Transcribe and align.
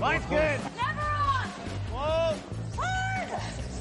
Line's 0.00 0.24
good. 0.26 0.60
Never 0.76 1.00
on! 1.00 1.48
Whoa. 1.90 2.36
Hard! 2.76 3.28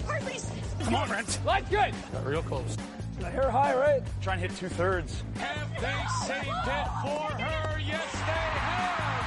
Hard, 0.08 0.22
please. 0.24 0.50
Come 0.80 0.96
on, 0.96 1.08
Brent. 1.08 1.40
Line's 1.46 1.70
good. 1.70 1.94
Got 2.12 2.26
real 2.26 2.42
close. 2.42 2.76
The 3.20 3.30
hair 3.30 3.52
high, 3.52 3.76
right? 3.76 4.02
Try 4.22 4.34
and 4.34 4.42
hit 4.42 4.56
two 4.56 4.68
thirds. 4.68 5.24
Have 5.36 5.70
they 5.80 5.94
saved 6.26 6.48
it 6.48 6.88
for 7.04 7.32
her? 7.40 7.80
Yes, 7.80 8.12
they 8.12 8.18
have. 8.18 9.26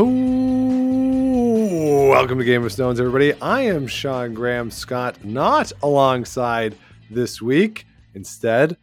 Ooh, 0.00 2.08
welcome 2.10 2.38
to 2.38 2.44
Game 2.44 2.62
of 2.64 2.72
Stones, 2.72 3.00
everybody. 3.00 3.32
I 3.40 3.62
am 3.62 3.86
Sean 3.86 4.34
Graham 4.34 4.70
Scott, 4.70 5.24
not 5.24 5.72
alongside 5.82 6.76
this 7.10 7.40
week. 7.40 7.86
Instead, 8.14 8.76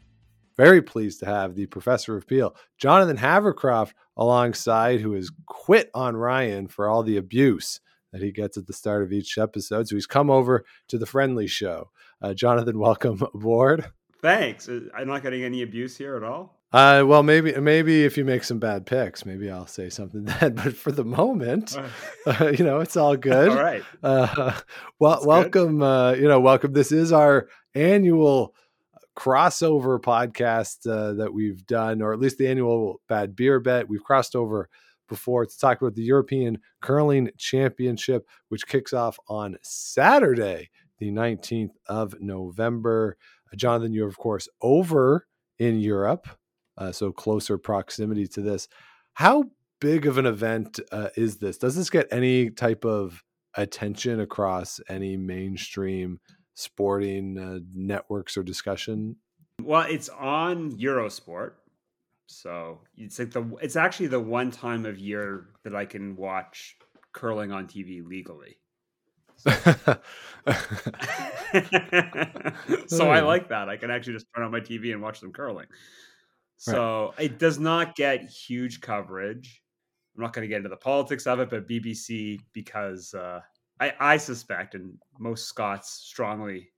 very 0.57 0.81
pleased 0.81 1.19
to 1.19 1.25
have 1.25 1.55
the 1.55 1.67
professor 1.67 2.17
of 2.17 2.27
Peel, 2.27 2.55
Jonathan 2.77 3.17
Havercroft, 3.17 3.93
alongside, 4.17 5.01
who 5.01 5.13
has 5.13 5.29
quit 5.45 5.89
on 5.93 6.17
Ryan 6.17 6.67
for 6.67 6.89
all 6.89 7.03
the 7.03 7.17
abuse 7.17 7.79
that 8.11 8.21
he 8.21 8.31
gets 8.31 8.57
at 8.57 8.65
the 8.67 8.73
start 8.73 9.03
of 9.03 9.11
each 9.11 9.37
episode. 9.37 9.87
So 9.87 9.95
he's 9.95 10.07
come 10.07 10.29
over 10.29 10.65
to 10.87 10.97
the 10.97 11.05
friendly 11.05 11.47
show. 11.47 11.91
Uh, 12.21 12.33
Jonathan, 12.33 12.79
welcome 12.87 13.21
aboard. 13.33 13.91
Thanks. 14.21 14.67
Uh, 14.67 14.81
I'm 14.95 15.07
not 15.07 15.21
getting 15.21 15.43
any 15.43 15.61
abuse 15.61 15.97
here 15.97 16.15
at 16.15 16.23
all. 16.23 16.55
Uh, 16.73 17.01
well, 17.05 17.23
maybe 17.23 17.53
maybe 17.61 18.03
if 18.03 18.17
you 18.17 18.25
make 18.25 18.43
some 18.43 18.59
bad 18.59 18.85
picks, 18.85 19.25
maybe 19.25 19.49
I'll 19.49 19.67
say 19.67 19.89
something 19.89 20.25
then. 20.39 20.55
But 20.55 20.75
for 20.75 20.91
the 20.91 21.05
moment, 21.05 21.77
uh, 22.25 22.51
you 22.57 22.65
know, 22.65 22.81
it's 22.81 22.97
all 22.97 23.15
good. 23.15 23.49
all 23.49 23.55
right. 23.55 23.83
Uh, 24.03 24.59
well, 24.99 25.11
That's 25.13 25.23
good. 25.23 25.27
welcome. 25.27 25.81
Uh, 25.81 26.11
you 26.13 26.27
know, 26.27 26.41
welcome. 26.41 26.73
This 26.73 26.91
is 26.91 27.13
our 27.13 27.47
annual 27.73 28.53
crossover 29.17 29.99
podcast 29.99 30.87
uh, 30.87 31.13
that 31.13 31.33
we've 31.33 31.65
done, 31.65 32.01
or 32.01 32.13
at 32.13 32.19
least 32.19 32.37
the 32.37 32.47
annual 32.47 33.01
Bad 33.09 33.35
Beer 33.35 33.59
Bet. 33.59 33.89
We've 33.89 34.03
crossed 34.03 34.35
over 34.35 34.69
before 35.09 35.45
to 35.45 35.57
talk 35.57 35.81
about 35.81 35.95
the 35.95 36.03
European 36.03 36.59
Curling 36.81 37.31
Championship, 37.37 38.27
which 38.49 38.67
kicks 38.67 38.93
off 38.93 39.17
on 39.27 39.57
Saturday, 39.63 40.69
the 40.99 41.09
19th 41.11 41.71
of 41.87 42.13
November. 42.19 43.17
Uh, 43.51 43.55
Jonathan, 43.55 43.91
you're, 43.91 44.07
of 44.07 44.17
course, 44.17 44.47
over 44.61 45.25
in 45.57 45.79
Europe, 45.79 46.27
uh, 46.77 46.91
so 46.91 47.11
closer 47.11 47.57
proximity 47.57 48.27
to 48.27 48.41
this. 48.41 48.67
How 49.13 49.45
big 49.81 50.05
of 50.05 50.19
an 50.19 50.27
event 50.27 50.79
uh, 50.91 51.09
is 51.17 51.37
this? 51.37 51.57
Does 51.57 51.75
this 51.75 51.89
get 51.89 52.07
any 52.11 52.51
type 52.51 52.85
of 52.85 53.23
attention 53.55 54.19
across 54.19 54.79
any 54.87 55.17
mainstream 55.17 56.19
sporting 56.57 57.37
uh, 57.37 57.59
networks 57.73 58.35
or 58.35 58.41
discussion? 58.41 59.15
Well, 59.61 59.85
it's 59.87 60.09
on 60.09 60.71
Eurosport. 60.73 61.53
So 62.25 62.81
it's 62.97 63.19
like 63.19 63.31
the 63.31 63.55
it's 63.61 63.75
actually 63.75 64.07
the 64.07 64.19
one 64.19 64.51
time 64.51 64.85
of 64.85 64.97
year 64.99 65.49
that 65.63 65.75
I 65.75 65.85
can 65.85 66.15
watch 66.15 66.75
curling 67.13 67.51
on 67.51 67.67
TV 67.67 68.05
legally. 68.05 68.57
so 72.87 73.09
I 73.09 73.21
Oh. 73.21 73.27
like 73.27 73.49
that. 73.49 73.69
I 73.69 73.77
can 73.77 73.91
actually 73.91 74.13
just 74.13 74.25
turn 74.35 74.43
on 74.43 74.51
my 74.51 74.59
TV 74.59 74.91
and 74.91 75.01
watch 75.01 75.21
them 75.21 75.31
curling. 75.31 75.67
So 76.57 77.13
it 77.19 77.37
does 77.37 77.59
not 77.59 77.95
get 77.95 78.25
huge 78.25 78.81
coverage. 78.81 79.61
I'm 80.15 80.23
not 80.23 80.33
going 80.33 80.41
to 80.41 80.47
get 80.47 80.57
into 80.57 80.69
the 80.69 80.75
politics 80.77 81.27
of 81.27 81.39
it, 81.39 81.49
but 81.51 81.67
BBC, 81.69 82.39
because 82.51 83.13
uh, 83.13 83.41
I, 83.79 83.93
I 83.99 84.17
suspect, 84.17 84.75
and 84.75 84.97
most 85.19 85.47
Scots 85.47 85.89
strongly 85.89 86.69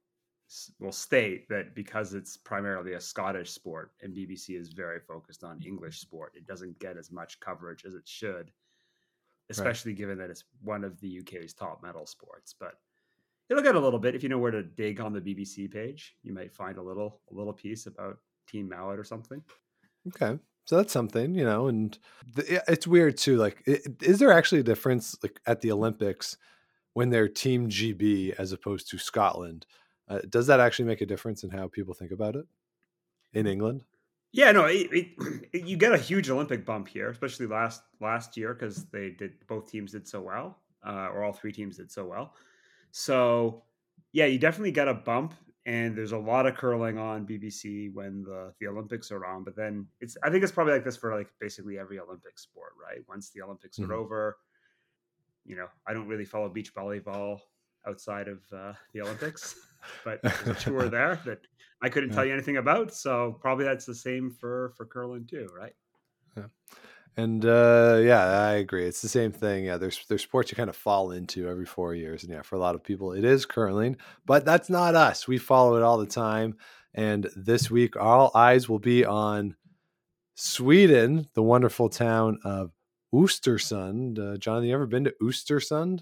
will 0.80 0.92
state 0.92 1.48
that 1.48 1.74
because 1.74 2.12
it's 2.12 2.36
primarily 2.36 2.94
a 2.94 3.00
Scottish 3.00 3.50
sport 3.52 3.92
and 4.02 4.14
BBC 4.14 4.58
is 4.58 4.70
very 4.70 4.98
focused 5.00 5.44
on 5.44 5.62
English 5.62 6.00
sport, 6.00 6.32
it 6.36 6.46
doesn't 6.46 6.78
get 6.80 6.96
as 6.96 7.10
much 7.12 7.38
coverage 7.40 7.84
as 7.84 7.94
it 7.94 8.06
should, 8.06 8.50
especially 9.48 9.92
given 9.92 10.18
that 10.18 10.30
it's 10.30 10.44
one 10.62 10.84
of 10.84 11.00
the 11.00 11.20
UK's 11.20 11.52
top 11.54 11.82
medal 11.82 12.06
sports. 12.06 12.54
But 12.58 12.74
it'll 13.48 13.62
get 13.62 13.76
a 13.76 13.80
little 13.80 13.98
bit 14.00 14.14
if 14.14 14.22
you 14.22 14.28
know 14.28 14.38
where 14.38 14.50
to 14.50 14.62
dig 14.62 15.00
on 15.00 15.12
the 15.12 15.20
BBC 15.20 15.70
page. 15.72 16.16
You 16.22 16.32
might 16.34 16.52
find 16.52 16.78
a 16.78 16.82
little 16.82 17.20
a 17.30 17.34
little 17.34 17.52
piece 17.52 17.86
about 17.86 18.18
Team 18.48 18.68
Mallet 18.68 18.98
or 18.98 19.04
something. 19.04 19.42
Okay. 20.08 20.38
So 20.66 20.76
that's 20.76 20.92
something, 20.92 21.34
you 21.34 21.44
know, 21.44 21.68
and 21.68 21.98
the, 22.34 22.62
it's 22.68 22.86
weird 22.86 23.16
too. 23.16 23.36
Like, 23.38 23.62
i- 23.66 23.80
is 24.02 24.18
there 24.18 24.30
actually 24.32 24.60
a 24.60 24.64
difference, 24.64 25.16
like 25.22 25.40
at 25.46 25.60
the 25.62 25.72
Olympics, 25.72 26.36
when 26.94 27.10
they're 27.10 27.28
Team 27.28 27.68
GB 27.68 28.34
as 28.38 28.52
opposed 28.52 28.88
to 28.90 28.98
Scotland? 28.98 29.66
Uh, 30.08 30.20
does 30.28 30.46
that 30.48 30.60
actually 30.60 30.86
make 30.86 31.00
a 31.00 31.06
difference 31.06 31.44
in 31.44 31.50
how 31.50 31.68
people 31.68 31.94
think 31.94 32.10
about 32.12 32.36
it 32.36 32.46
in 33.32 33.46
England? 33.46 33.84
Yeah, 34.32 34.52
no, 34.52 34.66
it, 34.66 34.88
it, 34.92 35.08
it- 35.52 35.64
you 35.66 35.76
get 35.76 35.92
a 35.92 35.98
huge 35.98 36.30
Olympic 36.30 36.64
bump 36.64 36.88
here, 36.88 37.10
especially 37.10 37.46
last 37.46 37.82
last 38.00 38.36
year 38.36 38.54
because 38.54 38.86
they 38.86 39.10
did 39.10 39.46
both 39.46 39.70
teams 39.70 39.92
did 39.92 40.06
so 40.06 40.20
well, 40.20 40.60
uh, 40.86 41.08
or 41.12 41.24
all 41.24 41.32
three 41.32 41.52
teams 41.52 41.76
did 41.76 41.90
so 41.90 42.06
well. 42.06 42.34
So 42.92 43.64
yeah, 44.12 44.26
you 44.26 44.38
definitely 44.38 44.72
get 44.72 44.88
a 44.88 44.94
bump, 44.94 45.34
and 45.66 45.96
there's 45.96 46.12
a 46.12 46.18
lot 46.18 46.46
of 46.46 46.56
curling 46.56 46.98
on 46.98 47.26
BBC 47.26 47.90
when 47.90 48.22
the 48.22 48.54
the 48.60 48.66
Olympics 48.68 49.10
are 49.10 49.24
on. 49.26 49.44
But 49.44 49.56
then 49.56 49.88
it's 50.00 50.16
I 50.22 50.30
think 50.30 50.42
it's 50.44 50.52
probably 50.52 50.74
like 50.74 50.84
this 50.84 50.96
for 50.96 51.16
like 51.16 51.30
basically 51.40 51.78
every 51.78 51.98
Olympic 51.98 52.38
sport, 52.38 52.72
right? 52.80 53.00
Once 53.08 53.30
the 53.30 53.42
Olympics 53.42 53.78
Mhm. 53.78 53.90
are 53.90 53.92
over, 53.94 54.38
you 55.50 55.56
know, 55.56 55.66
I 55.86 55.92
don't 55.92 56.06
really 56.06 56.24
follow 56.24 56.48
beach 56.48 56.72
volleyball 56.74 57.40
outside 57.86 58.28
of 58.28 58.38
uh, 58.52 58.72
the 58.92 59.00
Olympics, 59.02 59.56
but 60.04 60.22
there's 60.22 60.46
a 60.48 60.54
tour 60.54 60.88
there 60.96 61.20
that 61.24 61.40
I 61.82 61.88
couldn't 61.88 62.10
Yeah. 62.10 62.14
tell 62.16 62.24
you 62.24 62.32
anything 62.32 62.58
about. 62.58 62.94
So 62.94 63.36
probably 63.40 63.64
that's 63.64 63.86
the 63.86 63.94
same 63.94 64.30
for 64.30 64.72
for 64.76 64.86
curling 64.86 65.26
too, 65.26 65.48
right? 65.58 65.74
Yeah. 66.36 66.44
And 67.16 67.44
uh, 67.44 67.98
yeah, 68.02 68.24
I 68.24 68.52
agree. 68.52 68.86
It's 68.86 69.02
the 69.02 69.08
same 69.08 69.32
thing. 69.32 69.64
Yeah, 69.64 69.78
there's 69.78 70.06
there's 70.06 70.22
sports 70.22 70.50
you 70.52 70.56
kind 70.56 70.70
of 70.70 70.76
fall 70.76 71.10
into 71.10 71.48
every 71.48 71.66
four 71.66 71.94
years, 71.94 72.22
and 72.22 72.32
yeah, 72.32 72.42
for 72.42 72.54
a 72.54 72.60
lot 72.60 72.76
of 72.76 72.84
people, 72.84 73.12
it 73.12 73.24
is 73.24 73.44
curling. 73.46 73.96
But 74.26 74.44
that's 74.44 74.70
not 74.70 74.94
us. 74.94 75.26
We 75.26 75.38
follow 75.38 75.76
it 75.76 75.82
all 75.82 75.98
the 75.98 76.06
time. 76.06 76.56
And 76.94 77.28
this 77.36 77.70
week, 77.70 77.96
all 77.96 78.30
eyes 78.34 78.68
will 78.68 78.78
be 78.78 79.04
on 79.04 79.56
Sweden, 80.34 81.26
the 81.34 81.42
wonderful 81.42 81.88
town 81.88 82.38
of 82.44 82.72
Östersund. 83.14 84.18
Uh, 84.18 84.52
Have 84.54 84.64
you 84.64 84.74
ever 84.74 84.86
been 84.86 85.04
to 85.04 85.14
Östersund? 85.22 86.00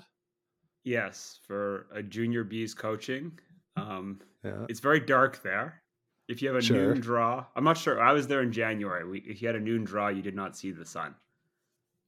Yes, 0.84 1.38
for 1.46 1.86
a 1.92 2.02
junior 2.02 2.44
bees 2.44 2.74
coaching. 2.74 3.38
Um, 3.76 4.20
Yeah. 4.44 4.66
it's 4.69 4.80
very 4.80 5.00
dark 5.00 5.42
there. 5.42 5.82
If 6.28 6.42
you 6.42 6.48
have 6.48 6.56
a 6.56 6.62
Sure. 6.62 6.76
noon 6.76 7.00
draw, 7.00 7.47
I'm 7.56 7.64
not 7.64 7.76
sure. 7.78 8.00
I 8.00 8.12
was 8.12 8.26
there 8.26 8.42
in 8.42 8.52
January. 8.52 9.04
We, 9.08 9.18
if 9.20 9.41
you 9.41 9.48
had 9.48 9.56
a 9.56 9.60
noon 9.60 9.84
draw, 9.84 10.08
you 10.08 10.22
did 10.22 10.34
not 10.36 10.56
see 10.56 10.70
the 10.72 10.84
sun 10.84 11.14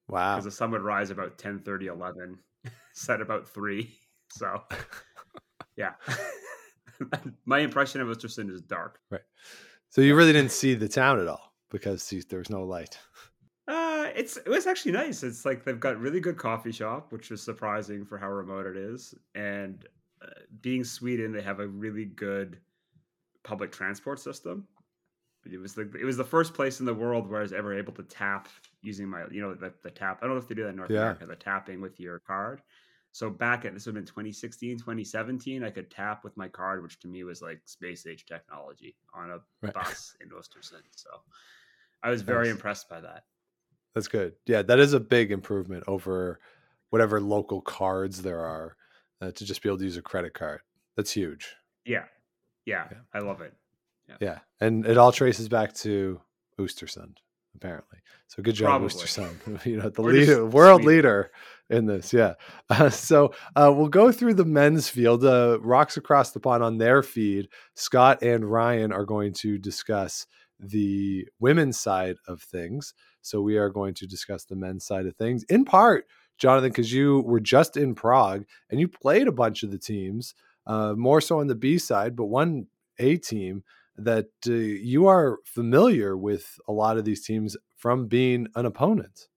Wow. 0.09 0.34
because 0.37 0.44
the 0.44 0.50
sun 0.50 0.71
would 0.72 0.83
rise 0.83 1.10
about 1.10 1.39
10, 1.39 1.60
30, 1.60 1.87
11, 1.87 2.39
set 2.93 3.21
about 3.21 3.49
three. 3.49 3.97
So, 4.33 4.62
yeah. 5.77 5.94
My 7.44 7.59
impression 7.59 8.00
of 8.00 8.06
Östersund 8.06 8.49
is 8.49 8.60
dark. 8.62 9.00
Right. 9.10 9.25
So 9.89 10.03
you 10.03 10.15
really 10.15 10.33
didn't 10.33 10.53
see 10.53 10.75
the 10.75 10.89
town 10.89 11.19
at 11.19 11.27
all 11.27 11.53
because 11.69 12.09
there 12.28 12.39
was 12.39 12.49
no 12.49 12.62
light. 12.62 12.97
It's 14.15 14.37
it 14.37 14.48
was 14.48 14.66
actually 14.66 14.93
nice. 14.93 15.22
It's 15.22 15.44
like 15.44 15.65
they've 15.65 15.81
got 15.81 15.98
really 15.98 16.21
good 16.21 16.37
coffee 16.37 16.72
shop, 16.72 17.12
which 17.12 17.31
is 17.31 17.43
surprising 17.43 18.04
for 18.04 18.19
how 18.19 18.31
remote 18.31 18.66
it 18.66 18.76
is. 18.76 19.15
And 19.34 19.87
uh, 20.22 20.28
being 20.60 20.84
Sweden, 20.84 21.32
they 21.32 21.43
have 21.43 21.60
a 21.60 21.66
really 21.69 22.04
good 22.04 22.60
public 23.44 23.72
transport 23.72 24.21
system. 24.21 24.69
It 25.50 25.59
was 25.59 25.75
the 25.75 25.91
it 26.00 26.04
was 26.04 26.16
the 26.19 26.25
first 26.25 26.54
place 26.54 26.81
in 26.81 26.87
the 26.87 26.94
world 26.94 27.28
where 27.28 27.41
I 27.41 27.43
was 27.43 27.53
ever 27.53 27.78
able 27.78 27.94
to 27.94 28.03
tap 28.04 28.48
using 28.82 29.09
my 29.09 29.26
you 29.31 29.41
know 29.43 29.54
the, 29.54 29.75
the 29.82 29.91
tap. 29.91 30.21
I 30.22 30.27
don't 30.27 30.37
know 30.37 30.42
if 30.42 30.48
they 30.48 30.54
do 30.54 30.65
that 30.65 30.71
in 30.71 30.77
North 30.77 30.91
Yeah. 30.91 30.97
America, 30.97 31.27
the 31.27 31.37
tapping 31.37 31.81
with 31.81 32.00
your 32.00 32.21
card. 32.21 32.62
So 33.12 33.31
back 33.31 33.65
at 33.65 33.75
this 33.75 33.87
would 33.87 33.97
have 33.97 34.04
been 34.04 34.12
2016, 34.12 34.78
2017, 34.78 35.65
I 35.65 35.71
could 35.71 35.91
tap 35.91 36.25
with 36.25 36.37
my 36.37 36.48
card, 36.48 36.82
which 36.82 37.00
to 37.00 37.09
me 37.09 37.25
was 37.25 37.42
like 37.42 37.62
space 37.66 38.06
age 38.06 38.27
technology 38.27 38.97
on 39.15 39.31
a 39.32 39.41
Right. 39.62 39.75
bus 39.75 40.16
in 40.21 40.31
Ostersund. 40.31 40.84
So 40.92 41.10
I 42.03 42.10
was 42.10 42.22
very 42.22 42.48
Nice. 42.48 42.51
impressed 42.51 42.89
by 42.91 43.01
that. 43.01 43.24
That's 43.95 44.09
good. 44.09 44.34
Yeah, 44.47 44.63
that 44.63 44.78
is 44.78 44.92
a 44.92 45.01
big 45.01 45.33
improvement 45.33 45.84
over 45.87 46.41
whatever 46.91 47.21
local 47.21 47.60
cards 47.60 48.22
there 48.22 48.41
are 48.41 48.77
uh, 49.21 49.31
to 49.33 49.45
just 49.45 49.63
be 49.63 49.69
able 49.69 49.78
to 49.78 49.84
use 49.84 49.97
a 49.97 50.03
credit 50.03 50.34
card. 50.34 50.60
That's 50.97 51.13
huge. 51.13 51.54
Yeah. 51.84 52.04
Yeah. 52.66 52.87
Yeah. 52.91 52.98
I 53.13 53.19
love 53.21 53.41
it. 53.41 53.54
Yeah, 54.21 54.39
and 54.60 54.87
it 54.87 54.98
all 54.98 55.13
traces 55.13 55.48
back 55.48 55.72
to 55.75 56.21
Östersund, 56.59 57.16
apparently. 57.54 57.98
So 58.27 58.42
good 58.42 58.54
job, 58.54 58.81
Probably. 58.81 58.89
Östersund. 58.89 59.65
you 59.66 59.77
know, 59.77 59.89
the 59.89 60.03
leader, 60.03 60.47
world 60.47 60.83
Sweden. 60.83 60.97
leader 60.97 61.31
in 61.69 61.87
this. 61.87 62.13
Yeah. 62.13 62.34
Uh, 62.69 62.91
so 62.91 63.33
uh, 63.57 63.72
we'll 63.75 63.89
go 63.89 64.10
through 64.13 64.34
the 64.34 64.45
men's 64.45 64.89
field. 64.89 65.25
Uh, 65.25 65.59
Rocks 65.60 65.97
across 65.97 66.33
the 66.33 66.41
pond 66.41 66.63
on 66.63 66.78
their 66.78 67.03
feed. 67.03 67.48
Scott 67.75 68.22
and 68.22 68.45
Ryan 68.45 68.92
are 68.92 69.04
going 69.04 69.33
to 69.34 69.59
discuss 69.59 70.27
the 70.59 71.27
women's 71.39 71.78
side 71.78 72.16
of 72.27 72.42
things. 72.42 72.95
So 73.22 73.41
we 73.41 73.57
are 73.57 73.71
going 73.71 73.95
to 73.95 74.07
discuss 74.07 74.45
the 74.45 74.57
men's 74.57 74.84
side 74.84 75.07
of 75.07 75.17
things 75.17 75.45
in 75.45 75.65
part, 75.65 76.07
Jonathan, 76.39 76.71
because 76.71 76.93
you 76.93 77.21
were 77.21 77.41
just 77.41 77.77
in 77.77 77.95
Prague 77.95 78.45
and 78.71 78.81
you 78.81 78.89
played 78.89 79.28
a 79.28 79.33
bunch 79.33 79.63
of 79.63 79.71
the 79.71 79.78
teams, 79.78 80.34
uh, 80.67 80.95
more 80.97 81.21
so 81.21 81.41
on 81.41 81.47
the 81.47 81.55
B 81.55 81.78
side, 81.78 82.17
but 82.17 82.27
one 82.27 82.67
A 82.99 83.17
team 83.17 83.63
that 83.97 84.28
uh, 84.47 84.53
you 84.53 85.07
are 85.07 85.39
familiar 85.45 86.17
with 86.17 86.59
a 86.67 86.72
lot 86.72 86.97
of 86.97 87.05
these 87.05 87.25
teams 87.25 87.57
from 87.77 88.07
being 88.07 88.49
an 88.55 88.67
opponent. 88.67 89.28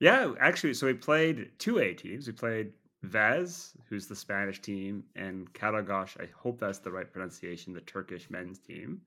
Yeah, 0.00 0.32
actually, 0.40 0.74
so 0.74 0.86
we 0.86 0.94
played 0.94 1.50
two 1.58 1.78
A 1.78 1.94
teams. 1.94 2.26
We 2.26 2.32
played 2.32 2.72
Vez, 3.02 3.72
who's 3.88 4.06
the 4.06 4.16
Spanish 4.16 4.60
team, 4.60 5.04
and 5.14 5.52
Karagos, 5.52 6.20
I 6.20 6.28
hope 6.36 6.60
that's 6.60 6.78
the 6.78 6.90
right 6.90 7.10
pronunciation, 7.10 7.72
the 7.72 7.80
Turkish 7.80 8.28
men's 8.30 8.58
team. 8.58 9.00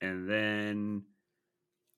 And 0.00 0.28
then 0.28 1.02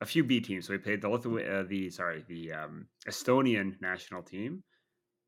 a 0.01 0.07
few 0.07 0.25
B 0.25 0.41
teams. 0.41 0.67
So 0.67 0.73
we 0.73 0.79
played 0.79 1.01
the 1.03 1.09
Lithu- 1.09 1.49
uh, 1.49 1.65
the 1.69 1.91
sorry, 1.91 2.25
the 2.29 2.53
um, 2.53 2.89
Estonian 3.07 3.81
national 3.81 4.23
team, 4.23 4.63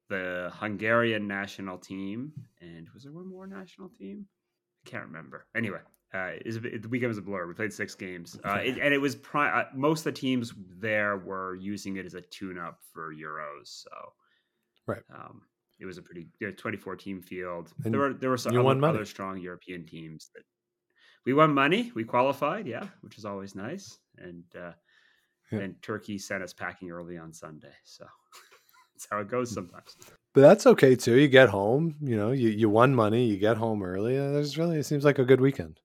the 0.09 0.51
Hungarian 0.55 1.27
national 1.27 1.79
team, 1.79 2.33
and 2.61 2.89
was 2.91 3.05
there 3.05 3.13
one 3.13 3.29
more 3.29 3.47
national 3.47 3.89
team? 3.89 4.27
I 4.87 4.91
can't 4.91 5.07
remember. 5.07 5.47
Anyway, 5.55 5.81
uh, 6.15 6.33
is 6.45 6.61
the 6.61 6.89
weekend 6.89 7.09
was 7.09 7.19
a 7.19 7.23
blur. 7.23 7.47
We 7.47 7.55
played 7.55 7.73
six 7.73 7.95
games, 7.95 8.39
uh, 8.45 8.61
it, 8.65 8.79
and 8.83 8.95
it 8.95 8.99
was 8.99 9.15
pri- 9.17 9.63
uh, 9.63 9.65
most 9.75 10.01
of 10.01 10.15
the 10.15 10.21
teams 10.21 10.53
there 10.57 11.17
were 11.19 11.55
using 11.55 11.97
it 11.97 12.07
as 12.07 12.15
a 12.15 12.21
tune-up 12.23 12.81
for 12.93 13.15
Euros. 13.15 13.67
So, 13.67 13.91
Right. 14.87 15.03
um, 15.15 15.43
it 15.79 15.87
was 15.87 15.99
a 15.99 16.03
pretty 16.03 16.29
you 16.41 16.49
know, 16.49 16.55
24 16.55 16.97
team 16.97 17.23
field. 17.23 17.73
And 17.85 17.95
there 17.95 18.01
were 18.01 18.15
there 18.15 18.31
were 18.31 18.37
some 18.37 18.57
other, 18.57 18.85
other 18.85 19.05
strong 19.05 19.39
European 19.39 19.87
teams 19.87 20.31
that 20.35 20.43
we 21.25 21.33
won 21.33 21.55
money. 21.55 21.93
We 21.95 22.05
qualified, 22.05 22.67
yeah, 22.67 22.89
which 23.03 23.19
is 23.19 23.25
always 23.25 23.55
nice. 23.55 24.00
And 24.19 24.45
uh, 24.59 24.73
Turkey 25.83 26.19
sent 26.19 26.43
us 26.43 26.53
packing 26.53 26.91
early 26.91 27.19
on 27.19 27.33
Sunday, 27.33 27.73
so 27.85 28.05
that's 28.95 29.09
how 29.11 29.19
it 29.21 29.29
goes 29.29 29.53
sometimes. 29.53 29.97
But 30.35 30.43
that's 30.43 30.67
okay 30.67 30.95
too. 30.95 31.19
You 31.19 31.29
get 31.29 31.49
home, 31.49 31.97
you 32.01 32.17
know, 32.17 32.31
you, 32.33 32.51
you 32.51 32.69
won 32.69 32.95
money, 32.95 33.25
you 33.27 33.37
get 33.37 33.57
home 33.57 33.83
early. 33.83 34.17
Uh, 34.19 34.31
There's 34.31 34.57
really 34.59 34.79
it 34.79 34.85
seems 34.85 35.05
like 35.05 35.19
a 35.19 35.25
good 35.25 35.41
weekend. 35.41 35.81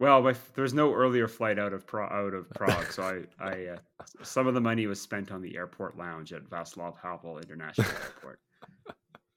Well, 0.00 0.22
my, 0.22 0.34
there 0.54 0.62
was 0.62 0.72
no 0.72 0.94
earlier 0.94 1.28
flight 1.28 1.58
out 1.58 1.74
of 1.74 1.86
Pra- 1.86 2.10
out 2.10 2.32
of 2.32 2.48
Prague, 2.54 2.90
so 2.90 3.02
I, 3.02 3.44
I 3.44 3.66
uh, 3.66 3.76
some 4.22 4.46
of 4.46 4.54
the 4.54 4.60
money 4.60 4.86
was 4.86 4.98
spent 5.00 5.30
on 5.30 5.42
the 5.42 5.54
airport 5.56 5.98
lounge 5.98 6.32
at 6.32 6.42
Václav 6.44 6.94
Havel 7.02 7.38
International 7.38 7.86
Airport, 8.02 8.40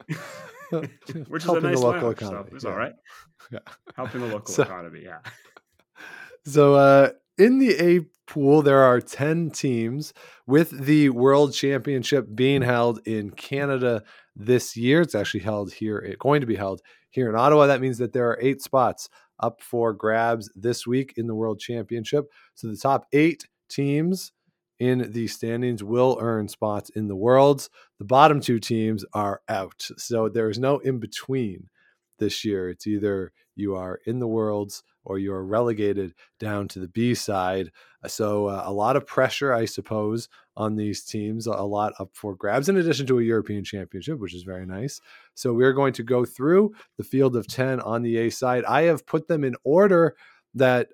which 1.28 1.44
is 1.44 1.50
a 1.50 1.52
Helping 1.52 1.64
the 1.64 1.70
nice 1.70 1.80
local 1.80 2.02
lounge, 2.08 2.20
so 2.20 2.26
economy, 2.28 2.48
it 2.48 2.54
was 2.54 2.64
yeah. 2.64 2.70
all 2.70 2.78
right. 2.78 2.94
Yeah. 3.52 3.60
Helping 3.96 4.22
the 4.22 4.28
local 4.28 4.54
So- 4.54 4.64
economy, 4.64 5.02
yeah. 5.04 5.20
So 6.46 6.76
uh 6.76 7.10
in 7.38 7.60
the 7.60 7.76
A 7.80 8.02
pool 8.26 8.62
there 8.62 8.82
are 8.82 9.02
10 9.02 9.52
teams 9.52 10.14
with 10.48 10.86
the 10.86 11.10
World 11.10 11.54
Championship 11.54 12.28
being 12.34 12.62
held 12.62 13.06
in 13.06 13.32
Canada 13.32 14.04
this 14.36 14.78
year. 14.78 15.02
It's 15.02 15.16
actually 15.16 15.42
held 15.42 15.74
here 15.74 15.98
it's 15.98 16.18
going 16.18 16.42
to 16.42 16.48
be 16.48 16.56
held 16.56 16.82
here 17.10 17.30
in 17.30 17.36
Ottawa. 17.36 17.68
That 17.68 17.82
means 17.82 17.98
that 17.98 18.14
there 18.14 18.30
are 18.30 18.40
8 18.42 18.62
spots 18.62 19.10
up 19.40 19.62
for 19.62 19.94
grabs 19.94 20.50
this 20.56 20.88
week 20.88 21.14
in 21.18 21.28
the 21.28 21.36
World 21.36 21.60
Championship. 21.60 22.26
So 22.56 22.68
the 22.68 22.78
top 22.78 23.08
8 23.12 23.46
teams 23.70 24.32
in 24.80 25.12
the 25.12 25.28
standings 25.28 25.84
will 25.84 26.18
earn 26.20 26.48
spots 26.48 26.90
in 26.90 27.08
the 27.08 27.16
Worlds. 27.16 27.70
The 28.00 28.06
bottom 28.06 28.42
two 28.42 28.60
teams 28.60 29.06
are 29.14 29.42
out. 29.48 29.88
So 29.98 30.30
there 30.30 30.50
is 30.50 30.60
no 30.60 30.80
in 30.80 31.00
between 31.00 31.70
this 32.20 32.44
year. 32.44 32.70
It's 32.70 32.88
either 32.88 33.32
you 33.56 33.76
are 33.76 34.00
in 34.06 34.20
the 34.20 34.28
Worlds 34.28 34.84
or 35.06 35.20
you 35.20 35.34
are 35.34 35.46
relegated 35.46 36.14
down 36.40 36.68
to 36.70 36.80
the 36.80 36.88
B 36.88 37.14
side. 37.14 37.72
So 38.08 38.48
uh, 38.48 38.64
a 38.66 38.72
lot 38.72 38.96
of 38.96 39.08
pressure, 39.08 39.54
I 39.54 39.66
suppose, 39.66 40.30
on 40.56 40.76
these 40.76 41.04
teams. 41.04 41.48
A 41.48 41.52
lot 41.52 41.94
up 42.00 42.10
for 42.14 42.36
grabs, 42.36 42.70
in 42.70 42.78
addition 42.78 43.08
to 43.08 43.20
a 43.20 43.24
European 43.24 43.64
Championship, 43.64 44.20
which 44.20 44.36
is 44.36 44.44
very 44.44 44.66
nice. 44.66 45.00
So 45.36 45.54
we're 45.54 45.74
going 45.74 45.94
to 45.94 46.04
go 46.04 46.26
through 46.26 46.74
the 46.98 47.04
field 47.04 47.36
of 47.36 47.48
ten 47.48 47.80
on 47.80 48.02
the 48.02 48.18
A 48.18 48.30
side. 48.30 48.66
I 48.66 48.84
have 48.84 49.06
put 49.06 49.28
them 49.28 49.44
in 49.44 49.56
order 49.64 50.16
that 50.56 50.90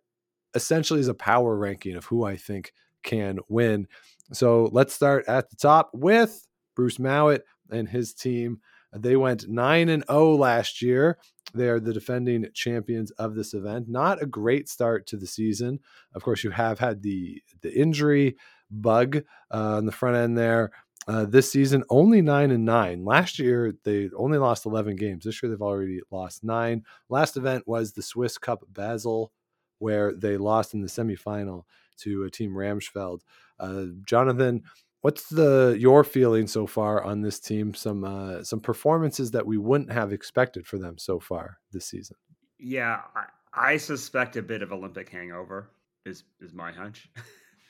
essentially 0.54 1.00
is 1.00 1.08
a 1.08 1.14
power 1.14 1.56
ranking 1.56 1.96
of 1.96 2.06
who 2.06 2.24
I 2.24 2.36
think 2.36 2.74
can 3.04 3.40
win. 3.48 3.88
So 4.32 4.70
let's 4.72 4.94
start 4.94 5.28
at 5.28 5.50
the 5.50 5.56
top 5.56 5.92
with 5.94 6.48
Bruce 6.76 7.00
Mouat 7.00 7.42
and 7.72 7.90
his 7.90 8.14
team. 8.14 8.62
They 8.94 9.16
went 9.16 9.48
9 9.48 9.90
and 9.90 10.04
0 10.10 10.36
last 10.36 10.82
year. 10.82 11.18
They 11.54 11.70
are 11.70 11.80
the 11.80 11.94
defending 11.94 12.48
champions 12.54 13.12
of 13.12 13.36
this 13.36 13.54
event. 13.54 13.88
Not 13.90 14.22
a 14.22 14.26
great 14.26 14.70
start 14.70 15.08
to 15.08 15.18
the 15.18 15.28
season. 15.28 15.80
Of 16.14 16.24
course, 16.24 16.44
you 16.44 16.52
have 16.52 16.80
had 16.80 17.02
the 17.02 17.42
the 17.62 17.74
injury 17.74 18.36
bug 18.70 19.24
uh, 19.52 19.78
on 19.78 19.86
the 19.86 19.92
front 19.92 20.18
end 20.18 20.38
there. 20.38 20.72
Uh, 21.08 21.26
this 21.26 21.52
season, 21.52 21.84
only 21.90 22.22
nine 22.22 22.52
and 22.52 22.66
nine. 22.66 23.04
Last 23.04 23.40
year, 23.40 23.74
they 23.84 24.10
only 24.16 24.38
lost 24.38 24.68
11 24.68 24.96
games. 24.96 25.26
This 25.26 25.42
year, 25.42 25.50
they've 25.50 25.62
already 25.62 26.02
lost 26.12 26.44
nine. 26.44 26.84
Last 27.10 27.36
event 27.36 27.68
was 27.68 27.94
the 27.94 28.04
Swiss 28.04 28.38
Cup 28.38 28.64
Basel, 28.72 29.32
where 29.80 30.14
they 30.14 30.38
lost 30.38 30.76
in 30.76 30.82
the 30.82 30.88
semifinal 30.88 31.64
to 32.02 32.26
a 32.26 32.30
team 32.30 32.52
Ramsfjell. 32.52 33.22
Uh, 33.60 33.86
Jonathan, 34.04 34.64
what's 35.02 35.30
the 35.30 35.76
your 35.80 36.04
feeling 36.04 36.48
so 36.48 36.68
far 36.68 37.04
on 37.04 37.22
this 37.22 37.40
team? 37.40 37.74
Some 37.74 38.04
uh, 38.04 38.44
some 38.44 38.60
performances 38.62 39.32
that 39.32 39.46
we 39.46 39.58
wouldn't 39.58 39.92
have 39.92 40.14
expected 40.14 40.68
for 40.68 40.78
them 40.78 40.98
so 40.98 41.20
far 41.20 41.60
this 41.72 41.86
season. 41.88 42.18
Yeah, 42.58 43.04
I, 43.16 43.28
I 43.54 43.78
suspect 43.78 44.36
a 44.36 44.42
bit 44.42 44.62
of 44.62 44.72
Olympic 44.72 45.10
hangover 45.10 45.72
is 46.06 46.24
is 46.40 46.54
my 46.54 46.72
hunch. 46.72 47.10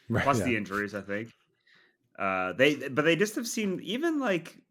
Right, 0.09 0.33
Plus 0.33 0.41
yeah. 0.41 0.43
the 0.43 0.55
injuries, 0.57 0.93
I 0.95 1.01
think. 1.01 1.33
Uh, 2.17 2.53
they 2.53 2.89
but 2.89 3.03
they 3.03 3.15
just 3.15 3.35
have 3.35 3.47
seemed 3.47 3.81
even 3.81 4.19
like 4.19 4.61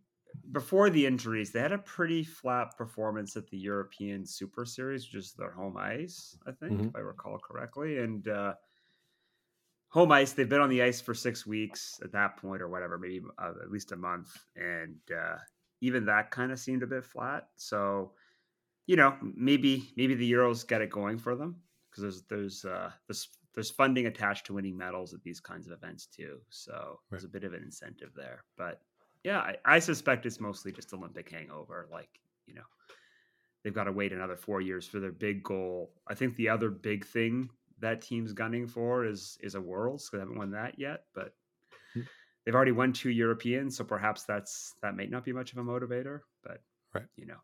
before 0.53 0.91
the 0.91 1.07
injuries, 1.07 1.53
they 1.53 1.61
had 1.61 1.73
a 1.73 1.79
pretty 1.79 2.25
flat 2.25 2.77
performance 2.79 3.37
at 3.37 3.49
the 3.49 3.59
European 3.59 4.27
Super 4.27 4.65
Series, 4.67 5.07
which 5.07 5.17
is 5.17 5.35
their 5.35 5.53
home 5.53 5.77
ice, 5.79 6.39
I 6.47 6.53
think, 6.53 6.79
Mhm. 6.79 6.89
if 6.89 6.95
I 6.97 7.01
recall 7.01 7.39
correctly. 7.39 7.99
And 7.99 8.29
uh, 8.29 8.55
home 9.89 10.13
ice, 10.13 10.33
they've 10.33 10.49
been 10.49 10.61
on 10.61 10.69
the 10.69 10.83
ice 10.83 11.01
for 11.01 11.15
six 11.15 11.47
weeks 11.47 11.99
at 12.03 12.13
that 12.13 12.37
point, 12.37 12.63
or 12.63 12.69
whatever, 12.69 12.99
maybe 12.99 13.23
uh, 13.39 13.53
at 13.63 13.71
least 13.71 13.93
a 13.93 13.97
month, 13.97 14.37
and 14.57 14.97
uh, 15.11 15.37
even 15.81 16.05
that 16.07 16.31
kind 16.31 16.53
of 16.53 16.59
seemed 16.59 16.83
a 16.83 16.87
bit 16.87 17.05
flat. 17.05 17.49
So, 17.57 18.13
you 18.87 18.97
know, 18.97 19.17
maybe 19.23 19.93
maybe 19.97 20.15
the 20.15 20.31
Euros 20.31 20.67
get 20.67 20.83
it 20.83 20.91
going 20.91 21.19
for 21.19 21.35
them 21.35 21.57
because 21.91 22.03
there's 22.03 22.23
there's 22.23 22.65
uh, 22.65 22.91
there's 23.07 23.29
there's 23.55 23.71
funding 23.71 24.07
attached 24.07 24.47
to 24.47 24.55
winning 24.55 24.77
medals 24.77 25.15
at 25.15 25.23
these 25.23 25.41
kinds 25.41 25.67
of 25.67 25.73
events 25.73 26.07
too. 26.07 26.39
So 26.51 27.01
there's 27.11 27.25
a 27.25 27.29
bit 27.29 27.45
of 27.45 27.55
an 27.55 27.63
incentive 27.63 28.11
there. 28.15 28.45
But 28.57 28.81
yeah, 29.25 29.39
I, 29.39 29.57
I 29.65 29.79
suspect 29.79 30.27
it's 30.27 30.41
mostly 30.41 30.71
just 30.71 30.93
Olympic 30.93 31.31
hangover. 31.31 31.89
Like 31.91 32.11
you 32.47 32.55
know, 32.55 32.63
they've 33.65 33.75
got 33.75 33.85
to 33.85 33.93
wait 33.93 34.13
another 34.13 34.37
four 34.37 34.61
years 34.61 34.87
for 34.87 35.01
their 35.01 35.13
big 35.13 35.43
goal. 35.43 35.93
I 36.07 36.15
think 36.15 36.37
the 36.37 36.51
other 36.51 36.71
big 36.71 37.07
thing 37.07 37.49
that 37.81 38.03
team's 38.03 38.33
gunning 38.33 38.67
for 38.67 39.05
is 39.05 39.39
is 39.43 39.55
a 39.55 39.61
Worlds. 39.61 40.09
'cause 40.09 40.19
They 40.19 40.21
haven't 40.21 40.39
won 40.39 40.51
that 40.53 40.79
yet, 40.79 41.07
but 41.15 41.35
Hmm. 41.95 42.09
they've 42.45 42.55
already 42.55 42.73
won 42.73 42.93
two 42.93 43.11
Europeans, 43.11 43.77
so 43.77 43.85
perhaps 43.85 44.25
that's 44.25 44.75
that 44.83 44.97
might 44.97 45.11
not 45.11 45.25
be 45.25 45.33
much 45.33 45.53
of 45.53 45.59
a 45.59 45.63
motivator. 45.63 46.21
But 46.43 46.63
Right. 46.95 47.09
you 47.17 47.27
know, 47.27 47.41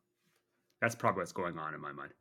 that's 0.81 0.97
probably 0.97 1.21
what's 1.23 1.33
going 1.33 1.59
on 1.59 1.75
in 1.75 1.81
my 1.81 1.93
mind. 1.93 2.14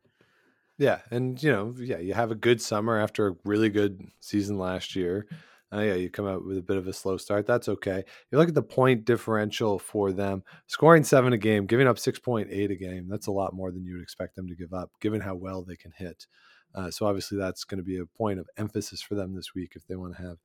Yeah, 0.78 1.02
and 1.12 1.42
you 1.42 1.52
know, 1.52 1.76
yeah, 1.78 2.00
you 2.00 2.14
have 2.14 2.32
a 2.32 2.36
good 2.36 2.62
summer 2.62 2.98
after 2.98 3.28
a 3.28 3.36
really 3.46 3.70
good 3.70 4.02
season 4.20 4.58
last 4.58 4.96
year. 4.96 5.28
Uh, 5.72 5.82
yeah, 5.82 5.94
you 5.96 6.10
come 6.10 6.28
out 6.28 6.46
with 6.46 6.58
a 6.58 6.62
bit 6.62 6.78
of 6.78 6.88
a 6.88 6.94
slow 6.94 7.18
start. 7.18 7.46
That's 7.48 7.68
okay. 7.68 8.04
You 8.32 8.38
look 8.38 8.48
at 8.50 8.54
the 8.56 8.62
point 8.64 9.06
differential 9.06 9.80
for 9.80 10.12
them, 10.12 10.44
scoring 10.68 11.04
seven 11.04 11.34
a 11.34 11.38
game, 11.38 11.66
giving 11.66 11.88
up 11.88 11.98
six 12.00 12.20
point 12.20 12.50
eight 12.52 12.72
a 12.72 12.76
game. 12.76 13.08
That's 13.08 13.28
a 13.28 13.32
lot 13.32 13.54
more 13.54 13.72
than 13.72 13.86
you 13.86 13.94
would 13.96 14.04
expect 14.04 14.36
them 14.36 14.48
to 14.48 14.56
give 14.56 14.74
up, 14.74 14.92
given 15.00 15.22
how 15.22 15.36
well 15.36 15.64
they 15.64 15.76
can 15.76 15.92
hit. 15.96 16.28
Uh, 16.76 16.90
so 16.90 17.06
obviously, 17.06 17.38
that's 17.38 17.64
going 17.64 17.78
to 17.78 17.84
be 17.84 17.98
a 17.98 18.06
point 18.06 18.40
of 18.40 18.50
emphasis 18.58 19.02
for 19.02 19.16
them 19.16 19.36
this 19.36 19.54
week 19.54 19.74
if 19.76 19.86
they 19.88 19.96
want 19.96 20.16
to 20.16 20.22
have 20.22 20.38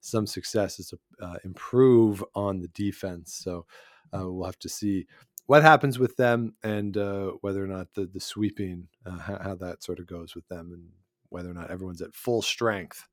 some 0.00 0.26
success 0.26 0.78
is 0.78 0.88
to 0.88 0.98
uh, 1.20 1.36
improve 1.44 2.22
on 2.34 2.60
the 2.60 2.68
defense. 2.68 3.34
So 3.34 3.66
uh, 4.12 4.30
we'll 4.30 4.46
have 4.46 4.58
to 4.60 4.68
see 4.68 5.06
what 5.46 5.62
happens 5.62 5.98
with 5.98 6.16
them 6.16 6.54
and 6.62 6.96
uh, 6.96 7.32
whether 7.40 7.62
or 7.62 7.68
not 7.68 7.94
the 7.94 8.06
the 8.06 8.20
sweeping 8.20 8.88
uh, 9.04 9.18
how, 9.18 9.38
how 9.42 9.54
that 9.56 9.82
sort 9.82 9.98
of 9.98 10.06
goes 10.06 10.34
with 10.34 10.46
them 10.48 10.72
and 10.72 10.88
whether 11.28 11.50
or 11.50 11.54
not 11.54 11.70
everyone's 11.70 12.02
at 12.02 12.14
full 12.14 12.42
strength 12.42 13.08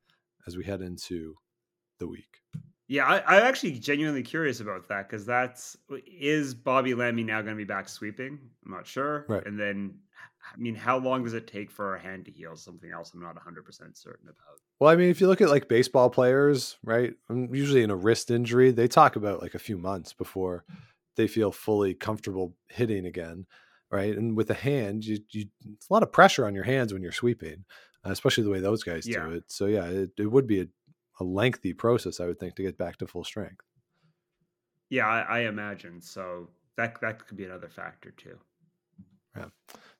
as 0.48 0.58
we 0.58 0.64
head 0.64 0.82
into 0.82 1.36
the 2.00 2.08
week. 2.08 2.42
Yeah, 2.88 3.06
I, 3.06 3.38
I'm 3.38 3.44
actually 3.44 3.80
genuinely 3.80 4.24
curious 4.24 4.60
about 4.60 4.88
that 4.90 5.10
because 5.10 5.26
that's 5.26 5.78
is 6.06 6.54
Bobby 6.54 6.92
Lammie 6.92 7.26
now 7.26 7.42
going 7.42 7.56
to 7.56 7.58
be 7.58 7.64
back 7.64 7.88
sweeping? 7.88 8.40
I'm 8.66 8.72
not 8.72 8.86
sure. 8.86 9.26
Right. 9.30 9.46
And 9.46 9.60
then, 9.60 10.00
I 10.52 10.58
mean, 10.58 10.76
how 10.76 10.98
long 10.98 11.24
does 11.24 11.34
it 11.34 11.48
take 11.48 11.72
for 11.72 11.96
a 11.96 12.00
hand 12.02 12.26
to 12.26 12.32
heal? 12.32 12.56
Something 12.56 12.92
else 12.92 13.14
I'm 13.14 13.22
not 13.22 13.36
100 13.36 13.64
percent 13.66 13.98
certain 13.98 14.28
about. 14.30 14.60
Well, 14.80 14.90
I 14.92 14.96
mean, 14.96 15.10
if 15.10 15.22
you 15.22 15.28
look 15.28 15.42
at 15.42 15.50
like 15.50 15.68
baseball 15.68 16.10
players, 16.10 16.78
right? 16.84 17.14
um, 17.30 17.54
Usually 17.54 17.84
in 17.84 17.90
a 17.92 17.96
wrist 17.96 18.32
injury, 18.32 18.72
they 18.72 18.88
talk 18.88 19.16
about 19.16 19.42
like 19.42 19.54
a 19.54 19.60
few 19.60 19.78
months 19.78 20.14
before 20.14 20.66
they 21.16 21.28
feel 21.28 21.52
fully 21.52 21.94
comfortable 21.94 22.56
hitting 22.70 23.06
again, 23.06 23.46
right? 23.92 24.18
And 24.18 24.36
with 24.36 24.50
a 24.50 24.56
hand, 24.56 25.06
you, 25.06 25.20
you 25.32 25.46
it's 25.74 25.90
a 25.90 25.94
lot 25.94 26.04
of 26.04 26.12
pressure 26.12 26.46
on 26.46 26.56
your 26.56 26.64
hands 26.64 26.92
when 26.92 27.02
you're 27.04 27.12
sweeping, 27.12 27.66
uh, 28.06 28.12
especially 28.12 28.44
the 28.44 28.50
way 28.50 28.60
those 28.60 28.84
guys 28.84 29.06
Yeah. 29.06 29.26
do 29.26 29.32
it. 29.32 29.44
So 29.48 29.68
yeah, 29.68 29.86
it, 29.86 30.12
it 30.18 30.32
would 30.32 30.48
be 30.48 30.62
a, 30.62 30.68
a 31.20 31.24
lengthy 31.24 31.74
process, 31.74 32.20
I 32.20 32.26
would 32.26 32.40
think, 32.40 32.56
to 32.56 32.64
get 32.64 32.78
back 32.78 32.98
to 32.98 33.08
full 33.08 33.24
strength. 33.24 33.64
Yeah, 34.90 35.08
I, 35.08 35.22
I 35.22 35.40
imagine 35.42 36.00
so. 36.02 36.50
That 36.78 37.02
that 37.02 37.28
could 37.28 37.36
be 37.38 37.44
another 37.46 37.70
factor 37.70 38.12
too. 38.12 38.40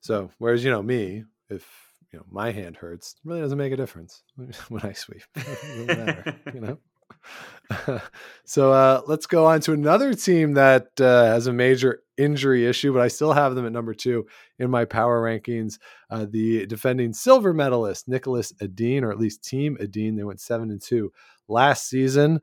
So 0.04 0.30
whereas 0.38 0.64
you 0.64 0.70
know 0.70 0.84
me, 0.84 1.24
if 1.50 1.66
you 2.12 2.20
know 2.20 2.26
my 2.30 2.52
hand 2.52 2.76
hurts, 2.76 3.16
it 3.16 3.28
really 3.28 3.42
doesn't 3.42 3.58
make 3.58 3.72
a 3.72 3.78
difference 3.78 4.22
when 4.68 4.82
I 4.82 4.92
sweep. 4.92 5.24
Matter, 5.88 6.36
you 6.54 6.60
know. 6.60 6.78
so 8.44 8.74
uh, 8.74 9.02
let's 9.08 9.26
go 9.26 9.46
on 9.46 9.62
to 9.62 9.72
another 9.72 10.14
team 10.14 10.54
that 10.54 10.90
uh, 11.00 11.26
has 11.26 11.48
a 11.48 11.54
major 11.54 12.02
injury 12.18 12.66
issue, 12.66 12.92
but 12.92 13.02
I 13.02 13.08
still 13.08 13.32
have 13.32 13.56
them 13.56 13.66
at 13.66 13.72
number 13.72 13.94
two 13.94 14.28
in 14.60 14.70
my 14.70 14.84
power 14.84 15.22
rankings. 15.22 15.80
Uh, 16.10 16.26
the 16.30 16.66
defending 16.66 17.14
silver 17.14 17.54
medalist 17.54 18.10
Niklas 18.10 18.52
Edin, 18.62 19.06
or 19.06 19.12
at 19.12 19.20
least 19.20 19.44
Team 19.44 19.78
Edin, 19.80 20.16
they 20.18 20.24
went 20.24 20.42
seven 20.42 20.70
and 20.70 20.82
two 20.82 21.14
last 21.48 21.88
season. 21.88 22.42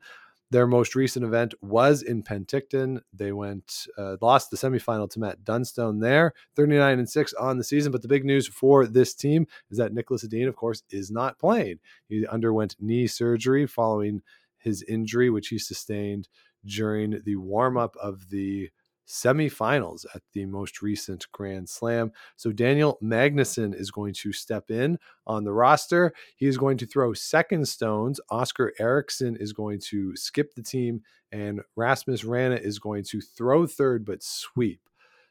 Their 0.51 0.67
most 0.67 0.95
recent 0.95 1.23
event 1.23 1.53
was 1.61 2.01
in 2.01 2.23
Penticton. 2.23 3.01
They 3.13 3.31
went 3.31 3.87
uh, 3.97 4.17
lost 4.21 4.51
the 4.51 4.57
semifinal 4.57 5.09
to 5.11 5.19
Matt 5.19 5.45
Dunstone 5.45 5.99
there, 5.99 6.33
39 6.57 6.99
and 6.99 7.09
6 7.09 7.33
on 7.35 7.57
the 7.57 7.63
season. 7.63 7.93
But 7.93 8.01
the 8.01 8.09
big 8.09 8.25
news 8.25 8.47
for 8.47 8.85
this 8.85 9.13
team 9.13 9.47
is 9.69 9.77
that 9.77 9.93
Niklas 9.93 10.25
Edin, 10.25 10.49
of 10.49 10.57
course, 10.57 10.83
is 10.89 11.09
not 11.09 11.39
playing. 11.39 11.79
He 12.09 12.27
underwent 12.27 12.75
knee 12.81 13.07
surgery 13.07 13.65
following 13.65 14.21
his 14.59 14.83
injury, 14.83 15.29
which 15.29 15.47
he 15.47 15.57
sustained 15.57 16.27
during 16.65 17.21
the 17.23 17.37
warm 17.37 17.77
up 17.77 17.95
of 17.95 18.29
the 18.29 18.69
semifinals 19.11 20.05
at 20.15 20.21
the 20.33 20.45
most 20.45 20.81
recent 20.81 21.27
Grand 21.33 21.67
Slam. 21.67 22.11
So 22.37 22.51
Daniel 22.51 22.97
Magnusson 23.03 23.75
is 23.75 23.91
going 23.91 24.13
to 24.13 24.31
step 24.31 24.71
in 24.71 24.97
on 25.27 25.43
the 25.43 25.51
roster. 25.51 26.13
He 26.37 26.47
is 26.47 26.57
going 26.57 26.77
to 26.77 26.85
throw 26.85 27.13
second 27.13 27.67
stones. 27.67 28.21
Oskar 28.29 28.73
Eriksson 28.79 29.35
is 29.35 29.51
going 29.51 29.79
to 29.89 30.15
skip 30.15 30.55
the 30.55 30.63
team, 30.63 31.01
and 31.31 31.61
Rasmus 31.75 32.23
Wranå 32.23 32.59
is 32.59 32.79
going 32.79 33.03
to 33.05 33.19
throw 33.19 33.67
third 33.67 34.05
but 34.05 34.23
sweep. 34.23 34.79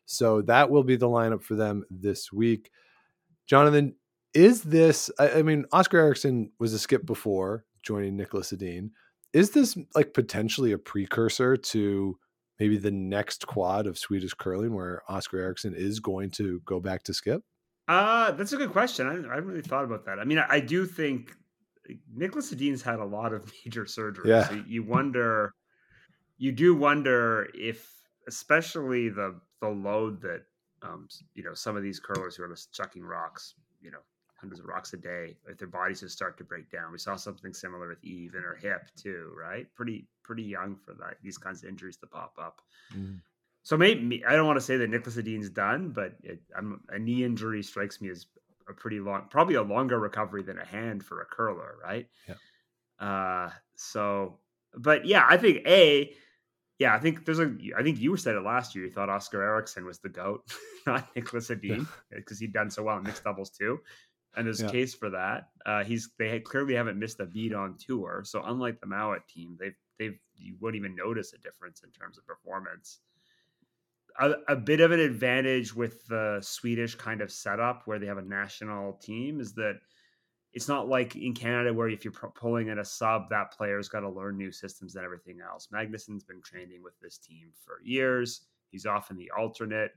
So 0.04 0.42
that 0.42 0.70
will 0.70 0.84
be 0.84 0.96
the 0.96 1.08
lineup 1.08 1.42
for 1.42 1.54
them 1.54 1.84
this 1.88 2.32
week. 2.32 2.70
Jonathan, 3.46 3.94
is 4.34 4.62
this? 4.62 5.10
I, 5.18 5.30
I 5.30 5.42
mean, 5.42 5.64
Oskar 5.72 5.98
Eriksson 5.98 6.52
was 6.58 6.74
a 6.74 6.78
skip 6.78 7.06
before 7.06 7.64
joining 7.82 8.18
Niklas 8.18 8.52
Edin. 8.52 8.90
Is 9.32 9.50
this 9.50 9.78
like 9.94 10.12
potentially 10.12 10.72
a 10.72 10.78
precursor 10.78 11.56
to 11.56 12.18
maybe 12.60 12.76
the 12.76 12.90
next 12.90 13.46
quad 13.46 13.86
of 13.86 13.98
Swedish 13.98 14.34
curling 14.34 14.74
where 14.74 15.02
Oskar 15.08 15.38
Eriksson 15.38 15.74
is 15.74 15.98
going 15.98 16.30
to 16.32 16.60
go 16.66 16.78
back 16.78 17.02
to 17.04 17.14
skip? 17.14 17.42
Uh, 17.88 18.30
that's 18.32 18.52
a 18.52 18.56
good 18.56 18.70
question. 18.70 19.06
I, 19.06 19.12
I 19.12 19.34
haven't 19.34 19.48
really 19.48 19.62
thought 19.62 19.84
about 19.84 20.04
that. 20.04 20.20
I 20.20 20.24
mean, 20.24 20.38
I, 20.38 20.46
I 20.48 20.60
do 20.60 20.86
think 20.86 21.32
Niklas 22.16 22.52
Edin's 22.52 22.82
had 22.82 23.00
a 23.00 23.04
lot 23.04 23.32
of 23.32 23.50
major 23.64 23.84
surgeries. 23.86 24.26
Yeah. 24.26 24.48
So 24.48 24.62
you 24.66 24.84
wonder, 24.84 25.54
you 26.38 26.52
do 26.52 26.76
wonder 26.76 27.48
if, 27.54 27.90
especially 28.28 29.08
the 29.08 29.40
the 29.60 29.68
load 29.68 30.22
that, 30.22 30.42
um, 30.82 31.08
you 31.34 31.42
know, 31.42 31.52
some 31.52 31.76
of 31.76 31.82
these 31.82 32.00
curlers 32.00 32.36
who 32.36 32.44
are 32.44 32.48
just 32.48 32.72
chucking 32.72 33.02
rocks, 33.02 33.54
you 33.82 33.90
know, 33.90 33.98
hundreds 34.40 34.60
of 34.60 34.66
rocks 34.66 34.94
a 34.94 34.96
day, 34.96 35.36
if 35.48 35.58
their 35.58 35.68
bodies 35.68 36.00
just 36.00 36.16
start 36.16 36.38
to 36.38 36.44
break 36.44 36.70
down. 36.70 36.92
We 36.92 36.98
saw 36.98 37.16
something 37.16 37.52
similar 37.52 37.88
with 37.88 38.02
Eve 38.02 38.34
in 38.34 38.42
her 38.42 38.56
hip 38.56 38.88
too, 38.96 39.32
right? 39.38 39.66
Pretty 39.74 40.06
pretty 40.30 40.44
young 40.44 40.76
for 40.76 40.94
that 40.94 41.16
these 41.24 41.36
kinds 41.36 41.64
of 41.64 41.68
injuries 41.68 41.96
to 41.96 42.06
pop 42.06 42.34
up. 42.40 42.60
Mm. 42.96 43.20
So 43.64 43.76
maybe 43.76 44.24
I 44.24 44.36
don't 44.36 44.46
want 44.46 44.58
to 44.58 44.64
say 44.64 44.76
that 44.76 44.88
Niklas 44.88 45.18
Edin's 45.18 45.50
done, 45.50 45.90
but 45.90 46.12
it, 46.22 46.40
I'm, 46.56 46.82
a 46.88 47.00
knee 47.00 47.24
injury 47.24 47.64
strikes 47.64 48.00
me 48.00 48.10
as 48.10 48.26
a 48.68 48.72
pretty 48.72 49.00
long, 49.00 49.26
probably 49.28 49.56
a 49.56 49.62
longer 49.62 49.98
recovery 49.98 50.44
than 50.44 50.56
a 50.56 50.64
hand 50.64 51.04
for 51.04 51.20
a 51.20 51.24
curler, 51.24 51.74
right? 51.82 52.06
Yeah. 52.28 53.04
Uh, 53.04 53.50
so, 53.74 54.38
but 54.76 55.04
yeah, 55.04 55.26
I 55.28 55.36
think 55.36 55.66
a, 55.66 56.14
yeah, 56.78 56.94
I 56.94 57.00
think 57.00 57.24
there's 57.24 57.40
a. 57.40 57.52
I 57.76 57.82
think 57.82 57.98
you 57.98 58.16
said 58.16 58.36
it 58.36 58.42
last 58.42 58.76
year. 58.76 58.84
You 58.84 58.92
thought 58.92 59.10
Oskar 59.10 59.42
Eriksson 59.42 59.84
was 59.84 59.98
the 59.98 60.10
goat, 60.10 60.48
not 60.86 61.12
Niklas 61.16 61.50
Edin, 61.50 61.88
because 62.14 62.38
he'd 62.38 62.52
done 62.52 62.70
so 62.70 62.84
well 62.84 62.98
in 62.98 63.02
mixed 63.02 63.24
doubles 63.24 63.50
too 63.50 63.80
and 64.36 64.46
there's 64.46 64.60
Yeah. 64.60 64.68
a 64.68 64.72
case 64.72 64.94
for 64.94 65.10
that. 65.10 65.50
Uh, 65.66 65.84
he's 65.84 66.10
they 66.18 66.40
clearly 66.40 66.74
haven't 66.74 66.98
missed 66.98 67.20
a 67.20 67.26
beat 67.26 67.52
on 67.54 67.76
tour, 67.78 68.22
so 68.24 68.42
unlike 68.44 68.80
the 68.80 68.86
Mouat 68.86 69.26
team, 69.28 69.56
they've 69.58 69.76
they've 69.98 70.18
you 70.34 70.56
wouldn't 70.60 70.80
even 70.82 70.94
notice 70.96 71.32
a 71.32 71.38
difference 71.38 71.82
in 71.82 71.90
terms 71.90 72.18
of 72.18 72.26
performance. 72.26 73.00
A, 74.18 74.32
a 74.48 74.56
bit 74.56 74.80
of 74.80 74.90
an 74.92 75.00
advantage 75.00 75.74
with 75.74 76.06
the 76.08 76.40
Swedish 76.42 76.94
kind 76.96 77.20
of 77.20 77.30
setup 77.30 77.86
where 77.86 77.98
they 77.98 78.06
have 78.06 78.18
a 78.18 78.22
national 78.22 78.94
team 78.94 79.40
is 79.40 79.54
that 79.54 79.80
it's 80.52 80.66
not 80.68 80.88
like 80.88 81.14
in 81.14 81.32
Canada 81.32 81.72
where 81.72 81.88
if 81.88 82.04
you're 82.04 82.12
pu- 82.12 82.32
pulling 82.34 82.68
in 82.68 82.80
a 82.80 82.84
sub, 82.84 83.28
that 83.30 83.52
player's 83.52 83.88
got 83.88 84.00
to 84.00 84.10
learn 84.10 84.36
new 84.36 84.50
systems 84.50 84.96
and 84.96 85.04
everything 85.04 85.38
else. 85.40 85.68
Magnusson's 85.72 86.24
been 86.24 86.42
training 86.42 86.82
with 86.82 86.98
this 87.00 87.18
team 87.18 87.52
for 87.64 87.80
years. 87.84 88.48
He's 88.70 88.84
often 88.84 89.16
the 89.16 89.30
alternate 89.30 89.92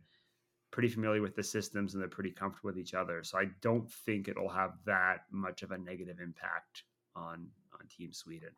pretty 0.73 0.89
familiar 0.89 1.21
with 1.21 1.35
the 1.35 1.43
systems 1.43 1.93
and 1.93 2.01
they're 2.01 2.09
pretty 2.09 2.31
comfortable 2.31 2.67
with 2.69 2.79
each 2.79 2.95
other. 2.95 3.23
So 3.23 3.37
I 3.37 3.45
don't 3.61 3.89
think 3.89 4.27
it'll 4.27 4.49
have 4.49 4.71
that 4.87 5.25
much 5.31 5.61
of 5.61 5.71
a 5.71 5.77
negative 5.77 6.19
impact 6.19 6.83
on 7.15 7.47
on 7.73 7.87
Team 7.95 8.11
Sweden. 8.11 8.49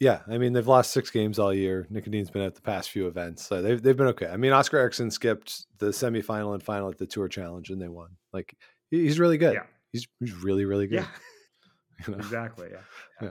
Yeah, 0.00 0.20
I 0.26 0.38
mean 0.38 0.54
they've 0.54 0.66
lost 0.66 0.92
six 0.92 1.10
games 1.10 1.38
all 1.38 1.52
year. 1.52 1.86
Niklas 1.92 2.08
Edin's 2.08 2.30
been 2.30 2.42
at 2.42 2.54
the 2.54 2.62
past 2.62 2.90
few 2.90 3.06
events, 3.06 3.46
so 3.46 3.60
they've 3.60 3.80
they've 3.80 3.96
been 3.96 4.06
okay. 4.08 4.28
I 4.28 4.38
mean 4.38 4.52
Oskar 4.52 4.78
Eriksson 4.78 5.10
skipped 5.10 5.66
the 5.78 5.88
semifinal 5.88 6.54
and 6.54 6.62
final 6.62 6.88
at 6.88 6.96
the 6.96 7.06
Tour 7.06 7.28
Challenge, 7.28 7.68
and 7.68 7.80
they 7.80 7.88
won. 7.88 8.16
Like 8.32 8.56
he's 8.90 9.20
really 9.20 9.38
good. 9.38 9.54
Yeah. 9.54 9.64
He's 9.92 10.08
he's 10.20 10.34
really 10.34 10.64
really 10.64 10.86
good. 10.86 11.00
Yeah, 11.00 12.06
you 12.06 12.12
know? 12.14 12.18
exactly. 12.18 12.68
Yeah. 13.20 13.30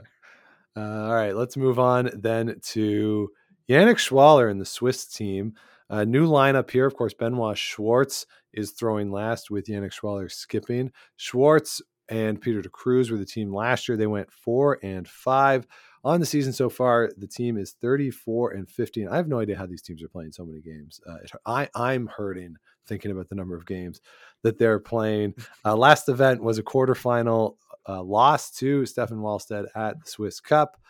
Uh, 0.76 1.06
all 1.06 1.14
right, 1.14 1.34
let's 1.34 1.56
move 1.56 1.80
on 1.80 2.10
then 2.14 2.60
to 2.62 3.30
Yannick 3.68 3.96
Schwaller 3.96 4.48
and 4.48 4.60
the 4.60 4.66
Swiss 4.66 5.06
team. 5.06 5.54
A 5.90 6.04
new 6.04 6.28
lineup 6.28 6.70
here. 6.70 6.86
Of 6.86 6.96
course, 6.96 7.14
Benoit 7.14 7.56
Schwarz 7.56 8.26
is 8.52 8.72
throwing 8.72 9.10
last 9.10 9.50
with 9.50 9.66
Yannick 9.66 9.92
Schwaller 9.92 10.30
skipping. 10.30 10.92
Schwarz 11.16 11.80
and 12.08 12.40
Peter 12.40 12.62
de 12.62 12.68
Cruz 12.68 13.10
were 13.10 13.18
the 13.18 13.24
team 13.24 13.54
last 13.54 13.88
year. 13.88 13.96
They 13.96 14.06
went 14.06 14.32
four 14.32 14.78
and 14.82 15.06
five 15.06 15.66
on 16.04 16.20
the 16.20 16.26
season 16.26 16.52
so 16.52 16.68
far. 16.68 17.10
The 17.16 17.26
team 17.26 17.56
is 17.56 17.72
34 17.80 18.52
and 18.52 18.68
15. 18.68 19.08
I 19.08 19.16
have 19.16 19.28
no 19.28 19.40
idea 19.40 19.56
how 19.56 19.66
these 19.66 19.82
teams 19.82 20.02
are 20.02 20.08
playing 20.08 20.32
so 20.32 20.44
many 20.44 20.60
games. 20.60 21.00
Uh, 21.06 21.16
I, 21.46 21.68
I'm 21.74 22.06
hurting 22.06 22.56
thinking 22.86 23.10
about 23.10 23.28
the 23.28 23.34
number 23.34 23.54
of 23.56 23.66
games 23.66 24.00
that 24.42 24.58
they're 24.58 24.80
playing. 24.80 25.34
Uh, 25.64 25.76
last 25.76 26.08
event 26.08 26.42
was 26.42 26.58
a 26.58 26.62
quarterfinal 26.62 27.56
uh, 27.88 28.02
loss 28.02 28.50
to 28.52 28.82
Steffen 28.82 29.20
Walstad 29.20 29.66
at 29.74 30.02
the 30.02 30.10
Swiss 30.10 30.40
Cup. 30.40 30.80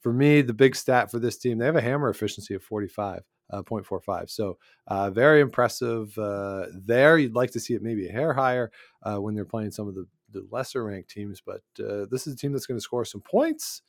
For 0.00 0.12
me, 0.12 0.42
the 0.42 0.54
big 0.54 0.74
stat 0.74 1.10
for 1.10 1.18
this 1.18 1.38
team, 1.38 1.58
they 1.58 1.66
have 1.66 1.76
a 1.76 1.80
hammer 1.80 2.08
efficiency 2.08 2.54
of 2.54 2.62
45. 2.62 3.22
Uh, 3.52 3.62
0.45. 3.62 4.30
So, 4.30 4.56
uh, 4.86 5.10
very 5.10 5.40
impressive 5.40 6.16
uh, 6.16 6.66
there. 6.72 7.18
You'd 7.18 7.34
like 7.34 7.50
to 7.50 7.60
see 7.60 7.74
it 7.74 7.82
maybe 7.82 8.08
a 8.08 8.12
hair 8.12 8.32
higher 8.32 8.72
uh, 9.02 9.16
when 9.16 9.34
they're 9.34 9.44
playing 9.44 9.72
some 9.72 9.88
of 9.88 9.94
the, 9.94 10.06
the 10.30 10.46
lesser 10.50 10.82
ranked 10.84 11.10
teams, 11.10 11.42
but 11.44 11.60
uh, 11.78 12.06
this 12.10 12.26
is 12.26 12.32
a 12.32 12.36
team 12.36 12.52
that's 12.52 12.64
going 12.64 12.78
to 12.78 12.82
score 12.82 13.04
some 13.04 13.20
points. 13.20 13.82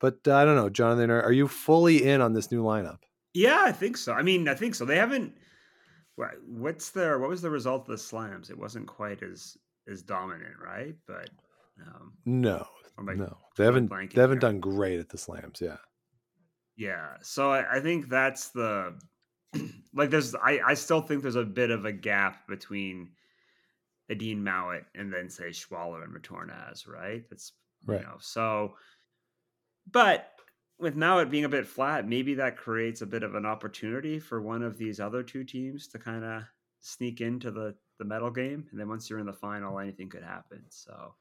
But 0.00 0.18
uh, 0.26 0.36
I 0.36 0.44
don't 0.44 0.54
know, 0.54 0.70
Jonathan, 0.70 1.10
are, 1.10 1.22
are 1.22 1.32
you 1.32 1.48
fully 1.48 2.04
in 2.08 2.20
on 2.20 2.32
this 2.32 2.52
new 2.52 2.62
lineup? 2.62 2.98
Yeah, 3.34 3.62
I 3.64 3.72
think 3.72 3.96
so. 3.96 4.12
I 4.12 4.22
mean, 4.22 4.48
I 4.48 4.54
think 4.54 4.74
so. 4.74 4.84
They 4.84 4.96
haven't. 4.96 5.34
What's 6.46 6.90
their? 6.90 7.18
What 7.18 7.30
was 7.30 7.42
the 7.42 7.50
result 7.50 7.82
of 7.82 7.88
the 7.88 7.98
slams? 7.98 8.50
It 8.50 8.58
wasn't 8.58 8.86
quite 8.88 9.22
as 9.22 9.56
as 9.88 10.02
dominant, 10.02 10.54
right? 10.62 10.94
But 11.06 11.30
um, 11.86 12.12
No, 12.24 12.66
no, 12.98 13.36
they 13.56 13.64
haven't. 13.64 13.90
They 14.14 14.20
haven't 14.20 14.40
done 14.40 14.58
great 14.60 14.98
at 14.98 15.08
the 15.08 15.18
slams. 15.18 15.60
Yeah, 15.60 15.76
Yeah. 16.78 17.16
So 17.22 17.50
I, 17.52 17.76
I 17.76 17.80
think 17.80 18.08
that's 18.08 18.50
the 18.50 18.98
like 19.92 20.10
there's 20.10 20.34
I, 20.34 20.60
I 20.64 20.74
still 20.74 21.02
think 21.02 21.22
there's 21.22 21.34
a 21.36 21.44
bit 21.44 21.70
of 21.70 21.84
a 21.84 21.92
gap 21.92 22.46
between 22.48 23.10
Edin 24.10 24.44
Mouat 24.44 24.84
and 24.94 25.12
then 25.12 25.30
say 25.30 25.50
Schwaller 25.50 26.04
and 26.04 26.14
Retornaz, 26.14 26.88
right? 26.88 27.28
That's 27.30 27.52
Right. 27.84 28.00
you 28.00 28.06
know, 28.06 28.16
so 28.20 28.76
but 29.90 30.34
with 30.78 30.94
Mouat 30.96 31.30
being 31.30 31.44
a 31.44 31.48
bit 31.48 31.66
flat, 31.66 32.06
maybe 32.06 32.34
that 32.34 32.56
creates 32.56 33.02
a 33.02 33.06
bit 33.06 33.22
of 33.22 33.34
an 33.34 33.44
opportunity 33.46 34.18
for 34.20 34.40
one 34.40 34.62
of 34.62 34.78
these 34.78 35.00
other 35.00 35.22
two 35.22 35.44
teams 35.44 35.88
to 35.88 35.98
kind 35.98 36.24
of 36.24 36.44
sneak 36.80 37.20
into 37.20 37.50
the 37.50 37.76
the 37.98 38.04
medal 38.04 38.30
game. 38.30 38.68
And 38.70 38.78
then 38.78 38.88
once 38.88 39.10
you're 39.10 39.18
in 39.18 39.26
the 39.26 39.32
final, 39.32 39.78
anything 39.80 40.08
could 40.08 40.22
happen. 40.22 40.64
So 40.70 41.16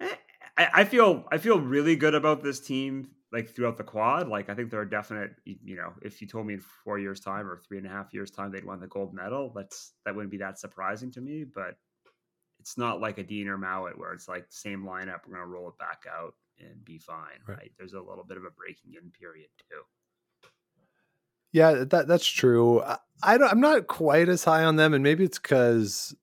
eh, 0.00 0.14
I, 0.56 0.68
I 0.74 0.84
feel 0.84 1.26
I 1.30 1.38
feel 1.38 1.60
really 1.60 1.96
good 1.96 2.14
about 2.14 2.42
this 2.42 2.60
team 2.60 3.10
like 3.34 3.50
throughout 3.50 3.76
the 3.76 3.82
quad. 3.84 4.28
Like 4.28 4.48
I 4.48 4.54
think 4.54 4.70
there 4.70 4.80
are 4.80 4.86
definite. 4.86 5.32
You 5.44 5.76
know, 5.76 5.92
if 6.00 6.22
you 6.22 6.28
told 6.28 6.46
me 6.46 6.54
in 6.54 6.60
four 6.84 6.98
years' 7.00 7.20
time 7.20 7.46
or 7.48 7.58
three 7.58 7.78
and 7.78 7.86
a 7.86 7.90
half 7.90 8.14
years' 8.14 8.30
time 8.30 8.52
they'd 8.52 8.64
won 8.64 8.80
the 8.80 8.86
gold 8.86 9.12
medal, 9.12 9.52
that's 9.54 9.92
that 10.06 10.14
wouldn't 10.14 10.30
be 10.30 10.38
that 10.38 10.58
surprising 10.58 11.10
to 11.12 11.20
me. 11.20 11.44
But 11.44 11.76
it's 12.60 12.78
not 12.78 13.00
like 13.00 13.18
Edin 13.18 13.48
or 13.48 13.58
Mouat 13.58 13.98
where 13.98 14.12
it's 14.12 14.28
like 14.28 14.46
same 14.50 14.84
lineup. 14.84 15.26
We're 15.26 15.34
gonna 15.34 15.46
roll 15.46 15.68
it 15.68 15.78
back 15.78 16.04
out 16.08 16.34
and 16.60 16.84
be 16.84 16.98
fine. 16.98 17.40
Right. 17.46 17.58
Right. 17.58 17.72
There's 17.76 17.94
a 17.94 18.00
little 18.00 18.24
bit 18.24 18.36
of 18.36 18.44
a 18.44 18.50
breaking 18.50 18.94
in 18.94 19.10
period 19.10 19.48
too. 19.58 20.48
yeah, 21.52 21.84
that 21.84 22.06
that's 22.06 22.26
true. 22.26 22.82
I, 22.82 22.98
I 23.22 23.36
don't. 23.36 23.50
I'm 23.50 23.60
not 23.60 23.88
quite 23.88 24.28
as 24.28 24.44
high 24.44 24.62
on 24.62 24.76
them, 24.76 24.94
and 24.94 25.02
maybe 25.02 25.24
it's 25.24 25.40
because 25.40 26.14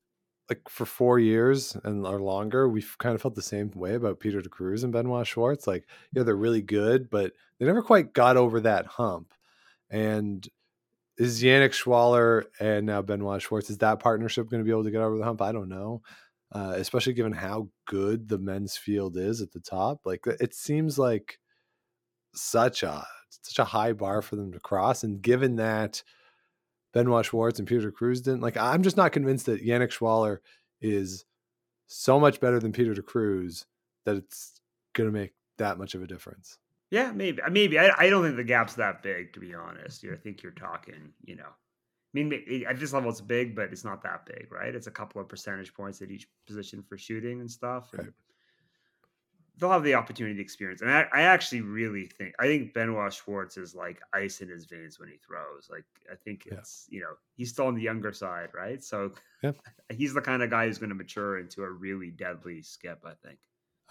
like 0.51 0.67
for 0.67 0.85
four 0.85 1.17
years 1.17 1.77
and 1.85 2.05
or 2.05 2.19
longer, 2.19 2.67
we've 2.67 2.97
kind 2.97 3.15
of 3.15 3.21
felt 3.21 3.35
the 3.35 3.41
same 3.41 3.71
way 3.73 3.95
about 3.95 4.19
Peter 4.19 4.41
de 4.41 4.49
Cruz 4.49 4.83
and 4.83 4.91
Benoit 4.91 5.25
Schwarz. 5.25 5.65
Like, 5.65 5.87
yeah, 6.11 6.23
they're 6.23 6.35
really 6.35 6.61
good, 6.61 7.09
but 7.09 7.31
they 7.57 7.65
never 7.65 7.81
quite 7.81 8.11
got 8.11 8.35
over 8.35 8.59
that 8.59 8.85
hump. 8.85 9.33
And 9.89 10.45
is 11.17 11.41
Yannick 11.41 11.71
Schwaller 11.71 12.47
and 12.59 12.85
now 12.85 13.01
Benoit 13.01 13.41
Schwartz, 13.41 13.69
is 13.69 13.77
that 13.77 14.01
partnership 14.01 14.49
going 14.49 14.59
to 14.61 14.65
be 14.65 14.71
able 14.71 14.83
to 14.83 14.91
get 14.91 14.99
over 14.99 15.17
the 15.17 15.23
hump? 15.23 15.41
I 15.41 15.53
don't 15.53 15.69
know. 15.69 16.01
Uh, 16.51 16.73
especially 16.75 17.13
given 17.13 17.31
how 17.31 17.69
good 17.85 18.27
the 18.27 18.37
men's 18.37 18.75
field 18.75 19.15
is 19.15 19.39
at 19.41 19.53
the 19.53 19.61
top. 19.61 20.01
Like 20.03 20.27
it 20.27 20.53
seems 20.53 20.99
like 20.99 21.39
such 22.33 22.83
a 22.83 23.07
such 23.29 23.59
a 23.59 23.63
high 23.63 23.93
bar 23.93 24.21
for 24.21 24.35
them 24.35 24.51
to 24.51 24.59
cross. 24.59 25.05
And 25.05 25.21
given 25.21 25.55
that 25.55 26.03
Benoit 26.93 27.25
Schwarz 27.25 27.59
and 27.59 27.67
Peter 27.67 27.91
Cruz 27.91 28.21
didn't 28.21 28.41
like, 28.41 28.57
I'm 28.57 28.83
just 28.83 28.97
not 28.97 29.11
convinced 29.11 29.45
that 29.45 29.65
Yannick 29.65 29.91
Schwaller 29.91 30.39
is 30.81 31.25
so 31.87 32.19
much 32.19 32.39
better 32.39 32.59
than 32.59 32.71
Peter 32.71 32.93
de 32.93 33.01
Cruz 33.01 33.65
that 34.05 34.15
it's 34.15 34.59
going 34.93 35.11
to 35.11 35.17
make 35.17 35.33
that 35.57 35.77
much 35.77 35.93
of 35.95 36.01
a 36.01 36.07
difference. 36.07 36.57
Yeah, 36.89 37.11
maybe. 37.13 37.41
Uh, 37.41 37.49
maybe. 37.49 37.79
I, 37.79 37.91
I 37.97 38.09
don't 38.09 38.23
think 38.23 38.35
the 38.35 38.43
gap's 38.43 38.73
that 38.75 39.01
big, 39.01 39.33
to 39.33 39.39
be 39.39 39.53
honest. 39.53 40.05
I 40.05 40.15
think 40.15 40.43
you're 40.43 40.51
talking, 40.51 41.13
you 41.23 41.35
know, 41.35 41.43
I 41.43 42.11
mean, 42.13 42.65
at 42.67 42.77
this 42.77 42.91
level, 42.91 43.09
it's 43.09 43.21
big, 43.21 43.55
but 43.55 43.71
it's 43.71 43.85
not 43.85 44.03
that 44.03 44.25
big, 44.25 44.51
right? 44.51 44.75
It's 44.75 44.87
a 44.87 44.91
couple 44.91 45.21
of 45.21 45.29
percentage 45.29 45.73
points 45.73 46.01
at 46.01 46.11
each 46.11 46.27
position 46.45 46.83
for 46.83 46.97
shooting 46.97 47.39
and 47.39 47.49
stuff. 47.49 47.93
And 47.93 48.03
right. 48.03 48.13
They'll 49.61 49.69
have 49.69 49.83
the 49.83 49.93
opportunity 49.93 50.35
to 50.35 50.41
experience. 50.41 50.81
And 50.81 50.89
I, 50.89 51.05
I, 51.13 51.21
actually 51.21 51.61
really 51.61 52.07
think, 52.07 52.33
I 52.39 52.47
think 52.47 52.73
Benoit 52.73 53.13
Schwarz 53.13 53.57
is 53.57 53.75
like 53.75 54.01
ice 54.11 54.41
in 54.41 54.49
his 54.49 54.65
veins 54.65 54.99
when 54.99 55.07
he 55.07 55.17
throws. 55.17 55.69
Like, 55.69 55.85
I 56.11 56.15
think 56.15 56.47
it's, 56.47 56.87
yeah. 56.89 56.95
you 56.97 57.01
know, 57.03 57.11
he's 57.35 57.51
still 57.51 57.67
on 57.67 57.75
the 57.75 57.81
younger 57.81 58.11
side, 58.11 58.49
right? 58.55 58.83
So 58.83 59.11
yeah. 59.43 59.51
he's 59.95 60.15
the 60.15 60.21
kind 60.21 60.41
of 60.41 60.49
guy 60.49 60.65
who's 60.65 60.79
going 60.79 60.89
to 60.89 60.95
mature 60.95 61.37
into 61.37 61.61
a 61.61 61.69
really 61.69 62.09
deadly 62.09 62.63
skip, 62.63 63.05
I 63.05 63.13
think. 63.23 63.37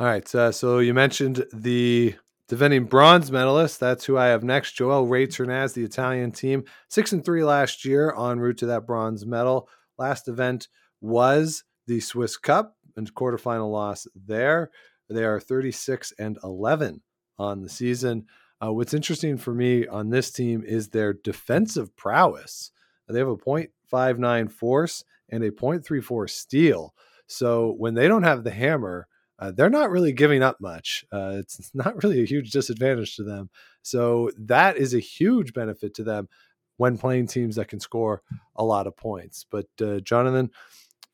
All 0.01 0.07
right. 0.07 0.35
Uh, 0.35 0.51
so 0.51 0.81
you 0.81 0.93
mentioned 0.93 1.47
the 1.53 2.17
defending 2.49 2.85
bronze 2.85 3.31
medalist. 3.31 3.79
That's 3.79 4.05
who 4.05 4.19
I 4.19 4.27
have 4.27 4.43
next. 4.43 4.73
Joel 4.73 5.07
Retornaz, 5.07 5.75
the 5.75 5.85
Italian 5.85 6.33
team, 6.33 6.65
six 6.89 7.13
and 7.13 7.25
three 7.25 7.45
last 7.45 7.85
year, 7.85 8.13
en 8.19 8.41
route 8.41 8.59
to 8.59 8.67
that 8.67 8.87
bronze 8.87 9.25
medal. 9.25 9.69
Last 9.99 10.27
event 10.27 10.67
was 11.01 11.63
the 11.87 12.01
Swiss 12.01 12.37
Cup 12.37 12.77
and 12.97 13.15
quarterfinal 13.15 13.71
loss 13.71 14.07
there. 14.15 14.71
They 15.11 15.25
are 15.25 15.41
36 15.41 16.13
and 16.19 16.39
11 16.43 17.03
on 17.39 17.63
the 17.63 17.69
season. 17.69 18.27
Uh, 18.63 18.73
what's 18.73 18.95
interesting 18.95 19.37
for 19.37 19.53
me 19.53 19.87
on 19.87 20.11
this 20.11 20.31
team 20.31 20.63
is 20.65 20.89
their 20.89 21.13
defensive 21.13 21.97
prowess. 21.97 22.71
They 23.09 23.19
have 23.19 23.29
a 23.29 23.37
0.59 23.37 24.53
force 24.53 25.05
and 25.29 25.43
a 25.43 25.51
0.34 25.51 26.31
steal. 26.31 26.95
So 27.27 27.75
when 27.79 27.95
they 27.95 28.09
don't 28.09 28.23
have 28.23 28.45
the 28.45 28.51
hammer, 28.51 29.09
uh, 29.39 29.53
they're 29.53 29.71
not 29.71 29.91
really 29.91 30.13
giving 30.13 30.43
up 30.43 30.61
much. 30.61 31.05
Uh, 31.11 31.37
it's, 31.39 31.71
not 31.75 32.03
really 32.03 32.23
a 32.23 32.27
huge 32.27 32.51
disadvantage 32.51 33.17
to 33.17 33.25
them. 33.25 33.51
So 33.83 34.31
that 34.39 34.77
is 34.77 34.95
a 34.95 35.01
huge 35.01 35.55
benefit 35.55 35.95
to 35.95 36.05
them 36.05 36.29
when 36.77 36.99
playing 36.99 37.27
teams 37.27 37.57
that 37.57 37.69
can 37.69 37.81
score 37.81 38.23
a 38.57 38.65
lot 38.65 38.87
of 38.87 38.97
points. 38.97 39.45
But 39.51 39.67
uh, 39.83 40.01
Jonathan, 40.01 40.51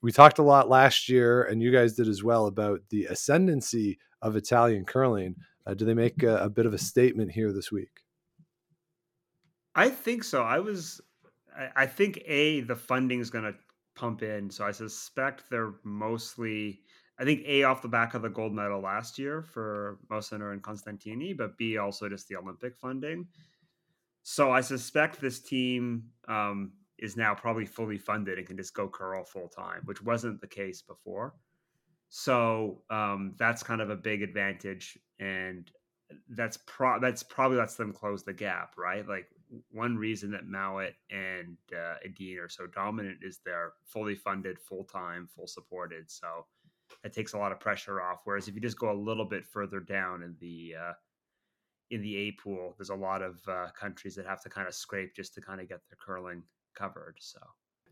we 0.02 0.12
talked 0.12 0.38
a 0.38 0.42
lot 0.42 0.68
last 0.68 1.08
year, 1.08 1.44
and 1.44 1.62
you 1.62 1.72
guys 1.72 1.94
did 1.94 2.08
as 2.08 2.22
well 2.22 2.46
about 2.46 2.80
the 2.90 3.06
ascendancy 3.06 3.98
of 4.22 4.36
Italian 4.36 4.84
curling. 4.84 5.36
Uh, 5.66 5.74
do 5.74 5.84
they 5.84 5.94
make 5.94 6.22
a, 6.22 6.36
a, 6.38 6.50
bit 6.50 6.66
of 6.66 6.74
a 6.74 6.78
statement 6.78 7.30
here 7.30 7.52
this 7.52 7.72
week? 7.72 8.04
I 9.74 9.88
think 9.88 10.22
so. 10.22 10.42
I 10.42 10.58
was, 10.58 11.00
I, 11.56 11.82
I 11.82 11.86
think 11.86 12.22
a 12.26 12.60
the 12.60 12.76
funding 12.76 13.20
is 13.20 13.30
going 13.30 13.44
to 13.44 13.54
pump 13.94 14.22
in, 14.22 14.50
so 14.50 14.64
I 14.64 14.70
suspect 14.70 15.50
they're 15.50 15.74
mostly 15.82 16.80
I 17.18 17.24
think 17.24 17.42
A 17.46 17.62
off 17.62 17.82
the 17.82 17.88
back 17.88 18.14
of 18.14 18.22
the 18.22 18.28
gold 18.28 18.52
medal 18.52 18.80
last 18.80 19.18
year 19.18 19.42
for 19.42 19.98
Mosaner 20.10 20.52
and 20.52 20.62
Constantini, 20.62 21.36
but 21.36 21.56
B 21.56 21.78
also 21.78 22.08
just 22.08 22.28
the 22.28 22.36
Olympic 22.36 22.76
funding. 22.76 23.26
So 24.22 24.50
I 24.50 24.60
suspect 24.60 25.20
this 25.20 25.40
team 25.40 26.10
um, 26.28 26.72
is 26.98 27.16
now 27.16 27.34
probably 27.34 27.66
fully 27.66 27.98
funded 27.98 28.38
and 28.38 28.46
can 28.46 28.56
just 28.56 28.74
go 28.74 28.88
curl 28.88 29.24
full 29.24 29.48
time, 29.48 29.82
which 29.84 30.02
wasn't 30.02 30.40
the 30.40 30.46
case 30.46 30.82
before. 30.82 31.34
So 32.08 32.82
um, 32.90 33.34
that's 33.38 33.62
kind 33.62 33.80
of 33.80 33.90
a 33.90 33.96
big 33.96 34.22
advantage, 34.22 34.96
and 35.18 35.70
that's 36.30 36.58
pro 36.66 37.00
that's 37.00 37.22
probably 37.22 37.58
lets 37.58 37.74
them 37.74 37.92
close 37.92 38.22
the 38.22 38.32
gap, 38.32 38.74
right? 38.78 39.06
Like 39.06 39.28
one 39.70 39.96
reason 39.96 40.30
that 40.32 40.46
Mouat 40.46 40.92
and 41.10 41.56
uh, 41.72 41.94
Edin 42.04 42.38
are 42.38 42.48
so 42.48 42.66
dominant 42.66 43.18
is 43.22 43.40
they're 43.44 43.72
fully 43.84 44.14
funded, 44.14 44.58
full 44.58 44.84
time, 44.84 45.28
full 45.34 45.46
supported. 45.46 46.10
So 46.10 46.46
that 47.02 47.12
takes 47.12 47.32
a 47.32 47.38
lot 47.38 47.52
of 47.52 47.60
pressure 47.60 48.00
off. 48.00 48.20
Whereas 48.24 48.48
if 48.48 48.54
you 48.54 48.60
just 48.60 48.78
go 48.78 48.92
a 48.92 48.94
little 48.94 49.24
bit 49.24 49.44
further 49.44 49.80
down 49.80 50.22
in 50.22 50.36
the 50.40 50.74
uh, 50.80 50.92
in 51.90 52.02
the 52.02 52.16
A 52.16 52.32
pool, 52.32 52.74
there's 52.76 52.90
a 52.90 52.94
lot 52.94 53.22
of 53.22 53.40
uh, 53.48 53.68
countries 53.78 54.14
that 54.16 54.26
have 54.26 54.42
to 54.42 54.48
kind 54.48 54.68
of 54.68 54.74
scrape 54.74 55.14
just 55.14 55.34
to 55.34 55.40
kind 55.40 55.60
of 55.60 55.68
get 55.68 55.80
their 55.88 55.98
curling 56.00 56.42
covered. 56.76 57.16
So. 57.18 57.40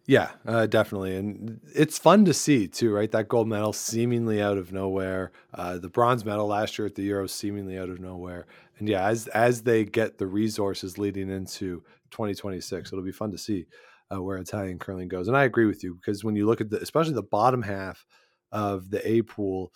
Yeah, 0.06 0.32
uh, 0.46 0.66
definitely, 0.66 1.16
and 1.16 1.60
it's 1.74 1.98
fun 1.98 2.26
to 2.26 2.34
see 2.34 2.68
too, 2.68 2.92
right? 2.92 3.10
That 3.10 3.28
gold 3.28 3.48
medal 3.48 3.72
seemingly 3.72 4.42
out 4.42 4.58
of 4.58 4.70
nowhere, 4.70 5.32
uh, 5.54 5.78
the 5.78 5.88
bronze 5.88 6.26
medal 6.26 6.46
last 6.46 6.78
year 6.78 6.84
at 6.84 6.94
the 6.94 7.08
Euros 7.08 7.30
seemingly 7.30 7.78
out 7.78 7.88
of 7.88 8.00
nowhere, 8.00 8.46
and 8.78 8.86
yeah, 8.86 9.08
as 9.08 9.28
as 9.28 9.62
they 9.62 9.84
get 9.84 10.18
the 10.18 10.26
resources 10.26 10.98
leading 10.98 11.30
into 11.30 11.82
2026, 12.10 12.92
it'll 12.92 13.02
be 13.02 13.12
fun 13.12 13.30
to 13.30 13.38
see 13.38 13.66
uh, 14.14 14.22
where 14.22 14.36
Italian 14.36 14.78
curling 14.78 15.08
goes. 15.08 15.28
And 15.28 15.36
I 15.36 15.44
agree 15.44 15.66
with 15.66 15.82
you 15.82 15.94
because 15.94 16.24
when 16.24 16.36
you 16.36 16.46
look 16.46 16.60
at 16.60 16.70
the, 16.70 16.80
especially 16.80 17.14
the 17.14 17.22
bottom 17.22 17.62
half 17.62 18.04
of 18.52 18.90
the 18.90 19.06
A 19.08 19.22
pool, 19.22 19.72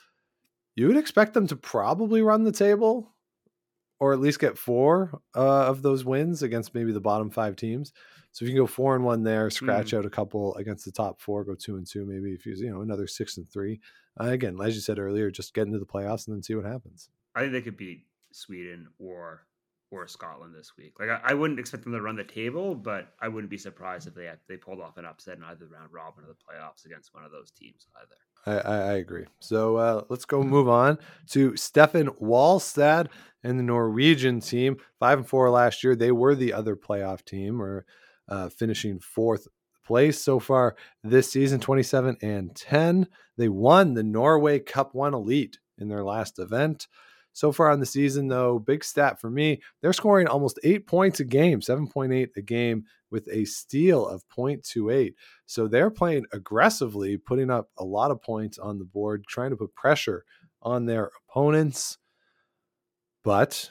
you 0.75 0.87
would 0.89 0.97
expect 0.97 1.35
them 1.35 1.47
to 1.49 1.57
probably 1.57 2.23
run 2.23 2.45
the 2.45 2.53
table 2.53 3.15
or 4.01 4.13
at 4.13 4.21
least 4.21 4.39
get 4.39 4.59
four 4.59 5.21
uh, 5.35 5.67
of 5.67 5.83
those 5.83 6.05
wins 6.05 6.43
against 6.43 6.75
maybe 6.75 6.93
the 6.93 7.01
bottom 7.01 7.31
five 7.31 7.57
teams. 7.57 7.93
So 8.39 8.45
if 8.45 8.51
you 8.51 8.55
can 8.55 8.63
go 8.63 8.69
four 8.69 8.95
and 8.95 9.05
one 9.05 9.25
there, 9.25 9.51
scratch 9.51 9.91
mm. 9.91 9.99
out 9.99 10.07
a 10.07 10.11
couple 10.11 10.55
against 10.55 10.85
the 10.85 10.93
top 10.93 11.21
four, 11.21 11.43
go 11.43 11.57
two 11.57 11.75
and 11.75 11.85
two, 11.85 12.07
maybe 12.07 12.33
if 12.33 12.47
you 12.47 12.55
you 12.55 12.71
know 12.71 12.83
another 12.83 13.09
six 13.09 13.37
and 13.37 13.51
three. 13.51 13.81
Uh, 14.21 14.27
again, 14.27 14.57
as 14.63 14.77
you 14.77 14.81
said 14.81 15.01
earlier, 15.01 15.29
just 15.29 15.55
get 15.55 15.67
into 15.67 15.81
the 15.81 15.85
playoffs 15.85 16.29
and 16.29 16.37
then 16.37 16.43
see 16.45 16.55
what 16.55 16.65
happens. 16.65 17.09
I 17.35 17.41
think 17.41 17.53
they 17.53 17.63
could 17.63 17.77
beat 17.77 18.07
Sweden 18.31 18.87
or 19.01 19.45
or 19.91 20.07
Scotland 20.07 20.55
this 20.55 20.71
week. 20.79 20.93
Like 21.01 21.09
I, 21.09 21.21
I, 21.25 21.35
wouldn't 21.35 21.59
expect 21.59 21.83
them 21.83 21.95
to 21.95 22.01
run 22.01 22.15
the 22.15 22.23
table, 22.23 22.77
but 22.77 23.09
I 23.21 23.27
wouldn't 23.27 23.51
be 23.51 23.59
surprised 23.59 24.07
if 24.07 24.15
they 24.15 24.27
had, 24.27 24.39
they 24.49 24.57
pulled 24.57 24.81
off 24.81 24.99
an 24.99 25.05
upset 25.05 25.39
in 25.39 25.43
either 25.43 25.67
round 25.67 25.91
robin 25.91 26.25
or 26.25 26.29
the 26.29 26.35
playoffs 26.35 26.85
against 26.87 27.13
one 27.13 27.25
of 27.25 27.33
those 27.33 27.51
teams 27.51 27.87
either. 27.97 28.63
I, 28.65 28.71
I, 28.71 28.93
agree. 28.99 29.25
So 29.41 29.77
uh, 29.77 30.03
let's 30.11 30.27
go 30.27 30.45
move 30.45 30.69
on 30.69 30.99
to 31.31 31.53
Steffen 31.53 32.17
Walstad 32.21 33.09
and 33.43 33.59
the 33.59 33.65
Norwegian 33.65 34.41
team. 34.41 34.77
Five 35.01 35.19
and 35.19 35.29
four 35.29 35.51
last 35.51 35.83
year. 35.83 35.97
They 35.97 36.13
were 36.13 36.37
the 36.37 36.53
other 36.53 36.77
playoff 36.77 37.25
team, 37.25 37.61
or 37.61 37.85
uh, 38.29 38.49
finishing 38.49 39.01
fourth 39.01 39.49
place 39.85 40.23
so 40.23 40.39
far 40.39 40.77
this 41.03 41.31
season. 41.31 41.61
Twenty-seven 41.61 42.19
and 42.23 42.55
ten. 42.55 43.07
They 43.37 43.49
won 43.49 43.95
the 43.95 44.03
Norway 44.03 44.59
Cup 44.59 44.95
One 44.95 45.15
Elite 45.15 45.59
in 45.79 45.89
their 45.89 46.05
last 46.05 46.39
event. 46.39 46.89
So 47.33 47.53
far 47.53 47.71
on 47.71 47.79
the 47.79 47.87
season, 47.87 48.27
though, 48.27 48.59
big 48.59 48.83
stat 48.83 49.21
for 49.21 49.31
me, 49.31 49.63
they're 49.81 49.93
scoring 49.93 50.27
almost 50.27 50.59
eight 50.65 50.89
points 50.89 51.21
a 51.21 51.25
game, 51.25 51.61
7.8 51.61 52.31
a 52.37 52.43
game 52.43 52.85
with 53.13 53.29
a 53.31 53.45
steal 53.45 54.05
of 54.09 54.25
0.28. 54.37 55.15
So 55.47 55.69
they're 55.69 55.89
playing 55.89 56.27
aggressively, 56.33 57.17
putting 57.17 57.49
up 57.49 57.71
a 57.79 57.85
lot 57.85 58.11
of 58.11 58.21
points 58.21 58.59
on 58.59 58.79
the 58.79 58.85
board, 58.85 59.25
trying 59.29 59.51
to 59.51 59.57
put 59.57 59.73
pressure 59.75 60.25
on 60.63 60.87
their 60.87 61.13
opponents. 61.29 61.99
But 63.23 63.71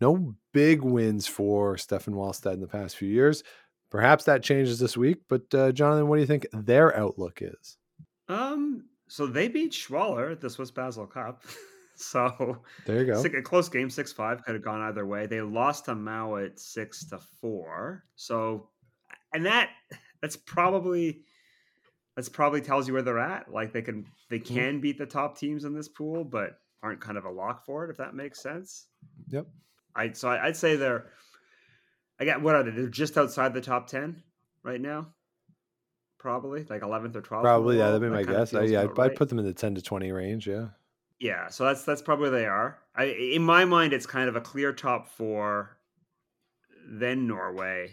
no 0.00 0.34
big 0.52 0.82
wins 0.82 1.26
for 1.26 1.76
Steffen 1.76 2.14
Walstad 2.14 2.54
in 2.54 2.60
the 2.60 2.66
past 2.66 2.96
few 2.96 3.08
years. 3.08 3.42
Perhaps 3.90 4.24
that 4.24 4.42
changes 4.42 4.78
this 4.78 4.96
week. 4.96 5.18
But 5.28 5.52
uh, 5.54 5.72
Jonathan, 5.72 6.08
what 6.08 6.16
do 6.16 6.20
you 6.20 6.26
think 6.26 6.46
their 6.52 6.96
outlook 6.96 7.40
is? 7.40 7.78
Um, 8.28 8.84
so 9.08 9.26
they 9.26 9.48
beat 9.48 9.72
Schwaller 9.72 10.32
at 10.32 10.40
the 10.40 10.50
Swiss 10.50 10.70
Basel 10.70 11.06
Cup. 11.06 11.42
So 11.96 12.58
there 12.84 13.02
you 13.02 13.06
go. 13.06 13.22
A 13.22 13.42
close 13.42 13.70
game, 13.70 13.88
six 13.88 14.12
five 14.12 14.44
could 14.44 14.54
have 14.54 14.62
gone 14.62 14.82
either 14.82 15.06
way. 15.06 15.24
They 15.26 15.40
lost 15.40 15.86
to 15.86 15.94
Mouat 15.94 16.58
six 16.58 17.06
to 17.06 17.18
four. 17.40 18.04
So, 18.16 18.68
and 19.32 19.46
that 19.46 19.70
that's 20.20 20.36
probably 20.36 21.22
that's 22.14 22.28
probably 22.28 22.60
tells 22.60 22.86
you 22.86 22.92
where 22.92 23.02
they're 23.02 23.18
at. 23.18 23.50
Like 23.50 23.72
they 23.72 23.82
can 23.82 24.06
they 24.28 24.38
mm-hmm. 24.38 24.54
can 24.54 24.80
beat 24.80 24.98
the 24.98 25.06
top 25.06 25.38
teams 25.38 25.64
in 25.64 25.74
this 25.74 25.88
pool, 25.88 26.22
but 26.22 26.58
aren't 26.82 27.00
kind 27.00 27.16
of 27.16 27.24
a 27.24 27.30
lock 27.30 27.64
for 27.64 27.86
it. 27.86 27.90
If 27.90 27.96
that 27.96 28.14
makes 28.14 28.42
sense. 28.42 28.88
Yep. 29.28 29.46
I 29.96 30.12
so 30.12 30.28
I, 30.28 30.46
would 30.46 30.56
say 30.56 30.76
they're. 30.76 31.06
I 32.20 32.24
got 32.24 32.42
what 32.42 32.54
are 32.54 32.62
they? 32.62 32.70
They're 32.70 32.88
just 32.88 33.16
outside 33.18 33.54
the 33.54 33.60
top 33.60 33.88
ten 33.88 34.22
right 34.62 34.80
now. 34.80 35.08
Probably 36.18 36.64
like 36.68 36.82
eleventh 36.82 37.16
or 37.16 37.22
twelfth. 37.22 37.44
Probably 37.44 37.78
yeah. 37.78 37.86
That'd 37.86 38.02
be 38.02 38.08
my 38.08 38.22
guess. 38.22 38.54
I, 38.54 38.62
yeah, 38.64 38.82
I'd, 38.82 38.96
right. 38.98 39.10
I'd 39.10 39.16
put 39.16 39.28
them 39.28 39.38
in 39.38 39.44
the 39.44 39.52
ten 39.54 39.74
to 39.74 39.82
twenty 39.82 40.12
range. 40.12 40.46
Yeah. 40.46 40.68
Yeah, 41.18 41.48
so 41.48 41.64
that's 41.64 41.82
that's 41.84 42.02
probably 42.02 42.30
where 42.30 42.40
they 42.40 42.46
are. 42.46 42.78
I, 42.94 43.04
in 43.04 43.42
my 43.42 43.64
mind, 43.64 43.94
it's 43.94 44.06
kind 44.06 44.28
of 44.28 44.36
a 44.36 44.40
clear 44.40 44.72
top 44.72 45.08
four, 45.08 45.78
then 46.86 47.26
Norway, 47.26 47.92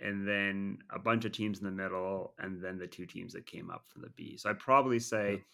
and 0.00 0.26
then 0.26 0.78
a 0.90 0.98
bunch 0.98 1.24
of 1.24 1.30
teams 1.30 1.60
in 1.60 1.64
the 1.66 1.70
middle, 1.70 2.34
and 2.40 2.60
then 2.60 2.78
the 2.78 2.88
two 2.88 3.06
teams 3.06 3.32
that 3.34 3.46
came 3.46 3.70
up 3.70 3.84
from 3.88 4.02
the 4.02 4.10
B. 4.10 4.36
So 4.36 4.50
I'd 4.50 4.58
probably 4.58 4.98
say 4.98 5.44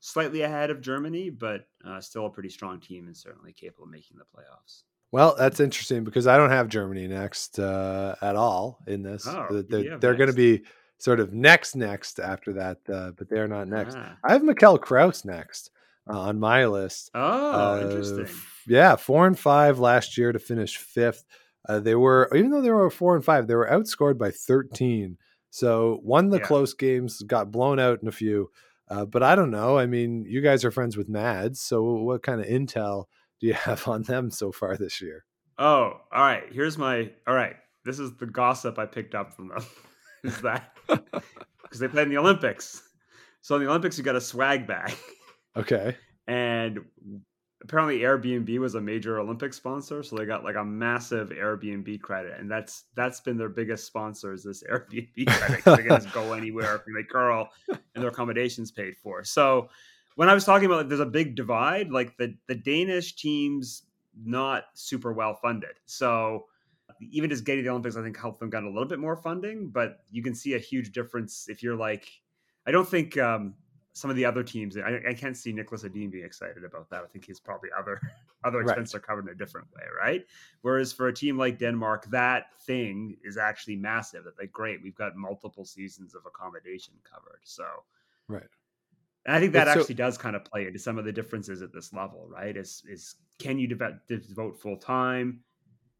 slightly 0.00 0.42
ahead 0.42 0.70
of 0.70 0.82
Germany, 0.82 1.30
but 1.30 1.66
uh, 1.86 2.00
still 2.00 2.26
a 2.26 2.30
pretty 2.30 2.50
strong 2.50 2.78
team 2.78 3.06
and 3.06 3.16
certainly 3.16 3.54
capable 3.54 3.84
of 3.84 3.90
making 3.90 4.18
the 4.18 4.24
playoffs. 4.24 4.82
Well, 5.12 5.34
that's 5.36 5.60
interesting 5.60 6.04
because 6.04 6.26
I 6.26 6.36
don't 6.36 6.50
have 6.50 6.68
Germany 6.68 7.08
next 7.08 7.58
uh, 7.58 8.14
at 8.22 8.36
all 8.36 8.78
in 8.86 9.02
this. 9.02 9.26
Oh, 9.26 9.62
they're, 9.68 9.98
they're 9.98 10.14
going 10.14 10.30
to 10.30 10.36
be 10.36 10.62
sort 10.98 11.18
of 11.18 11.32
next, 11.32 11.74
next 11.74 12.20
after 12.20 12.52
that, 12.54 12.78
uh, 12.92 13.10
but 13.16 13.28
they're 13.28 13.48
not 13.48 13.68
next. 13.68 13.96
Ah. 13.96 14.16
I 14.24 14.32
have 14.32 14.42
Mikkel 14.42 14.80
Krause 14.80 15.24
next 15.24 15.70
uh, 16.08 16.18
on 16.18 16.38
my 16.38 16.66
list. 16.66 17.10
Oh, 17.14 17.20
uh, 17.74 17.80
interesting. 17.82 18.28
Yeah, 18.68 18.96
four 18.96 19.26
and 19.26 19.38
five 19.38 19.78
last 19.78 20.16
year 20.16 20.30
to 20.32 20.38
finish 20.38 20.76
fifth. 20.76 21.24
Uh, 21.68 21.80
they 21.80 21.94
were 21.94 22.30
even 22.34 22.50
though 22.50 22.62
they 22.62 22.70
were 22.70 22.90
four 22.90 23.16
and 23.16 23.24
five, 23.24 23.46
they 23.46 23.54
were 23.54 23.68
outscored 23.68 24.16
by 24.16 24.30
thirteen. 24.30 25.18
So 25.50 25.98
won 26.04 26.30
the 26.30 26.38
Yeah. 26.38 26.46
close 26.46 26.74
games, 26.74 27.22
got 27.22 27.50
blown 27.50 27.80
out 27.80 28.00
in 28.02 28.08
a 28.08 28.12
few. 28.12 28.50
Uh, 28.88 29.04
but 29.04 29.22
I 29.22 29.34
don't 29.34 29.50
know. 29.50 29.78
I 29.78 29.86
mean, 29.86 30.24
you 30.28 30.40
guys 30.40 30.64
are 30.64 30.70
friends 30.70 30.96
with 30.96 31.08
Mads, 31.08 31.60
so 31.60 31.82
what 31.82 32.22
kind 32.22 32.40
of 32.40 32.46
intel 32.46 33.06
do 33.40 33.46
you 33.46 33.54
have 33.54 33.86
on 33.88 34.02
them 34.02 34.30
so 34.30 34.52
far 34.52 34.76
this 34.76 35.00
year? 35.00 35.24
Oh, 35.58 36.00
all 36.12 36.22
right. 36.22 36.44
Here's 36.52 36.78
my. 36.78 37.10
All 37.26 37.34
right. 37.34 37.56
This 37.84 37.98
is 37.98 38.14
the 38.16 38.26
gossip 38.26 38.78
I 38.78 38.86
picked 38.86 39.14
up 39.14 39.32
from 39.34 39.48
them. 39.48 39.64
is 40.24 40.40
that 40.42 40.76
because 40.86 41.78
they 41.80 41.88
played 41.88 42.04
in 42.04 42.10
the 42.10 42.18
Olympics? 42.18 42.82
So 43.40 43.56
in 43.56 43.62
the 43.62 43.68
Olympics, 43.68 43.96
you 43.96 44.04
got 44.04 44.16
a 44.16 44.20
swag 44.20 44.66
bag, 44.66 44.92
Okay. 45.56 45.96
and 46.26 46.80
apparently 47.62 48.00
Airbnb 48.00 48.58
was 48.58 48.74
a 48.74 48.80
major 48.82 49.18
Olympic 49.18 49.54
sponsor, 49.54 50.02
so 50.02 50.14
they 50.16 50.26
got 50.26 50.44
like 50.44 50.56
a 50.56 50.64
massive 50.64 51.30
Airbnb 51.30 52.02
credit, 52.02 52.38
and 52.38 52.50
that's 52.50 52.84
that's 52.96 53.20
been 53.20 53.38
their 53.38 53.48
biggest 53.48 53.86
sponsor 53.86 54.34
is 54.34 54.44
this 54.44 54.62
Airbnb 54.64 55.26
credit. 55.26 55.64
they 55.64 55.76
can 55.88 55.88
just 56.02 56.12
go 56.12 56.34
anywhere 56.34 56.80
from 56.80 56.92
they 56.94 57.02
curl, 57.02 57.48
and 57.68 57.78
their 58.02 58.10
accommodations 58.10 58.70
paid 58.70 58.94
for. 59.02 59.24
So 59.24 59.70
when 60.20 60.28
I 60.28 60.34
was 60.34 60.44
talking 60.44 60.66
about 60.66 60.76
like, 60.76 60.88
there's 60.88 61.00
a 61.00 61.06
big 61.06 61.34
divide, 61.34 61.90
like 61.90 62.18
the 62.18 62.36
the 62.46 62.54
Danish 62.54 63.16
teams 63.16 63.84
not 64.22 64.64
super 64.74 65.14
well 65.14 65.34
funded, 65.34 65.80
so 65.86 66.44
even 67.00 67.30
just 67.30 67.44
getting 67.46 67.64
the 67.64 67.70
Olympics, 67.70 67.96
I 67.96 68.02
think 68.02 68.18
helped 68.18 68.38
them 68.38 68.50
get 68.50 68.62
a 68.62 68.68
little 68.68 68.84
bit 68.84 68.98
more 68.98 69.16
funding, 69.16 69.70
but 69.70 70.00
you 70.10 70.22
can 70.22 70.34
see 70.34 70.52
a 70.52 70.58
huge 70.58 70.92
difference 70.92 71.48
if 71.48 71.62
you're 71.62 71.74
like, 71.74 72.06
I 72.66 72.70
don't 72.70 72.86
think 72.86 73.16
um, 73.16 73.54
some 73.94 74.10
of 74.10 74.16
the 74.16 74.26
other 74.26 74.42
teams. 74.42 74.76
I, 74.76 75.00
I 75.08 75.14
can't 75.14 75.34
see 75.34 75.54
Niklas 75.54 75.86
Edin 75.86 76.10
being 76.10 76.26
excited 76.26 76.64
about 76.64 76.90
that. 76.90 77.02
I 77.02 77.06
think 77.06 77.24
he's 77.24 77.40
probably 77.40 77.70
other 77.78 77.98
other 78.44 78.58
Right. 78.58 78.68
expenses 78.68 78.94
are 78.94 79.00
covered 79.00 79.26
in 79.26 79.32
a 79.32 79.34
different 79.34 79.68
way, 79.74 79.84
right? 79.98 80.26
Whereas 80.60 80.92
for 80.92 81.08
a 81.08 81.14
team 81.14 81.38
like 81.38 81.58
Denmark, 81.58 82.10
that 82.10 82.60
thing 82.66 83.16
is 83.24 83.38
actually 83.38 83.76
massive. 83.76 84.24
That 84.24 84.38
like, 84.38 84.52
great, 84.52 84.82
we've 84.82 84.94
got 84.94 85.16
multiple 85.16 85.64
seasons 85.64 86.14
of 86.14 86.26
accommodation 86.26 86.92
covered. 87.10 87.40
So, 87.44 87.64
Right. 88.28 88.50
And 89.26 89.36
I 89.36 89.40
think 89.40 89.52
that 89.52 89.66
so- 89.66 89.80
actually 89.80 89.94
does 89.96 90.16
kind 90.18 90.36
of 90.36 90.44
play 90.44 90.66
into 90.66 90.78
some 90.78 90.98
of 90.98 91.04
the 91.04 91.12
differences 91.12 91.62
at 91.62 91.72
this 91.72 91.92
level, 91.92 92.28
right? 92.28 92.56
Is 92.56 92.82
is 92.88 93.16
can 93.38 93.58
you 93.58 93.68
devote, 93.68 93.94
devote 94.08 94.60
full 94.60 94.76
time? 94.76 95.44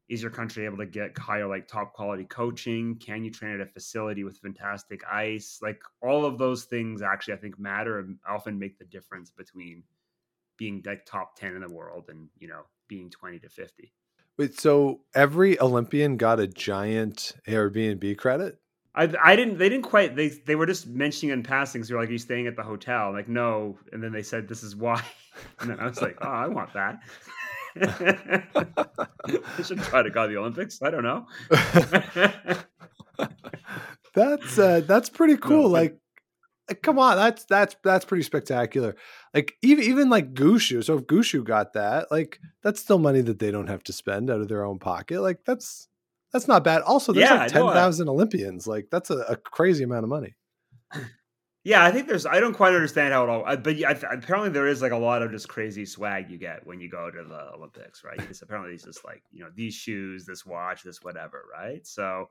Is 0.08 0.22
your 0.22 0.32
country 0.32 0.64
able 0.64 0.78
to 0.78 0.86
get 0.86 1.16
higher, 1.16 1.46
like 1.46 1.68
top 1.68 1.92
quality 1.92 2.24
coaching? 2.24 2.96
Can 2.96 3.22
you 3.22 3.30
train 3.30 3.54
at 3.54 3.60
a 3.60 3.66
facility 3.66 4.24
with 4.24 4.38
fantastic 4.38 5.02
ice? 5.10 5.60
Like 5.62 5.80
all 6.02 6.24
of 6.24 6.36
those 6.36 6.64
things 6.64 7.00
actually, 7.00 7.34
I 7.34 7.36
think, 7.36 7.60
matter 7.60 8.00
and 8.00 8.18
often 8.28 8.58
make 8.58 8.76
the 8.78 8.86
difference 8.86 9.30
between 9.30 9.84
being 10.56 10.82
like 10.84 11.06
top 11.06 11.36
10 11.36 11.54
in 11.54 11.60
the 11.60 11.72
world 11.72 12.06
and, 12.08 12.28
you 12.38 12.48
know, 12.48 12.62
being 12.88 13.08
20 13.08 13.38
to 13.38 13.48
50. 13.48 13.92
Wait, 14.36 14.58
so 14.58 15.02
every 15.14 15.60
Olympian 15.60 16.16
got 16.16 16.40
a 16.40 16.46
giant 16.48 17.36
Airbnb 17.46 18.18
credit? 18.18 18.58
I, 18.94 19.12
I 19.22 19.36
didn't 19.36 19.58
they 19.58 19.68
didn't 19.68 19.84
quite 19.84 20.16
they 20.16 20.28
they 20.28 20.56
were 20.56 20.66
just 20.66 20.86
mentioning 20.86 21.32
in 21.32 21.42
passing 21.42 21.84
so 21.84 21.90
you're 21.90 22.00
like 22.00 22.08
are 22.08 22.12
you 22.12 22.18
staying 22.18 22.46
at 22.46 22.56
the 22.56 22.62
hotel 22.62 23.08
I'm 23.08 23.14
like 23.14 23.28
no 23.28 23.78
and 23.92 24.02
then 24.02 24.12
they 24.12 24.22
said 24.22 24.48
this 24.48 24.62
is 24.62 24.74
why 24.74 25.02
and 25.60 25.70
then 25.70 25.78
I 25.78 25.86
was 25.86 26.00
like 26.02 26.16
oh 26.22 26.28
I 26.28 26.48
want 26.48 26.72
that 26.74 27.00
I 29.58 29.62
should 29.62 29.78
try 29.82 30.02
to 30.02 30.10
go 30.10 30.26
to 30.26 30.32
the 30.32 30.38
Olympics 30.38 30.80
I 30.82 30.90
don't 30.90 31.04
know 31.04 31.26
That's 34.14 34.58
uh 34.58 34.80
that's 34.86 35.08
pretty 35.08 35.36
cool. 35.36 35.64
but- 35.64 35.68
like 35.82 35.96
uh, 36.70 36.74
come 36.82 36.98
on, 36.98 37.16
that's 37.16 37.44
that's 37.44 37.76
that's 37.84 38.04
pretty 38.04 38.22
spectacular. 38.24 38.96
Like 39.34 39.54
even 39.62 39.84
even 39.84 40.10
like 40.10 40.34
Gushue. 40.34 40.84
So 40.84 40.98
if 40.98 41.06
Gushue 41.06 41.44
got 41.44 41.74
that, 41.74 42.10
like 42.10 42.40
that's 42.62 42.80
still 42.80 42.98
money 42.98 43.20
that 43.22 43.38
they 43.38 43.50
don't 43.50 43.68
have 43.68 43.82
to 43.84 43.92
spend 43.92 44.30
out 44.30 44.40
of 44.40 44.48
their 44.48 44.64
own 44.64 44.78
pocket. 44.78 45.20
Like 45.20 45.44
that's 45.44 45.88
that's 46.32 46.48
not 46.48 46.64
bad. 46.64 46.82
Also, 46.82 47.12
there's 47.12 47.28
Yeah, 47.28 47.36
like 47.38 47.52
ten 47.52 47.62
I- 47.62 48.10
Olympians. 48.10 48.66
Like 48.66 48.86
that's 48.90 49.10
a, 49.10 49.18
a 49.28 49.36
crazy 49.36 49.84
amount 49.84 50.04
of 50.04 50.10
money. 50.10 50.34
yeah 51.64 51.84
I 51.84 51.92
think 51.92 52.08
there's 52.08 52.24
I 52.26 52.40
don't 52.40 52.54
quite 52.54 52.74
understand 52.74 53.12
how 53.12 53.22
it 53.24 53.28
all 53.28 53.56
but 53.58 53.76
yeah, 53.76 53.90
apparently 54.10 54.48
there 54.50 54.66
is 54.66 54.80
like 54.82 54.92
a 54.92 54.96
lot 54.96 55.22
of 55.22 55.30
just 55.30 55.48
crazy 55.48 55.84
swag 55.84 56.30
you 56.30 56.38
get 56.38 56.66
when 56.66 56.80
you 56.80 56.88
go 56.90 57.10
to 57.10 57.22
the 57.22 57.52
Olympics 57.54 58.02
right 58.02 58.18
just, 58.28 58.42
apparently 58.42 58.72
it's 58.74 58.84
just 58.84 59.04
like 59.04 59.22
you 59.30 59.40
know 59.44 59.50
these 59.54 59.74
shoes 59.74 60.24
this 60.24 60.44
watch 60.46 60.82
this 60.82 61.02
whatever 61.02 61.44
right 61.52 61.86
so 61.86 62.28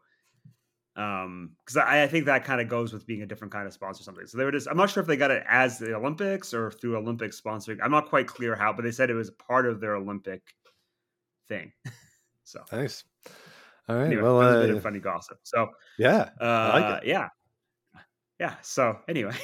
um 0.96 1.52
because 1.64 1.78
I, 1.78 2.04
I 2.04 2.08
think 2.08 2.26
that 2.26 2.44
kind 2.44 2.60
of 2.60 2.68
goes 2.68 2.92
with 2.92 3.06
being 3.06 3.22
a 3.22 3.26
different 3.28 3.54
kind 3.54 3.68
of 3.68 3.74
sponsor 3.74 4.02
or 4.02 4.04
something 4.04 4.26
so 4.26 4.38
they 4.40 4.44
were 4.44 4.52
just 4.52 4.68
i'm 4.68 4.76
not 4.78 4.90
sure 4.90 5.02
if 5.02 5.08
they 5.08 5.16
got 5.16 5.30
it 5.32 5.44
as 5.48 5.78
the 5.78 5.94
olympics 5.94 6.52
or 6.54 6.72
through 6.72 6.98
olympic 6.98 7.32
sponsoring 7.32 7.78
i'm 7.84 7.92
not 7.92 8.10
quite 8.10 8.26
clear 8.28 8.56
how 8.56 8.74
but 8.74 8.82
they 8.84 8.92
said 8.92 9.10
it 9.12 9.14
was 9.14 9.30
part 9.32 9.68
of 9.68 9.80
their 9.80 9.96
olympic 9.96 10.42
thing 11.48 11.72
so 12.44 12.64
Nice. 12.72 13.04
All 13.90 13.96
right. 13.96 14.06
anyway 14.06 14.22
well, 14.22 14.36
was 14.36 14.56
a 14.56 14.68
bit 14.68 14.70
uh, 14.72 14.78
of 14.78 14.84
funny 14.84 15.00
gossip. 15.00 15.40
So 15.44 15.70
yeah. 15.98 16.30
uh 16.40 16.70
like 16.74 17.04
yeah. 17.06 17.30
Yeah 18.40 18.56
so 18.62 18.98
anyway. 19.08 19.36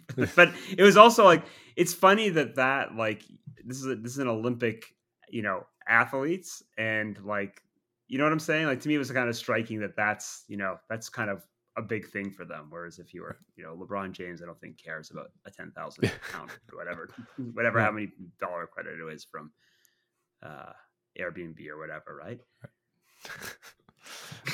But 0.36 0.54
it 0.76 0.82
was 0.82 0.96
also 0.96 1.24
like 1.24 1.44
it's 1.76 1.92
funny 1.92 2.30
that 2.30 2.54
that 2.56 2.96
like 2.96 3.22
this 3.64 3.78
is 3.78 3.86
a, 3.86 3.96
this 3.96 4.12
is 4.12 4.18
an 4.18 4.28
olympic 4.28 4.86
you 5.28 5.42
know 5.42 5.66
athletes 5.88 6.62
and 6.78 7.22
like 7.24 7.60
you 8.08 8.18
know 8.18 8.24
what 8.24 8.32
i'm 8.32 8.38
saying? 8.38 8.66
Like 8.66 8.80
to 8.80 8.88
me 8.88 8.94
it 8.94 8.98
was 8.98 9.10
kind 9.10 9.28
of 9.28 9.36
striking 9.36 9.80
that 9.80 9.96
that's 9.96 10.44
you 10.48 10.56
know 10.56 10.76
that's 10.88 11.08
kind 11.08 11.30
of 11.30 11.44
a 11.76 11.82
big 11.82 12.06
thing 12.08 12.30
for 12.30 12.44
them. 12.44 12.66
Whereas 12.68 12.98
if 12.98 13.14
you 13.14 13.22
were 13.22 13.38
you 13.56 13.64
know 13.64 13.76
lebron 13.76 14.12
james 14.12 14.42
i 14.42 14.46
don't 14.46 14.60
think 14.60 14.82
cares 14.82 15.10
about 15.10 15.30
a 15.46 15.50
10000 15.50 16.10
pound 16.32 16.50
or 16.72 16.78
whatever 16.78 17.08
whatever 17.52 17.80
how 17.80 17.90
many 17.90 18.10
dollar 18.40 18.66
credit 18.66 18.98
it 18.98 19.12
is 19.12 19.24
from 19.24 19.50
uh 20.42 20.72
airbnb 21.18 21.66
or 21.68 21.78
whatever 21.78 22.16
right 22.16 22.40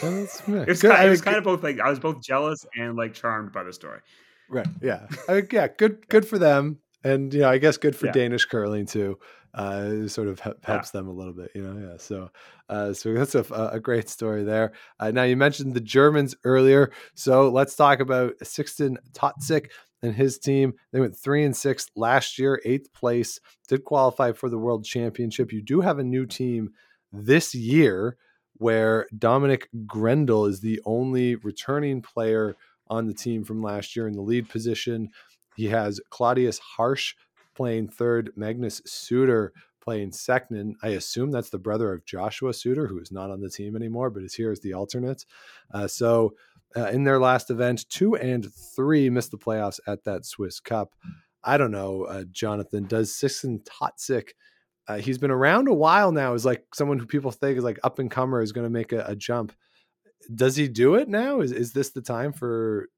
that's- 0.01 0.43
yeah, 0.49 0.63
it 0.63 0.69
was, 0.69 0.81
good. 0.83 0.91
kind, 0.91 1.03
I 1.03 1.07
it 1.07 1.11
was 1.11 1.21
kind 1.21 1.37
of 1.37 1.45
both 1.45 1.63
like 1.63 1.81
i 1.81 1.89
was 1.91 1.99
both 1.99 2.23
jealous 2.23 2.65
and 2.79 2.97
like 2.97 3.15
charmed 3.15 3.53
by 3.53 3.63
the 3.65 3.73
story 3.73 4.01
Right. 4.51 4.67
Yeah. 4.81 5.07
I, 5.29 5.43
yeah. 5.53 5.69
Good. 5.69 6.07
Good 6.09 6.27
for 6.27 6.39
them, 6.39 6.79
and 7.05 7.35
you 7.35 7.41
know, 7.41 7.51
I 7.51 7.59
guess 7.59 7.77
good 7.77 7.95
for 7.95 8.07
Yeah. 8.07 8.13
Danish 8.13 8.47
curling 8.47 8.87
too. 8.87 9.19
Uh, 9.53 9.89
it 9.91 10.09
sort 10.09 10.27
of 10.29 10.41
help, 10.41 10.57
Yeah. 10.63 10.71
helps 10.73 10.91
them 10.91 11.07
a 11.07 11.13
little 11.13 11.35
bit, 11.35 11.51
you 11.55 11.63
know. 11.63 11.79
Yeah. 11.91 11.97
So, 11.99 12.31
uh, 12.71 12.95
so 12.95 13.13
that's 13.13 13.35
a, 13.35 13.45
a 13.73 13.79
great 13.79 14.09
story 14.09 14.45
there. 14.45 14.73
Uh, 14.99 15.11
now 15.11 15.25
you 15.25 15.37
mentioned 15.37 15.75
the 15.75 15.83
Germans 15.83 16.35
earlier, 16.45 16.91
so 17.15 17.51
let's 17.51 17.75
talk 17.77 18.01
about 18.01 18.39
Sixten 18.43 18.97
Totzek 19.13 19.67
and 20.03 20.15
his 20.15 20.39
team. 20.39 20.73
They 20.95 21.01
went 21.01 21.15
three 21.15 21.45
and 21.45 21.55
six 21.55 21.87
last 21.95 22.39
year, 22.39 22.59
eighth 22.65 22.91
place, 22.95 23.39
did 23.69 23.85
qualify 23.85 24.33
for 24.33 24.49
the 24.49 24.57
World 24.59 24.83
Championship. 24.87 25.53
You 25.53 25.61
do 25.61 25.83
have 25.83 25.99
a 25.99 26.05
new 26.05 26.25
team 26.25 26.71
this 27.13 27.55
year 27.55 28.17
where 28.59 29.07
Dominik 29.17 29.65
Greindl 29.87 30.49
is 30.49 30.61
the 30.61 30.81
only 30.85 31.37
returning 31.37 32.03
player 32.03 32.57
on 32.89 33.07
the 33.07 33.15
team 33.15 33.45
from 33.45 33.63
last 33.63 33.97
year 33.97 34.07
in 34.07 34.15
the 34.15 34.23
lead 34.23 34.49
position. 34.49 35.11
He 35.57 35.67
has 35.67 36.01
Klaudius 36.11 36.61
Harsch 36.77 37.15
playing 37.55 37.89
third, 37.89 38.31
Magnus 38.37 38.81
Sutor 38.87 39.53
playing 39.83 40.13
second. 40.13 40.77
I 40.83 40.89
assume 40.89 41.31
that's 41.31 41.51
the 41.51 41.59
brother 41.59 41.93
of 41.93 42.05
Joshua 42.05 42.53
Sutor, 42.53 42.87
who 42.87 42.99
is 42.99 43.11
not 43.11 43.31
on 43.31 43.41
the 43.41 43.51
team 43.51 43.75
anymore, 43.75 44.11
but 44.11 44.23
is 44.23 44.35
here 44.35 44.53
as 44.53 44.61
the 44.61 44.75
alternate. 44.75 45.25
Uh, 45.73 45.89
so 45.89 46.35
uh, 46.77 46.89
in 46.89 47.05
their 47.05 47.19
last 47.19 47.51
event, 47.51 47.89
two 47.89 48.15
and 48.15 48.49
three 48.77 49.09
missed 49.11 49.31
the 49.31 49.39
playoffs 49.39 49.81
at 49.87 50.05
that 50.05 50.27
Swiss 50.27 50.61
Cup. 50.61 50.95
I 51.43 51.57
don't 51.57 51.71
know, 51.71 52.05
uh, 52.05 52.25
Jonathan. 52.31 52.85
Does 52.85 53.15
Sixten 53.15 53.61
Totzek? 53.61 54.31
Uh, 54.89 54.97
he's 54.97 55.19
been 55.19 55.31
around 55.31 55.69
a 55.69 55.75
while 55.75 56.11
now. 56.11 56.35
Is 56.35 56.45
like 56.47 56.65
someone 56.75 56.99
who 56.99 57.07
people 57.07 57.31
think 57.31 57.59
is 57.59 57.65
like 57.65 57.79
up 57.85 57.99
and 57.99 58.11
comer 58.11 58.41
is 58.41 58.53
going 58.53 58.67
to 58.67 58.71
make 58.71 58.93
a, 58.93 59.05
a 59.07 59.15
jump 59.15 59.53
does 60.35 60.57
he 60.57 60.69
do 60.69 60.95
it 60.95 61.09
now? 61.09 61.41
Is 61.41 61.53
is 61.53 61.73
this 61.73 61.91
the 61.91 62.03
time 62.03 62.33
for 62.33 62.89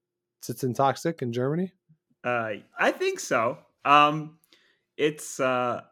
Sixten 0.43 0.75
Totzek 0.75 1.23
in 1.23 1.33
Germany? 1.33 1.73
Uh, 2.25 2.55
I 2.79 2.91
think 2.93 3.21
so. 3.21 3.59
Um, 3.85 4.39
it's 4.97 5.41
uh, 5.41 5.83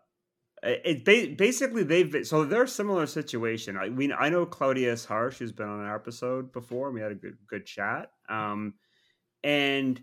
it 0.63 1.05
ba- 1.05 1.35
basically 1.37 1.85
they've 1.85 2.11
been, 2.11 2.25
so 2.25 2.45
they're 2.45 2.65
a 2.65 2.69
similar 2.69 3.07
situation. 3.07 3.77
I 3.77 3.89
mean, 3.89 4.13
I 4.19 4.29
know 4.29 4.47
Klaudius 4.47 5.07
Harsch, 5.07 5.39
who's 5.39 5.53
been 5.53 5.69
on 5.69 5.85
our 5.85 5.95
episode 5.95 6.53
before. 6.53 6.89
and 6.89 6.95
We 6.95 7.01
had 7.01 7.13
a 7.13 7.17
good 7.17 7.39
good 7.47 7.67
chat. 7.67 8.11
Um, 8.29 8.75
and 9.45 10.01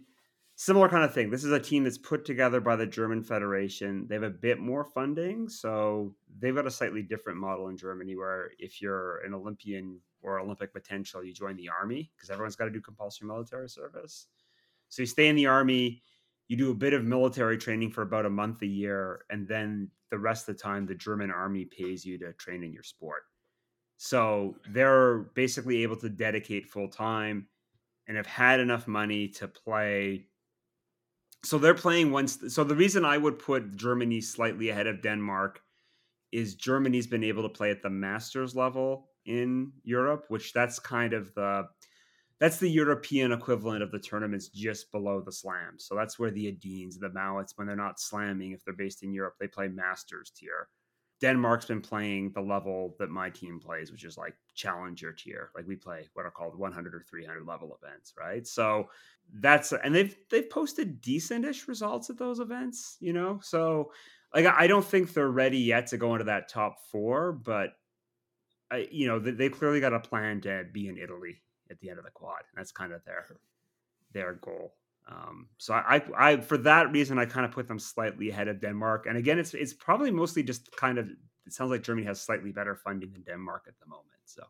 similar 0.56 0.88
kind 0.88 1.04
of 1.04 1.14
thing. 1.14 1.30
This 1.30 1.44
is 1.44 1.52
a 1.52 1.60
team 1.60 1.84
that's 1.84 1.98
put 1.98 2.26
together 2.26 2.62
by 2.62 2.76
the 2.76 2.86
German 2.86 3.22
Federation. 3.22 4.08
They 4.08 4.16
have 4.16 4.24
a 4.24 4.30
bit 4.30 4.60
more 4.60 4.86
funding, 4.86 5.50
so 5.50 6.16
they've 6.40 6.56
got 6.56 6.66
a 6.66 6.72
slightly 6.72 7.02
different 7.02 7.40
model 7.40 7.68
in 7.68 7.78
Germany, 7.78 8.16
where 8.16 8.52
if 8.58 8.82
you're 8.82 9.18
an 9.26 9.34
Olympian 9.34 10.00
or 10.22 10.40
Olympic 10.40 10.74
potential, 10.74 11.24
you 11.24 11.34
join 11.34 11.56
the 11.58 11.70
army 11.70 12.12
because 12.16 12.30
everyone's 12.30 12.56
got 12.56 12.66
to 12.66 12.72
do 12.72 12.82
compulsory 12.82 13.28
military 13.28 13.70
service. 13.70 14.28
So 14.90 15.02
you 15.02 15.08
stay 15.08 15.28
in 15.28 15.36
the 15.36 15.48
army, 15.48 16.04
you 16.48 16.58
do 16.58 16.72
a 16.72 16.76
bit 16.76 16.94
of 16.94 17.04
military 17.04 17.58
training 17.58 17.92
for 17.92 18.02
about 18.02 18.26
a 18.26 18.30
month 18.30 18.62
a 18.62 18.68
year, 18.68 19.26
and 19.30 19.48
then 19.48 19.90
the 20.10 20.20
rest 20.20 20.48
of 20.48 20.56
the 20.56 20.62
time, 20.62 20.86
the 20.86 20.96
German 20.96 21.32
army 21.32 21.66
pays 21.66 22.06
you 22.06 22.18
to 22.20 22.32
train 22.34 22.64
in 22.64 22.72
your 22.72 22.84
sport. 22.84 23.24
So 23.98 24.56
they're 24.70 25.20
basically 25.36 25.84
able 25.84 25.98
to 25.98 26.10
dedicate 26.10 26.70
full 26.70 26.88
time 26.88 27.48
and 28.08 28.16
have 28.16 28.28
had 28.28 28.60
enough 28.60 28.88
money 28.88 29.28
to 29.30 29.48
play. 29.48 30.28
So 31.46 31.60
they're 31.60 31.76
playing 31.76 32.12
once. 32.12 32.40
So 32.48 32.64
the 32.64 32.76
reason 32.76 33.06
I 33.06 33.18
would 33.18 33.38
put 33.38 33.76
Germany 33.76 34.20
slightly 34.20 34.70
ahead 34.70 34.88
of 34.88 35.04
Denmark 35.04 35.62
is 36.32 36.56
Germany's 36.56 37.06
been 37.06 37.24
able 37.24 37.44
to 37.44 37.50
play 37.50 37.70
at 37.70 37.84
the 37.84 37.90
masters 37.90 38.56
level 38.56 39.10
in 39.26 39.72
Europe, 39.84 40.26
which 40.30 40.54
that's 40.54 40.80
kind 40.80 41.14
of 41.14 41.34
the 41.36 41.68
that's 42.40 42.58
the 42.58 42.70
European 42.70 43.32
equivalent 43.32 43.82
of 43.82 43.92
the 43.92 44.00
tournaments 44.00 44.50
just 44.50 44.92
below 44.92 45.22
the 45.22 45.32
slams. 45.32 45.86
So 45.86 45.96
that's 45.96 46.20
where 46.20 46.32
the 46.32 46.48
Edins, 46.48 46.98
the 46.98 47.14
Mallets, 47.14 47.54
when 47.56 47.66
they're 47.68 47.76
not 47.78 48.00
slamming, 48.00 48.52
if 48.52 48.66
they're 48.66 48.74
based 48.74 49.04
in 49.04 49.14
Europe, 49.14 49.36
they 49.40 49.48
play 49.48 49.70
masters 49.70 50.32
tier. 50.36 50.68
Denmark's 51.22 51.66
been 51.66 51.82
playing 51.82 52.32
the 52.32 52.42
level 52.42 52.96
that 53.00 53.10
my 53.10 53.30
team 53.30 53.60
plays, 53.60 53.92
which 53.92 54.04
is 54.04 54.18
like 54.18 54.36
challenger 54.54 55.14
tier. 55.14 55.52
Like 55.56 55.68
we 55.68 55.76
play 55.76 56.10
what 56.14 56.26
are 56.26 56.32
called 56.32 56.58
100 56.58 56.94
or 56.94 57.06
300 57.10 57.46
level 57.46 57.78
events, 57.82 58.14
right? 58.20 58.46
So 58.46 58.90
that's 59.34 59.72
and 59.72 59.96
they've 59.96 60.16
they've 60.30 60.50
posted 60.50 61.02
decentish 61.02 61.68
results 61.68 62.10
at 62.10 62.18
those 62.18 62.40
events, 62.40 62.98
you 63.00 63.14
know. 63.14 63.40
So 63.42 63.92
like 64.34 64.46
I 64.46 64.68
don't 64.68 64.86
think 64.86 65.14
they're 65.14 65.30
ready 65.30 65.60
yet 65.60 65.88
to 65.88 65.98
go 65.98 66.14
into 66.14 66.26
that 66.26 66.50
top 66.50 66.80
four, 66.92 67.32
but 67.32 67.72
I, 68.70 68.88
you 68.92 69.08
know 69.08 69.20
they, 69.20 69.32
they've 69.32 69.52
clearly 69.52 69.80
got 69.80 69.94
a 69.94 70.00
plan 70.00 70.42
to 70.42 70.66
be 70.72 70.90
in 70.90 70.98
Italy 70.98 71.42
at 71.72 71.80
the 71.80 71.90
end 71.90 72.00
of 72.00 72.06
the 72.06 72.12
quad. 72.12 72.42
That's 72.56 72.72
kind 72.72 72.92
of 72.92 73.04
their 73.06 73.38
their 74.12 74.34
goal. 74.34 74.74
Um, 75.08 75.48
so 75.58 75.74
I, 75.74 76.02
I, 76.18 76.38
for 76.38 76.58
that 76.60 76.92
reason, 76.92 77.20
I 77.20 77.26
kind 77.26 77.46
of 77.46 77.52
put 77.52 77.68
them 77.68 77.78
slightly 77.78 78.30
ahead 78.30 78.48
of 78.48 78.60
Denmark. 78.60 79.06
And 79.08 79.18
again, 79.18 79.38
it's 79.38 79.54
it's 79.54 79.74
probably 79.74 80.12
mostly 80.12 80.44
just 80.44 80.76
kind 80.76 80.98
of. 80.98 81.08
It 81.46 81.54
sounds 81.54 81.70
like 81.70 81.84
Germany 81.84 82.08
has 82.08 82.20
slightly 82.20 82.52
better 82.52 82.76
funding 82.76 83.12
than 83.14 83.22
Denmark 83.22 83.66
at 83.68 83.80
the 83.80 83.86
moment. 83.86 84.20
So 84.26 84.44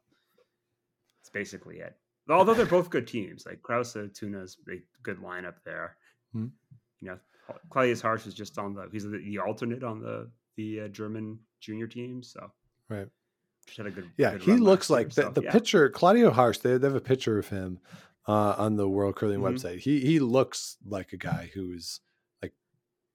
it's 1.22 1.30
basically 1.30 1.80
it. 1.80 1.98
Although 2.30 2.54
they're 2.54 2.66
both 2.66 2.90
good 2.90 3.06
teams, 3.06 3.46
like 3.46 3.62
Krause, 3.62 3.98
Tuna's 4.14 4.58
a 4.72 4.82
good 5.04 5.20
lineup 5.20 5.56
there. 5.66 5.98
Hmm. 6.32 6.48
You 7.02 7.10
know, 7.10 7.20
Klaudius 7.70 8.02
Harsch 8.02 8.26
is 8.26 8.34
just 8.34 8.58
on 8.58 8.74
the 8.74 8.88
he's 8.92 9.04
the, 9.04 9.18
the 9.18 9.40
alternate 9.40 9.84
on 9.84 10.00
the 10.00 10.30
the 10.56 10.82
uh, 10.82 10.88
German 10.88 11.38
junior 11.60 11.88
team. 11.88 12.24
So 12.24 12.52
right. 12.90 13.08
Had 13.76 13.88
a 13.88 13.92
good, 13.92 14.12
yeah, 14.16 14.34
good 14.34 14.44
he 14.44 14.52
looks 14.58 14.92
like 14.92 15.10
the, 15.10 15.32
the 15.32 15.42
yeah. 15.42 15.52
picture. 15.52 15.90
Claudio 15.90 16.30
Harsch. 16.30 16.60
they, 16.62 16.78
they 16.78 16.88
have 16.88 16.96
a 16.96 17.02
picture 17.02 17.40
of 17.40 17.50
him 17.50 17.80
uh, 18.28 18.56
on 18.58 18.76
the 18.78 18.90
World 18.90 19.16
Curling 19.16 19.40
Mhm. 19.40 19.42
website. 19.42 19.80
He 19.80 20.02
he 20.02 20.20
looks 20.20 20.78
like 20.86 21.14
a 21.14 21.18
guy 21.18 21.52
who's 21.54 22.02
like 22.42 22.54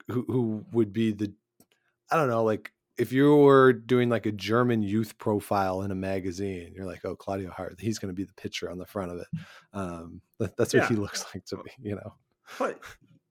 who 0.09 0.25
who 0.29 0.67
would 0.73 0.93
be 0.93 1.13
the 1.13 1.35
I 2.11 2.17
don't 2.17 2.29
know 2.29 2.45
like 2.45 2.73
if 2.99 3.13
you 3.13 3.37
were 3.37 3.73
doing 3.73 4.11
like 4.11 4.27
a 4.27 4.33
German 4.33 4.83
youth 4.83 5.19
profile 5.19 5.83
in 5.83 5.91
a 5.91 5.95
magazine, 5.95 6.75
you're 6.77 6.87
like, 6.87 7.05
oh, 7.05 7.17
Claudio 7.17 7.51
Hart, 7.51 7.81
he's 7.81 7.99
going 7.99 8.11
to 8.15 8.17
be 8.17 8.25
the 8.25 8.35
picture 8.35 8.71
on 8.71 8.79
the 8.79 8.87
front 8.87 9.11
of 9.13 9.19
it. 9.21 9.29
Um, 9.73 10.23
that, 10.39 10.57
that's 10.57 10.75
what 10.75 10.85
Yeah. 10.85 10.87
he 10.87 10.97
looks 10.97 11.27
like 11.35 11.45
to 11.47 11.57
me, 11.59 11.73
you 11.81 11.95
know. 11.97 12.15
But 12.59 12.83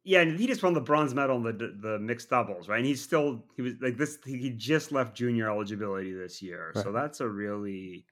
yeah, 0.03 0.21
and 0.21 0.39
he 0.39 0.47
just 0.47 0.63
won 0.63 0.73
the 0.73 0.81
bronze 0.81 1.13
medal 1.13 1.37
in 1.37 1.43
the 1.43 1.77
the 1.79 1.99
mixed 1.99 2.29
doubles, 2.29 2.67
right? 2.67 2.77
And 2.77 2.85
he's 2.85 3.03
still 3.03 3.45
he 3.55 3.61
was 3.61 3.73
like 3.81 3.97
this. 3.97 4.17
He 4.25 4.51
just 4.51 4.91
left 4.91 5.15
junior 5.15 5.49
eligibility 5.49 6.13
this 6.13 6.41
year, 6.41 6.73
so 6.73 6.91
that's 6.91 7.19
a 7.21 7.27
really, 7.29 8.05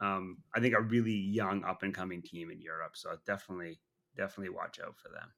um, 0.00 0.38
I 0.54 0.60
think 0.60 0.74
a 0.74 0.80
really 0.80 1.12
young 1.14 1.64
up 1.64 1.82
and 1.82 1.94
coming 1.94 2.22
team 2.22 2.50
in 2.50 2.60
Europe. 2.60 2.92
So 2.96 3.10
definitely, 3.26 3.80
definitely 4.16 4.54
watch 4.54 4.80
out 4.80 4.96
for 4.96 5.08
them. 5.08 5.30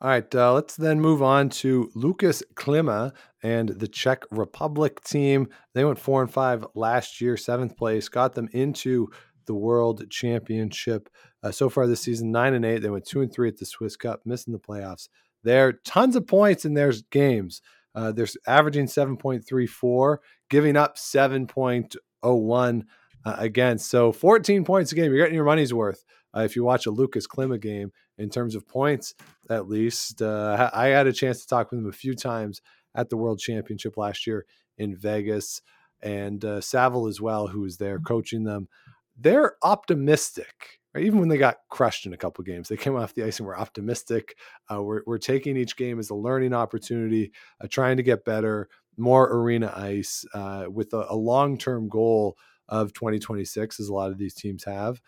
All 0.00 0.10
right, 0.10 0.34
uh, 0.34 0.52
let's 0.52 0.76
then 0.76 1.00
move 1.00 1.22
on 1.22 1.48
to 1.50 1.90
Lucas 1.94 2.42
Klima 2.54 3.12
and 3.42 3.70
the 3.70 3.88
Czech 3.88 4.24
Republic 4.30 5.02
team. 5.02 5.48
They 5.72 5.84
went 5.84 5.98
four 5.98 6.20
and 6.20 6.30
five 6.30 6.66
last 6.74 7.20
year, 7.20 7.38
seventh 7.38 7.76
place, 7.76 8.08
got 8.08 8.34
them 8.34 8.48
into 8.52 9.08
the 9.46 9.54
World 9.54 10.10
Championship. 10.10 11.08
Uh, 11.42 11.52
so 11.52 11.70
far 11.70 11.86
this 11.86 12.02
season, 12.02 12.32
nine 12.32 12.54
and 12.54 12.66
eight. 12.66 12.82
They 12.82 12.90
went 12.90 13.06
two 13.06 13.22
and 13.22 13.32
three 13.32 13.48
at 13.48 13.56
the 13.56 13.64
Swiss 13.64 13.96
Cup, 13.96 14.20
missing 14.26 14.52
the 14.52 14.58
playoffs. 14.58 15.08
There, 15.42 15.72
tons 15.72 16.16
of 16.16 16.26
points 16.26 16.64
in 16.64 16.74
their 16.74 16.92
games. 17.10 17.62
Uh, 17.94 18.10
they're 18.12 18.26
averaging 18.46 18.86
7.34, 18.86 20.18
giving 20.50 20.76
up 20.76 20.96
7.01 20.96 22.82
uh, 23.24 23.36
against. 23.38 23.90
So 23.90 24.12
14 24.12 24.64
points 24.64 24.92
a 24.92 24.94
game. 24.94 25.12
You're 25.12 25.24
getting 25.24 25.34
your 25.34 25.44
money's 25.44 25.74
worth 25.74 26.04
uh, 26.36 26.40
if 26.40 26.56
you 26.56 26.64
watch 26.64 26.86
a 26.86 26.90
Lucas 26.90 27.26
Klima 27.26 27.60
game 27.60 27.92
in 28.18 28.30
terms 28.30 28.54
of 28.54 28.66
points 28.66 29.14
at 29.50 29.68
least. 29.68 30.22
Uh, 30.22 30.70
I 30.72 30.86
had 30.86 31.06
a 31.06 31.12
chance 31.12 31.40
to 31.40 31.46
talk 31.46 31.70
with 31.70 31.80
him 31.80 31.88
a 31.88 31.92
few 31.92 32.14
times 32.14 32.60
at 32.94 33.10
the 33.10 33.16
World 33.16 33.38
Championship 33.38 33.96
last 33.96 34.26
year 34.26 34.46
in 34.78 34.96
Vegas, 34.96 35.60
and 36.02 36.44
uh, 36.44 36.60
Saville 36.60 37.06
as 37.08 37.20
well, 37.20 37.48
who 37.48 37.60
was 37.60 37.76
there 37.78 37.98
coaching 37.98 38.44
them. 38.44 38.68
They're 39.16 39.54
optimistic. 39.62 40.80
right? 40.94 41.04
Even 41.04 41.20
when 41.20 41.28
they 41.28 41.38
got 41.38 41.58
crushed 41.70 42.06
in 42.06 42.12
a 42.12 42.16
couple 42.16 42.44
games, 42.44 42.68
they 42.68 42.76
came 42.76 42.96
off 42.96 43.14
the 43.14 43.24
ice 43.24 43.38
and 43.38 43.46
were 43.46 43.58
optimistic. 43.58 44.36
Uh, 44.70 44.82
we're, 44.82 45.02
we're 45.06 45.18
taking 45.18 45.56
each 45.56 45.76
game 45.76 45.98
as 45.98 46.10
a 46.10 46.14
learning 46.14 46.52
opportunity, 46.52 47.32
uh, 47.60 47.68
trying 47.68 47.96
to 47.96 48.02
get 48.02 48.24
better, 48.24 48.68
more 48.96 49.32
arena 49.32 49.72
ice, 49.76 50.24
uh, 50.34 50.66
with 50.68 50.92
a, 50.92 51.06
a 51.10 51.16
long 51.16 51.56
term 51.58 51.88
goal 51.88 52.36
of 52.68 52.92
2026, 52.92 53.80
as 53.80 53.88
a 53.88 53.94
lot 53.94 54.10
of 54.10 54.18
these 54.18 54.34
teams 54.34 54.64
have. 54.64 55.00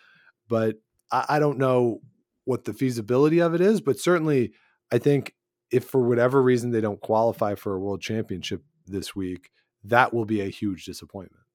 But 0.49 0.77
I, 1.11 1.25
I 1.31 1.39
don't 1.39 1.59
know 1.59 2.01
what 2.45 2.65
the 2.65 2.73
feasibility 2.73 3.41
of 3.41 3.55
it 3.55 3.61
is, 3.61 3.81
but 3.81 3.99
certainly 3.99 4.53
I 4.93 4.99
think 4.99 5.35
if 5.71 5.85
for 5.85 6.01
whatever 6.01 6.43
reason 6.43 6.71
they 6.71 6.81
don't 6.81 7.01
qualify 7.01 7.55
for 7.55 7.75
a 7.75 7.81
world 7.81 8.01
championship 8.01 8.63
this 8.87 9.17
week, 9.17 9.51
that 9.85 10.13
will 10.13 10.25
be 10.25 10.41
a 10.41 10.49
huge 10.49 10.85
disappointment. 10.85 11.47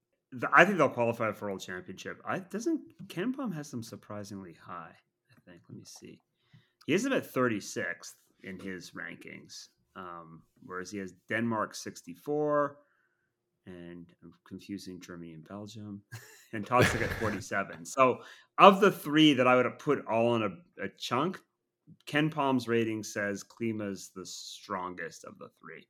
I 0.54 0.64
think 0.64 0.78
they'll 0.78 0.90
qualify 0.90 1.32
for 1.34 1.48
World 1.48 1.62
Championship. 1.62 2.22
I 2.26 2.40
doesn't 2.40 2.82
Ken 3.10 3.34
Palm 3.34 3.52
has 3.52 3.70
them 3.70 3.84
surprisingly 3.84 4.56
high. 4.66 4.96
I 5.30 5.50
think. 5.50 5.62
Let 5.70 5.78
me 5.78 5.84
see. 5.86 6.20
He 6.86 6.94
is 6.94 7.06
about 7.06 7.20
at 7.20 7.34
36th 7.34 8.14
in 8.44 8.60
his 8.60 8.92
rankings, 8.92 9.68
um, 9.96 10.42
whereas 10.64 10.90
he 10.90 10.98
has 11.00 11.14
Denmark 11.30 11.76
64, 11.76 12.78
and 13.65 14.06
I'm 14.24 14.34
confusing 14.47 15.00
Germany 15.00 15.34
and 15.34 15.47
Belgium, 15.47 16.02
and 16.54 16.65
Totzek 16.65 17.02
at 17.02 17.13
47. 17.19 17.86
So, 17.86 18.19
of 18.58 18.82
the 18.82 18.91
three 18.91 19.34
that 19.34 19.47
I 19.47 19.56
would 19.56 19.65
have 19.65 19.80
put 19.80 20.06
all 20.08 20.36
in 20.36 20.43
a, 20.43 20.84
a 20.84 20.89
chunk, 20.97 21.39
Ken 22.06 22.30
Palm's 22.30 22.67
rating 22.67 23.04
says 23.04 23.43
Klima's 23.43 24.12
the 24.15 24.26
strongest 24.26 25.26
of 25.26 25.38
the 25.39 25.50
three 25.62 25.86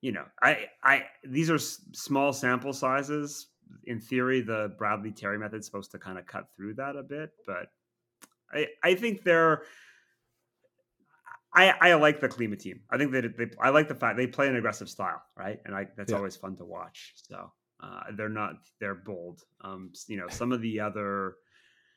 you 0.00 0.12
know, 0.12 0.24
I, 0.42 0.66
I, 0.82 1.02
these 1.24 1.50
are 1.50 1.56
s- 1.56 1.80
small 1.92 2.32
sample 2.32 2.72
sizes. 2.72 3.48
In 3.84 4.00
theory, 4.00 4.40
the 4.40 4.72
Bradley 4.78 5.10
Terry 5.10 5.38
method 5.38 5.60
is 5.60 5.66
supposed 5.66 5.90
to 5.92 5.98
kind 5.98 6.18
of 6.18 6.26
cut 6.26 6.46
through 6.56 6.74
that 6.74 6.96
a 6.96 7.02
bit, 7.02 7.30
but 7.46 7.72
I, 8.52 8.66
I 8.84 8.94
think 8.94 9.24
they're. 9.24 9.62
I, 11.54 11.74
I 11.80 11.94
like 11.94 12.20
the 12.20 12.28
Klima 12.28 12.58
team. 12.58 12.80
I 12.90 12.98
think 12.98 13.12
that 13.12 13.36
they, 13.36 13.50
I 13.60 13.70
like 13.70 13.88
the 13.88 13.94
fact 13.94 14.16
they 14.16 14.26
play 14.26 14.48
an 14.48 14.56
aggressive 14.56 14.88
style, 14.90 15.22
right? 15.36 15.60
And 15.64 15.74
I, 15.74 15.86
that's 15.96 16.12
Yeah. 16.12 16.18
always 16.18 16.36
fun 16.36 16.56
to 16.56 16.64
watch. 16.64 17.14
So 17.16 17.52
uh, 17.80 18.02
they're 18.16 18.28
not, 18.28 18.56
they're 18.78 18.94
bold. 18.94 19.42
Um, 19.62 19.92
you 20.06 20.16
know, 20.16 20.28
some 20.28 20.52
of 20.52 20.60
the 20.60 20.80
other, 20.80 21.36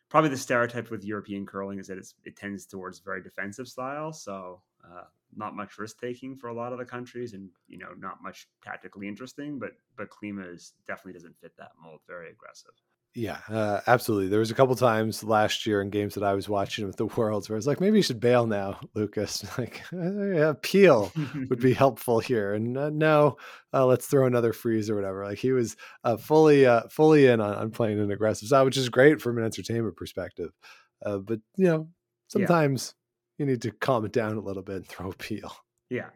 probably 0.10 0.30
the 0.30 0.38
stereotype 0.38 0.90
with 0.90 1.04
European 1.04 1.46
curling 1.46 1.80
is 1.80 1.88
that 1.88 1.98
it's, 1.98 2.16
it 2.24 2.36
tends 2.38 2.66
towards 2.66 3.00
very 3.00 3.22
defensive 3.22 3.68
style. 3.68 4.14
So 4.14 4.62
uh, 4.84 5.04
not 5.36 5.56
much 5.56 5.78
risk 5.78 6.00
taking 6.00 6.36
for 6.36 6.48
a 6.48 6.54
lot 6.54 6.72
of 6.72 6.80
the 6.80 6.86
countries, 6.86 7.34
and 7.34 7.50
you 7.68 7.78
know, 7.78 7.90
not 7.98 8.24
much 8.24 8.48
tactically 8.64 9.08
interesting. 9.08 9.60
But 9.60 9.74
but 9.98 10.10
Klima 10.10 10.52
is 10.52 10.74
definitely 10.88 11.14
doesn't 11.14 11.38
fit 11.40 11.56
that 11.58 11.72
mold. 11.82 12.00
Very 12.08 12.32
aggressive. 12.32 12.72
Yeah, 13.16 13.40
uh, 13.50 13.82
absolutely. 13.88 14.28
There 14.30 14.40
was 14.40 14.52
a 14.52 14.56
couple 14.56 14.76
times 14.76 15.24
last 15.24 15.66
year 15.66 15.82
in 15.82 15.90
games 15.90 16.14
that 16.14 16.24
I 16.24 16.36
was 16.36 16.48
watching 16.48 16.86
with 16.86 16.96
the 16.98 17.06
Worlds 17.18 17.50
where 17.50 17.56
I 17.56 17.58
was 17.58 17.66
like, 17.68 17.82
maybe 17.82 17.98
you 17.98 18.04
should 18.04 18.20
bail 18.20 18.46
now, 18.46 18.80
Lucas. 18.94 19.44
Like, 19.58 19.82
yeah, 19.92 20.54
peel 20.62 21.12
would 21.50 21.60
be 21.60 21.74
helpful 21.74 22.20
here. 22.20 22.54
And 22.54 22.78
uh, 22.78 22.92
no, 22.92 23.38
uh, 23.74 23.86
let's 23.88 24.06
throw 24.06 24.26
another 24.28 24.54
freeze 24.54 24.90
or 24.90 24.96
whatever. 24.96 25.26
Like 25.26 25.40
he 25.40 25.52
was 25.52 25.76
uh, 26.04 26.18
fully, 26.18 26.66
uh, 26.66 26.84
fully 26.92 27.26
in 27.26 27.42
on, 27.42 27.56
on 27.56 27.72
playing 27.72 28.00
an 28.00 28.12
aggressive 28.12 28.48
style, 28.48 28.64
which 28.64 28.78
is 28.78 28.90
great 28.90 29.20
from 29.22 29.38
an 29.40 29.44
entertainment 29.44 29.98
perspective. 29.98 30.52
Uh, 31.04 31.18
but 31.18 31.40
you 31.58 31.66
know, 31.66 31.90
Yeah. 32.36 32.46
sometimes 32.48 32.94
you 33.40 33.46
need 33.48 33.62
to 33.64 33.72
calm 33.72 34.06
it 34.06 34.12
down 34.14 34.38
a 34.38 34.42
little 34.42 34.64
bit 34.64 34.76
and 34.78 34.88
throw 34.88 35.10
a 35.10 35.16
peel. 35.16 35.52
yeah. 35.90 36.10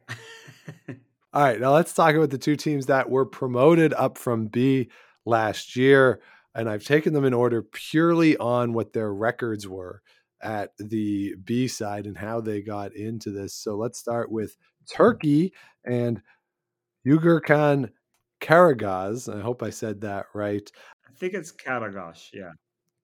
All 1.33 1.41
right, 1.41 1.59
now 1.59 1.73
let's 1.73 1.93
talk 1.93 2.13
about 2.13 2.29
the 2.29 2.37
two 2.37 2.55
teams 2.55 2.85
that 2.85 3.09
were 3.09 3.25
promoted 3.25 3.91
up 3.95 4.19
from 4.19 4.45
B 4.47 4.89
last 5.25 5.75
year. 5.75 6.21
And 6.55 6.69
I've 6.69 6.83
taken 6.83 7.13
them 7.13 7.25
in 7.25 7.33
order 7.33 7.61
purely 7.61 8.37
on 8.37 8.73
what 8.73 8.93
their 8.93 9.13
records 9.13 9.67
were 9.67 10.01
at 10.41 10.71
the 10.77 11.35
B 11.43 11.67
side 11.67 12.05
and 12.05 12.17
how 12.17 12.41
they 12.41 12.61
got 12.61 12.95
into 12.95 13.31
this. 13.31 13.55
So 13.55 13.75
let's 13.75 13.97
start 13.97 14.31
with 14.31 14.55
Turkey 14.89 15.53
and 15.85 16.21
Yugurkan 17.07 17.89
Karagaz. 18.41 19.33
I 19.33 19.41
hope 19.41 19.63
I 19.63 19.69
said 19.69 20.01
that 20.01 20.25
right. 20.33 20.69
I 21.07 21.13
think 21.17 21.33
it's 21.33 21.51
Karagash. 21.51 22.29
Yeah. 22.33 22.51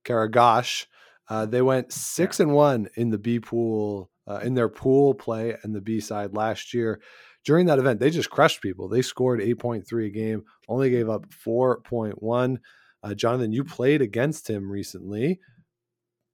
Karagash. 0.06 0.86
Uh, 1.30 1.46
they 1.46 1.62
went 1.62 1.94
six 1.94 2.40
and 2.40 2.52
one 2.52 2.90
in 2.96 3.10
the 3.10 3.18
B 3.18 3.40
pool 3.40 4.10
uh, 4.28 4.40
in 4.44 4.54
their 4.54 4.70
pool 4.70 5.14
play 5.14 5.56
and 5.64 5.74
the 5.74 5.82
B 5.82 6.00
side 6.00 6.34
last 6.34 6.74
year. 6.74 7.02
During 7.46 7.68
that 7.68 7.80
event, 7.80 8.00
they 8.00 8.10
just 8.10 8.30
crushed 8.30 8.62
people. 8.62 8.90
They 8.90 9.02
scored 9.02 9.40
8.3 9.40 10.06
a 10.06 10.10
game, 10.10 10.44
only 10.68 10.90
gave 10.90 11.10
up 11.10 11.26
4.1. 11.30 12.58
Uh, 13.04 13.14
Jonathan, 13.14 13.52
you 13.52 13.64
played 13.64 14.02
against 14.02 14.50
him 14.50 14.70
recently. 14.70 15.40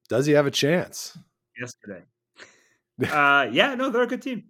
Does 0.09 0.25
he 0.25 0.33
have 0.33 0.45
a 0.45 0.51
chance? 0.51 1.17
Yesterday. 1.59 2.03
uh, 3.11 3.47
yeah. 3.51 3.75
No, 3.75 3.89
they're 3.89 4.03
a 4.03 4.07
good 4.07 4.21
team. 4.21 4.45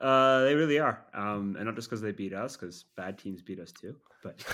Uh, 0.00 0.44
they 0.44 0.54
really 0.54 0.78
are, 0.78 1.04
um, 1.14 1.56
and 1.56 1.66
not 1.66 1.76
just 1.76 1.88
because 1.88 2.02
they 2.02 2.12
beat 2.12 2.34
us, 2.34 2.56
because 2.56 2.84
bad 2.96 3.16
teams 3.16 3.40
beat 3.40 3.60
us 3.60 3.72
too. 3.72 3.96
But 4.22 4.44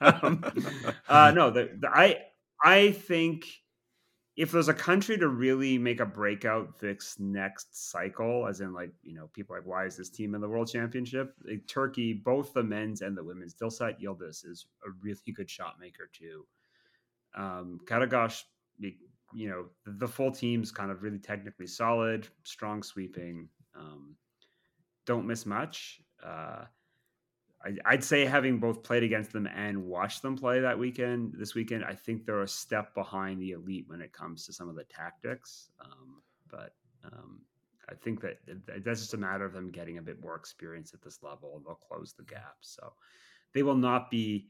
um, 0.22 0.42
uh, 1.08 1.32
no, 1.34 1.50
the, 1.50 1.70
the, 1.78 1.88
I 1.88 2.18
I 2.64 2.92
think 2.92 3.46
if 4.36 4.52
there's 4.52 4.68
a 4.68 4.74
country 4.74 5.16
to 5.16 5.28
really 5.28 5.78
make 5.78 6.00
a 6.00 6.06
breakout 6.06 6.78
this 6.78 7.16
next 7.18 7.90
cycle, 7.90 8.46
as 8.46 8.60
in 8.60 8.74
like 8.74 8.90
you 9.02 9.14
know 9.14 9.28
people 9.32 9.56
like 9.56 9.66
why 9.66 9.86
is 9.86 9.96
this 9.96 10.10
team 10.10 10.34
in 10.34 10.40
the 10.40 10.48
world 10.48 10.70
championship? 10.70 11.34
Like, 11.44 11.66
Turkey, 11.66 12.12
both 12.12 12.52
the 12.52 12.62
men's 12.62 13.00
and 13.00 13.16
the 13.16 13.24
women's. 13.24 13.54
Dilsat 13.54 14.00
Yildiz 14.00 14.44
is 14.44 14.66
a 14.86 14.90
really 15.00 15.32
good 15.34 15.48
shot 15.48 15.76
maker 15.80 16.10
too. 16.12 16.46
Um, 17.34 17.80
Karagöz, 17.86 18.42
you 18.78 19.48
know 19.48 19.66
the 19.86 20.08
full 20.08 20.30
team's 20.30 20.70
kind 20.70 20.90
of 20.90 21.02
really 21.02 21.18
technically 21.18 21.66
solid, 21.66 22.28
strong 22.44 22.82
sweeping. 22.82 23.48
Um, 23.74 24.16
don't 25.06 25.26
miss 25.26 25.46
much. 25.46 26.00
Uh, 26.22 26.64
I, 27.84 27.94
would 27.94 28.04
say 28.04 28.24
having 28.24 28.58
both 28.58 28.82
played 28.82 29.02
against 29.02 29.32
them 29.32 29.46
and 29.46 29.84
watched 29.84 30.22
them 30.22 30.36
play 30.36 30.60
that 30.60 30.78
weekend, 30.78 31.34
this 31.36 31.54
weekend, 31.54 31.84
I 31.84 31.94
think 31.94 32.24
they're 32.24 32.42
a 32.42 32.48
step 32.48 32.94
behind 32.94 33.40
the 33.40 33.52
elite 33.52 33.84
when 33.88 34.00
it 34.00 34.12
comes 34.12 34.46
to 34.46 34.52
some 34.52 34.68
of 34.68 34.76
the 34.76 34.84
tactics. 34.84 35.70
Um, 35.80 36.22
but 36.50 36.74
um, 37.04 37.40
I 37.88 37.94
think 37.94 38.20
that 38.20 38.38
that's 38.84 39.00
just 39.00 39.14
a 39.14 39.18
matter 39.18 39.44
of 39.44 39.52
them 39.52 39.70
getting 39.70 39.98
a 39.98 40.02
bit 40.02 40.20
more 40.20 40.36
experience 40.36 40.92
at 40.94 41.02
this 41.02 41.22
level, 41.22 41.54
and 41.56 41.64
they'll 41.64 41.74
close 41.74 42.14
the 42.16 42.24
gap. 42.24 42.56
So 42.60 42.92
they 43.54 43.62
will 43.62 43.76
not 43.76 44.10
be 44.10 44.48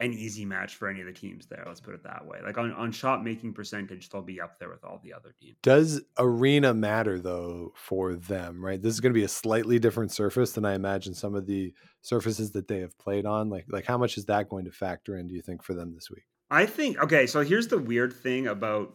an 0.00 0.14
easy 0.14 0.46
match 0.46 0.76
for 0.76 0.88
any 0.88 1.00
of 1.00 1.06
the 1.06 1.12
teams 1.12 1.46
there. 1.46 1.62
Let's 1.66 1.80
put 1.80 1.94
it 1.94 2.02
that 2.04 2.26
way. 2.26 2.38
Like 2.42 2.56
on, 2.56 2.72
on 2.72 2.90
shot 2.90 3.22
making 3.22 3.52
percentage, 3.52 4.08
they'll 4.08 4.22
be 4.22 4.40
up 4.40 4.58
there 4.58 4.70
with 4.70 4.82
all 4.82 4.98
the 5.04 5.12
other 5.12 5.34
teams. 5.38 5.56
Does 5.62 6.00
arena 6.18 6.72
matter 6.72 7.20
though 7.20 7.72
for 7.76 8.14
them, 8.14 8.64
right? 8.64 8.80
This 8.80 8.94
is 8.94 9.00
going 9.00 9.12
to 9.12 9.18
be 9.18 9.24
a 9.24 9.28
slightly 9.28 9.78
different 9.78 10.10
surface 10.10 10.52
than 10.52 10.64
I 10.64 10.74
imagine 10.74 11.14
some 11.14 11.34
of 11.34 11.46
the 11.46 11.74
surfaces 12.00 12.50
that 12.52 12.66
they 12.66 12.80
have 12.80 12.96
played 12.98 13.26
on. 13.26 13.50
Like, 13.50 13.66
like 13.68 13.84
how 13.84 13.98
much 13.98 14.16
is 14.16 14.24
that 14.24 14.48
going 14.48 14.64
to 14.64 14.70
factor 14.70 15.18
in, 15.18 15.28
do 15.28 15.34
you 15.34 15.42
think, 15.42 15.62
for 15.62 15.74
them 15.74 15.94
this 15.94 16.10
week? 16.10 16.24
I 16.50 16.66
think, 16.66 16.98
okay, 17.02 17.26
so 17.26 17.42
here's 17.42 17.68
the 17.68 17.78
weird 17.78 18.12
thing 18.12 18.46
about 18.46 18.94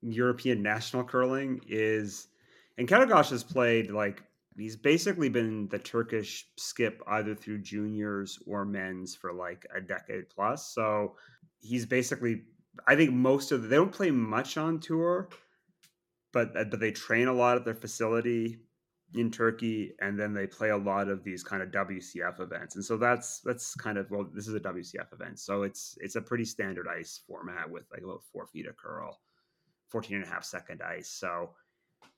European 0.00 0.62
national 0.62 1.04
curling 1.04 1.60
is, 1.66 2.28
and 2.78 2.86
Karagöz 2.86 3.30
has 3.30 3.42
played 3.42 3.90
like 3.90 4.22
he's 4.56 4.76
basically 4.76 5.28
been 5.28 5.68
the 5.68 5.78
Turkish 5.78 6.46
skip 6.56 7.02
either 7.08 7.34
through 7.34 7.62
juniors 7.62 8.38
or 8.46 8.64
men's 8.64 9.14
for 9.14 9.32
like 9.32 9.66
a 9.74 9.80
decade 9.80 10.28
plus. 10.28 10.72
So 10.72 11.16
he's 11.60 11.86
basically, 11.86 12.42
I 12.86 12.96
think 12.96 13.12
most 13.12 13.52
of 13.52 13.62
the, 13.62 13.68
they 13.68 13.76
don't 13.76 13.92
play 13.92 14.10
much 14.10 14.56
on 14.56 14.80
tour, 14.80 15.28
but 16.32 16.56
uh, 16.56 16.64
but 16.64 16.80
they 16.80 16.90
train 16.90 17.28
a 17.28 17.32
lot 17.32 17.56
at 17.56 17.64
their 17.64 17.74
facility 17.74 18.58
in 19.14 19.30
Turkey, 19.30 19.92
and 20.00 20.18
then 20.18 20.34
they 20.34 20.46
play 20.46 20.70
a 20.70 20.76
lot 20.76 21.08
of 21.08 21.22
these 21.22 21.44
kind 21.44 21.62
of 21.62 21.70
WCF 21.70 22.40
events. 22.40 22.74
And 22.74 22.84
so 22.84 22.96
that's 22.96 23.40
that's 23.40 23.74
kind 23.74 23.96
of 23.96 24.10
well, 24.10 24.28
this 24.34 24.48
is 24.48 24.54
a 24.54 24.60
WCF 24.60 25.12
event, 25.12 25.38
so 25.38 25.62
it's 25.62 25.96
it's 26.00 26.16
a 26.16 26.20
pretty 26.20 26.44
standard 26.44 26.86
ice 26.88 27.20
format 27.26 27.70
with 27.70 27.84
like 27.92 28.02
about 28.02 28.22
four 28.32 28.46
feet 28.46 28.66
of 28.66 28.76
curl, 28.76 29.20
14 29.90 30.16
and 30.16 30.24
a 30.24 30.28
half 30.28 30.44
second 30.44 30.82
ice. 30.82 31.08
So 31.08 31.50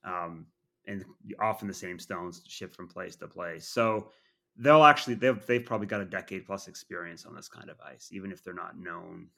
um, 0.04 0.46
and 0.86 1.04
often 1.40 1.68
the 1.68 1.74
same 1.74 1.98
stones 1.98 2.42
shift 2.46 2.74
from 2.74 2.88
place 2.88 3.16
to 3.16 3.28
place. 3.28 3.68
So 3.68 4.10
they'll 4.56 4.84
actually 4.84 5.14
they've 5.14 5.44
they've 5.46 5.64
probably 5.64 5.86
got 5.86 6.00
a 6.00 6.06
decade 6.06 6.46
plus 6.46 6.68
experience 6.68 7.26
on 7.26 7.34
this 7.34 7.48
kind 7.48 7.70
of 7.70 7.76
ice, 7.80 8.10
even 8.12 8.32
if 8.32 8.42
they're 8.42 8.54
not 8.54 8.78
known 8.78 9.28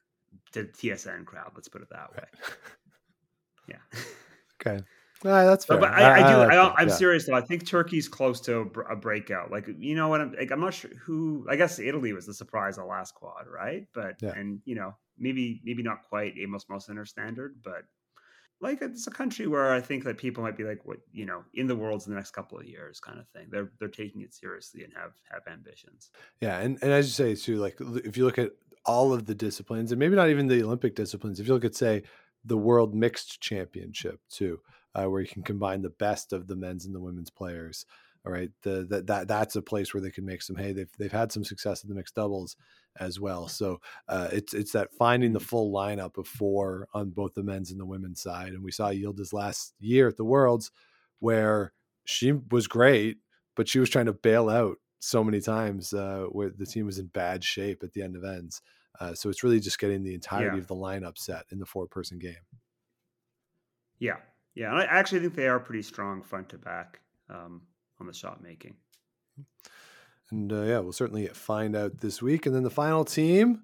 to 0.52 0.64
TSN 0.64 1.24
crowd. 1.24 1.52
Let's 1.54 1.68
put 1.68 1.82
it 1.82 1.88
that 1.90 2.12
way. 2.14 2.24
Yeah. 3.68 4.00
Okay. 4.60 4.82
Uh, 5.24 5.44
that's 5.44 5.64
fair. 5.64 5.78
But, 5.78 5.90
but 5.90 6.00
I, 6.00 6.20
I, 6.20 6.26
I, 6.26 6.32
do. 6.32 6.52
I, 6.52 6.82
am 6.82 6.88
yeah. 6.88 6.94
serious 6.94 7.26
though. 7.26 7.34
I 7.34 7.40
think 7.40 7.66
Turkey's 7.66 8.08
close 8.08 8.40
to 8.42 8.60
a, 8.60 8.92
a 8.92 8.96
breakout. 8.96 9.50
Like 9.50 9.68
you 9.78 9.96
know 9.96 10.08
what? 10.08 10.20
I'm 10.20 10.32
like, 10.32 10.50
I'm 10.52 10.60
not 10.60 10.74
sure 10.74 10.90
who. 11.04 11.44
I 11.50 11.56
guess 11.56 11.78
Italy 11.78 12.12
was 12.12 12.24
the 12.24 12.34
surprise 12.34 12.78
of 12.78 12.86
last 12.86 13.14
quad, 13.14 13.46
right? 13.52 13.86
But 13.94 14.16
yeah. 14.22 14.32
and 14.36 14.60
you 14.64 14.76
know 14.76 14.94
maybe 15.18 15.60
maybe 15.64 15.82
not 15.82 16.04
quite 16.08 16.34
Amos 16.38 16.66
Mosaner 16.70 17.06
standard, 17.06 17.56
but 17.64 17.82
like 18.60 18.82
it's 18.82 19.06
a 19.06 19.10
country 19.10 19.46
where 19.46 19.72
I 19.72 19.80
think 19.80 20.04
that 20.04 20.18
people 20.18 20.42
might 20.42 20.56
be 20.56 20.64
like, 20.64 20.84
what 20.84 20.98
you 21.12 21.26
know, 21.26 21.44
in 21.54 21.66
the 21.66 21.76
worlds 21.76 22.06
in 22.06 22.12
the 22.12 22.16
next 22.16 22.32
couple 22.32 22.58
of 22.58 22.66
years, 22.66 23.00
kind 23.00 23.18
of 23.18 23.28
thing. 23.28 23.46
They're 23.50 23.70
they're 23.78 23.88
taking 23.88 24.22
it 24.22 24.34
seriously 24.34 24.84
and 24.84 24.92
have 24.94 25.12
have 25.30 25.42
ambitions. 25.50 26.10
Yeah, 26.40 26.58
and 26.58 26.78
and 26.82 26.92
as 26.92 27.06
you 27.06 27.12
say 27.12 27.34
too, 27.34 27.58
like 27.58 27.78
if 28.04 28.16
you 28.16 28.24
look 28.24 28.38
at 28.38 28.52
all 28.84 29.12
of 29.12 29.26
the 29.26 29.34
disciplines, 29.34 29.92
and 29.92 29.98
maybe 29.98 30.16
not 30.16 30.30
even 30.30 30.48
the 30.48 30.62
Olympic 30.62 30.94
disciplines, 30.94 31.38
if 31.38 31.46
you 31.46 31.54
look 31.54 31.64
at 31.64 31.74
say 31.74 32.02
the 32.44 32.56
World 32.56 32.94
Mixed 32.94 33.40
Championship 33.40 34.20
too, 34.30 34.60
uh, 34.94 35.04
where 35.04 35.20
you 35.20 35.28
can 35.28 35.42
combine 35.42 35.82
the 35.82 35.90
best 35.90 36.32
of 36.32 36.46
the 36.46 36.56
men's 36.56 36.84
and 36.84 36.94
the 36.94 37.00
women's 37.00 37.30
players. 37.30 37.86
All 38.28 38.34
right, 38.34 38.50
the, 38.60 38.86
that 38.90 39.06
that 39.06 39.26
that's 39.26 39.56
a 39.56 39.62
place 39.62 39.94
where 39.94 40.02
they 40.02 40.10
can 40.10 40.26
make 40.26 40.42
some 40.42 40.56
hay. 40.56 40.72
They've 40.72 40.92
they've 40.98 41.10
had 41.10 41.32
some 41.32 41.44
success 41.44 41.82
in 41.82 41.88
the 41.88 41.94
mixed 41.94 42.14
doubles 42.14 42.56
as 43.00 43.18
well. 43.18 43.48
So 43.48 43.80
uh, 44.06 44.28
it's 44.30 44.52
it's 44.52 44.72
that 44.72 44.92
finding 44.92 45.32
the 45.32 45.40
full 45.40 45.72
lineup 45.72 46.18
of 46.18 46.28
four 46.28 46.88
on 46.92 47.08
both 47.08 47.32
the 47.32 47.42
men's 47.42 47.70
and 47.70 47.80
the 47.80 47.86
women's 47.86 48.20
side. 48.20 48.48
And 48.48 48.62
we 48.62 48.70
saw 48.70 48.90
Yildiz 48.90 49.32
last 49.32 49.72
year 49.80 50.08
at 50.08 50.18
the 50.18 50.26
Worlds, 50.26 50.70
where 51.20 51.72
she 52.04 52.32
was 52.32 52.66
great, 52.66 53.16
but 53.56 53.66
she 53.66 53.78
was 53.78 53.88
trying 53.88 54.06
to 54.06 54.12
bail 54.12 54.50
out 54.50 54.76
so 54.98 55.24
many 55.24 55.40
times 55.40 55.94
uh, 55.94 56.26
where 56.30 56.50
the 56.50 56.66
team 56.66 56.84
was 56.84 56.98
in 56.98 57.06
bad 57.06 57.42
shape 57.42 57.82
at 57.82 57.94
the 57.94 58.02
end 58.02 58.14
of 58.14 58.24
ends. 58.24 58.60
Uh, 59.00 59.14
so 59.14 59.30
it's 59.30 59.42
really 59.42 59.60
just 59.60 59.78
getting 59.78 60.02
the 60.02 60.12
entirety 60.12 60.56
yeah. 60.56 60.60
of 60.60 60.66
the 60.66 60.76
lineup 60.76 61.16
set 61.16 61.46
in 61.50 61.58
the 61.58 61.64
four 61.64 61.86
person 61.86 62.18
game. 62.18 62.34
Yeah, 63.98 64.16
yeah, 64.54 64.74
I 64.74 64.84
actually 64.84 65.20
think 65.20 65.34
they 65.34 65.48
are 65.48 65.58
pretty 65.58 65.82
strong 65.82 66.22
front 66.22 66.50
to 66.50 66.58
back 66.58 67.00
um, 67.30 67.62
on 68.00 68.06
the 68.06 68.12
shot 68.12 68.42
making. 68.42 68.76
And 70.30 70.52
uh, 70.52 70.62
yeah, 70.62 70.78
we'll 70.80 70.92
certainly 70.92 71.26
find 71.28 71.74
out 71.74 71.98
this 71.98 72.20
week. 72.20 72.46
And 72.46 72.54
then 72.54 72.62
the 72.62 72.70
final 72.70 73.04
team, 73.04 73.62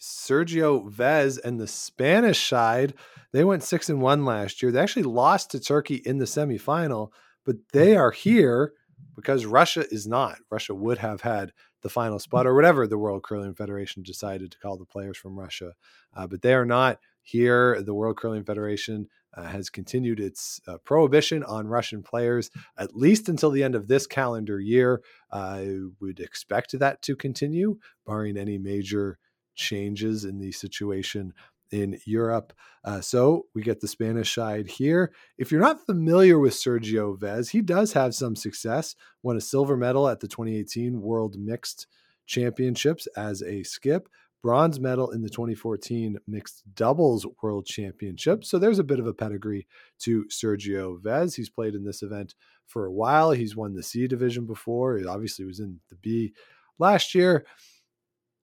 Sergio 0.00 0.88
Vez 0.88 1.36
and 1.38 1.60
the 1.60 1.66
Spanish 1.66 2.48
side. 2.48 2.94
They 3.32 3.44
went 3.44 3.62
six 3.62 3.88
and 3.88 4.00
one 4.00 4.24
last 4.24 4.62
year. 4.62 4.72
They 4.72 4.80
actually 4.80 5.02
lost 5.02 5.50
to 5.50 5.60
Turkey 5.60 5.96
in 5.96 6.18
the 6.18 6.24
semifinal, 6.24 7.12
but 7.44 7.56
they 7.72 7.96
are 7.96 8.10
here 8.10 8.72
because 9.14 9.46
Russia 9.46 9.84
is 9.90 10.06
not. 10.06 10.38
Russia 10.50 10.74
would 10.74 10.98
have 10.98 11.20
had 11.20 11.52
the 11.82 11.88
final 11.88 12.18
spot 12.18 12.46
or 12.46 12.54
whatever 12.54 12.86
the 12.86 12.98
World 12.98 13.22
Curling 13.22 13.54
Federation 13.54 14.02
decided 14.02 14.50
to 14.50 14.58
call 14.58 14.76
the 14.76 14.84
players 14.84 15.16
from 15.16 15.38
Russia, 15.38 15.74
uh, 16.14 16.26
but 16.26 16.42
they 16.42 16.54
are 16.54 16.66
not 16.66 16.98
here. 17.22 17.80
The 17.82 17.94
World 17.94 18.16
Curling 18.16 18.44
Federation 18.44 19.08
uh, 19.34 19.44
has 19.44 19.70
continued 19.70 20.20
its 20.20 20.60
uh, 20.66 20.78
prohibition 20.78 21.42
on 21.44 21.68
Russian 21.68 22.02
players 22.02 22.50
at 22.76 22.96
least 22.96 23.28
until 23.28 23.50
the 23.50 23.62
end 23.62 23.74
of 23.74 23.88
this 23.88 24.06
calendar 24.06 24.60
year. 24.60 25.02
I 25.30 25.78
would 26.00 26.20
expect 26.20 26.78
that 26.78 27.02
to 27.02 27.16
continue, 27.16 27.78
barring 28.06 28.36
any 28.36 28.58
major 28.58 29.18
changes 29.54 30.24
in 30.24 30.38
the 30.38 30.52
situation 30.52 31.32
in 31.70 31.98
Europe. 32.04 32.52
Uh, 32.84 33.00
so 33.00 33.46
we 33.54 33.62
get 33.62 33.80
the 33.80 33.88
Spanish 33.88 34.34
side 34.34 34.66
here. 34.66 35.12
If 35.38 35.52
you're 35.52 35.60
not 35.60 35.86
familiar 35.86 36.38
with 36.38 36.54
Sergio 36.54 37.18
Vez, 37.18 37.50
he 37.50 37.60
does 37.60 37.92
have 37.92 38.14
some 38.14 38.34
success. 38.34 38.96
Won 39.22 39.36
a 39.36 39.40
silver 39.40 39.76
medal 39.76 40.08
at 40.08 40.20
the 40.20 40.28
2018 40.28 41.00
World 41.00 41.36
Mixed 41.38 41.86
Championships 42.26 43.06
as 43.16 43.42
a 43.42 43.62
skip 43.62 44.08
bronze 44.42 44.80
medal 44.80 45.10
in 45.10 45.22
the 45.22 45.28
2014 45.28 46.16
mixed 46.26 46.62
doubles 46.74 47.26
world 47.42 47.66
championship. 47.66 48.44
So 48.44 48.58
there's 48.58 48.78
a 48.78 48.84
bit 48.84 48.98
of 48.98 49.06
a 49.06 49.14
pedigree 49.14 49.66
to 50.00 50.24
Sergio 50.26 51.00
Vez. 51.02 51.34
He's 51.34 51.50
played 51.50 51.74
in 51.74 51.84
this 51.84 52.02
event 52.02 52.34
for 52.66 52.86
a 52.86 52.92
while. 52.92 53.32
He's 53.32 53.56
won 53.56 53.74
the 53.74 53.82
C 53.82 54.06
division 54.06 54.46
before. 54.46 54.96
He 54.96 55.06
obviously 55.06 55.44
was 55.44 55.60
in 55.60 55.80
the 55.90 55.96
B 55.96 56.32
last 56.78 57.14
year. 57.14 57.44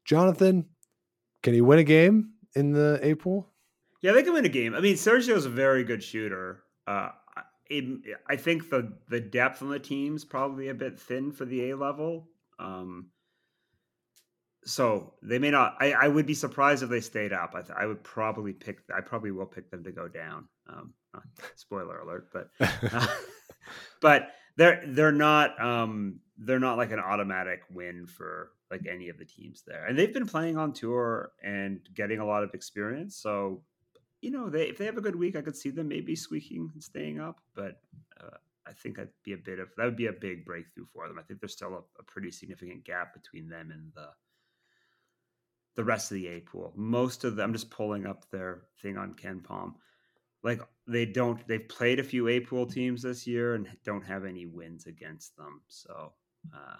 Jonathan, 0.05 0.65
can 1.43 1.53
he 1.53 1.61
win 1.61 1.79
a 1.79 1.83
game 1.83 2.31
in 2.55 2.71
the 2.71 2.99
A 3.01 3.15
pool? 3.15 3.47
Yeah, 4.01 4.11
they 4.11 4.23
can 4.23 4.33
win 4.33 4.45
a 4.45 4.49
game. 4.49 4.73
I 4.75 4.79
mean, 4.79 4.95
Sergio's 4.95 5.45
a 5.45 5.49
very 5.49 5.83
good 5.83 6.03
shooter. 6.03 6.63
Uh, 6.85 7.09
I 7.69 8.35
think 8.37 8.69
the 8.69 8.93
the 9.09 9.19
depth 9.19 9.61
on 9.61 9.69
the 9.69 9.79
team's 9.79 10.23
probably 10.23 10.69
a 10.69 10.73
bit 10.73 10.99
thin 10.99 11.31
for 11.31 11.45
the 11.45 11.71
A 11.71 11.77
level. 11.77 12.29
Um, 12.59 13.09
so 14.67 15.13
they 15.21 15.39
may 15.39 15.49
not. 15.49 15.77
I, 15.79 15.93
I 15.93 16.07
would 16.09 16.25
be 16.25 16.33
surprised 16.33 16.83
if 16.83 16.89
they 16.89 16.99
stayed 16.99 17.31
up. 17.31 17.53
I, 17.55 17.61
th- 17.61 17.77
I 17.77 17.85
would 17.85 18.03
probably 18.03 18.51
pick. 18.51 18.79
I 18.95 18.99
probably 18.99 19.31
will 19.31 19.45
pick 19.45 19.71
them 19.71 19.83
to 19.85 19.91
go 19.91 20.07
down. 20.07 20.47
Um, 20.67 20.93
spoiler 21.55 21.99
alert, 21.99 22.29
but 22.33 22.49
uh, 22.59 23.07
but 24.01 24.29
they're 24.57 24.83
they're 24.85 25.11
not 25.13 25.59
um, 25.63 26.19
they're 26.37 26.59
not 26.59 26.77
like 26.77 26.91
an 26.91 26.99
automatic 26.99 27.61
win 27.71 28.07
for 28.07 28.51
like 28.69 28.85
any 28.89 29.07
of 29.07 29.17
the 29.17 29.25
teams 29.25 29.63
there. 29.65 29.85
And 29.85 29.97
they've 29.97 30.13
been 30.13 30.27
playing 30.27 30.57
on 30.57 30.73
tour 30.73 31.31
and 31.41 31.79
getting 31.95 32.19
a 32.19 32.25
lot 32.25 32.43
of 32.43 32.53
experience. 32.53 33.15
So 33.15 33.61
you 34.21 34.31
know, 34.31 34.49
they 34.49 34.63
if 34.63 34.77
they 34.77 34.85
have 34.85 34.97
a 34.97 35.01
good 35.01 35.15
week, 35.15 35.37
I 35.37 35.41
could 35.41 35.55
see 35.55 35.69
them 35.69 35.87
maybe 35.87 36.15
squeaking 36.15 36.71
and 36.73 36.83
staying 36.83 37.21
up. 37.21 37.39
But 37.55 37.79
uh, 38.19 38.35
I 38.67 38.73
think 38.73 38.97
that'd 38.97 39.11
be 39.23 39.31
a 39.31 39.37
bit 39.37 39.59
of 39.59 39.69
that 39.77 39.85
would 39.85 39.95
be 39.95 40.07
a 40.07 40.13
big 40.13 40.43
breakthrough 40.43 40.87
for 40.91 41.07
them. 41.07 41.17
I 41.17 41.21
think 41.21 41.39
there's 41.39 41.53
still 41.53 41.73
a, 41.73 42.01
a 42.01 42.03
pretty 42.03 42.31
significant 42.31 42.83
gap 42.83 43.13
between 43.13 43.47
them 43.47 43.71
and 43.71 43.93
the 43.93 44.09
the 45.77 45.83
rest 45.83 46.11
of 46.11 46.15
the 46.15 46.27
A 46.27 46.39
pool. 46.41 46.73
Most 46.75 47.23
of 47.23 47.35
them, 47.35 47.45
I'm 47.45 47.53
just 47.53 47.69
pulling 47.69 48.05
up 48.07 48.29
their 48.31 48.63
thing 48.81 48.97
on 48.97 49.13
Ken 49.13 49.39
Palm. 49.39 49.75
like 50.43 50.59
they 50.87 51.05
don't 51.05 51.45
they've 51.47 51.69
played 51.69 51.99
a 51.99 52.03
few 52.03 52.27
A 52.27 52.39
pool 52.39 52.65
teams 52.65 53.03
this 53.03 53.27
year 53.27 53.53
and 53.55 53.67
don't 53.85 54.03
have 54.03 54.25
any 54.25 54.45
wins 54.47 54.87
against 54.87 55.37
them. 55.37 55.61
So 55.67 56.13
uh, 56.53 56.77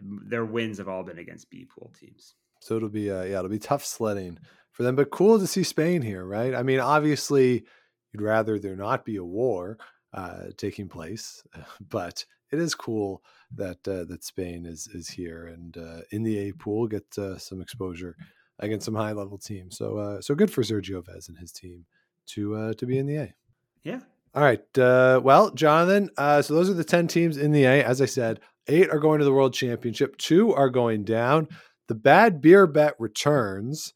their 0.00 0.46
wins 0.46 0.78
have 0.78 0.88
all 0.88 1.04
been 1.04 1.18
against 1.18 1.50
B 1.50 1.66
pool 1.66 1.92
teams. 1.98 2.34
So 2.60 2.76
it'll 2.76 2.88
be 2.88 3.10
uh, 3.10 3.22
yeah, 3.22 3.38
it'll 3.38 3.50
be 3.50 3.58
tough 3.58 3.84
sledding 3.84 4.38
for 4.72 4.82
them, 4.82 4.96
but 4.96 5.10
cool 5.10 5.38
to 5.38 5.46
see 5.46 5.62
Spain 5.62 6.00
here, 6.00 6.24
right? 6.24 6.54
I 6.54 6.62
mean, 6.62 6.80
obviously, 6.80 7.64
you'd 8.12 8.22
rather 8.22 8.58
there 8.58 8.76
not 8.76 9.04
be 9.04 9.16
a 9.16 9.24
war 9.24 9.78
uh, 10.14 10.44
taking 10.56 10.88
place, 10.88 11.42
but 11.80 12.24
it 12.50 12.58
is 12.58 12.74
cool 12.74 13.22
that 13.54 13.86
uh, 13.86 14.04
that 14.04 14.24
Spain 14.24 14.66
is 14.66 14.88
is 14.88 15.08
here 15.08 15.46
and 15.46 15.76
uh, 15.76 16.00
in 16.10 16.22
the 16.22 16.38
A 16.38 16.52
pool 16.52 16.86
get 16.86 17.06
uh, 17.18 17.38
some 17.38 17.60
exposure 17.60 18.16
against 18.58 18.84
some 18.84 18.94
high 18.94 19.12
level 19.12 19.38
teams. 19.38 19.76
So 19.76 19.98
uh, 19.98 20.20
so 20.20 20.34
good 20.34 20.50
for 20.50 20.62
Sergio 20.62 21.04
Vez 21.04 21.28
and 21.28 21.38
his 21.38 21.52
team 21.52 21.84
to 22.28 22.54
uh, 22.54 22.72
to 22.74 22.86
be 22.86 22.98
in 22.98 23.06
the 23.06 23.16
A. 23.16 23.34
Yeah. 23.82 24.00
All 24.34 24.42
right. 24.42 24.78
Uh, 24.78 25.20
well, 25.22 25.50
Jonathan. 25.50 26.10
Uh, 26.16 26.42
so 26.42 26.54
those 26.54 26.68
are 26.68 26.74
the 26.74 26.84
ten 26.84 27.08
teams 27.08 27.36
in 27.36 27.52
the 27.52 27.64
A. 27.64 27.82
As 27.82 28.02
I 28.02 28.06
said, 28.06 28.40
eight 28.68 28.90
are 28.90 28.98
going 28.98 29.18
to 29.18 29.24
the 29.24 29.32
World 29.32 29.54
Championship. 29.54 30.16
Two 30.18 30.52
are 30.52 30.70
going 30.70 31.04
down. 31.04 31.48
The 31.88 31.94
bad 31.94 32.40
beer 32.40 32.66
bet 32.66 32.94
returns. 32.98 33.94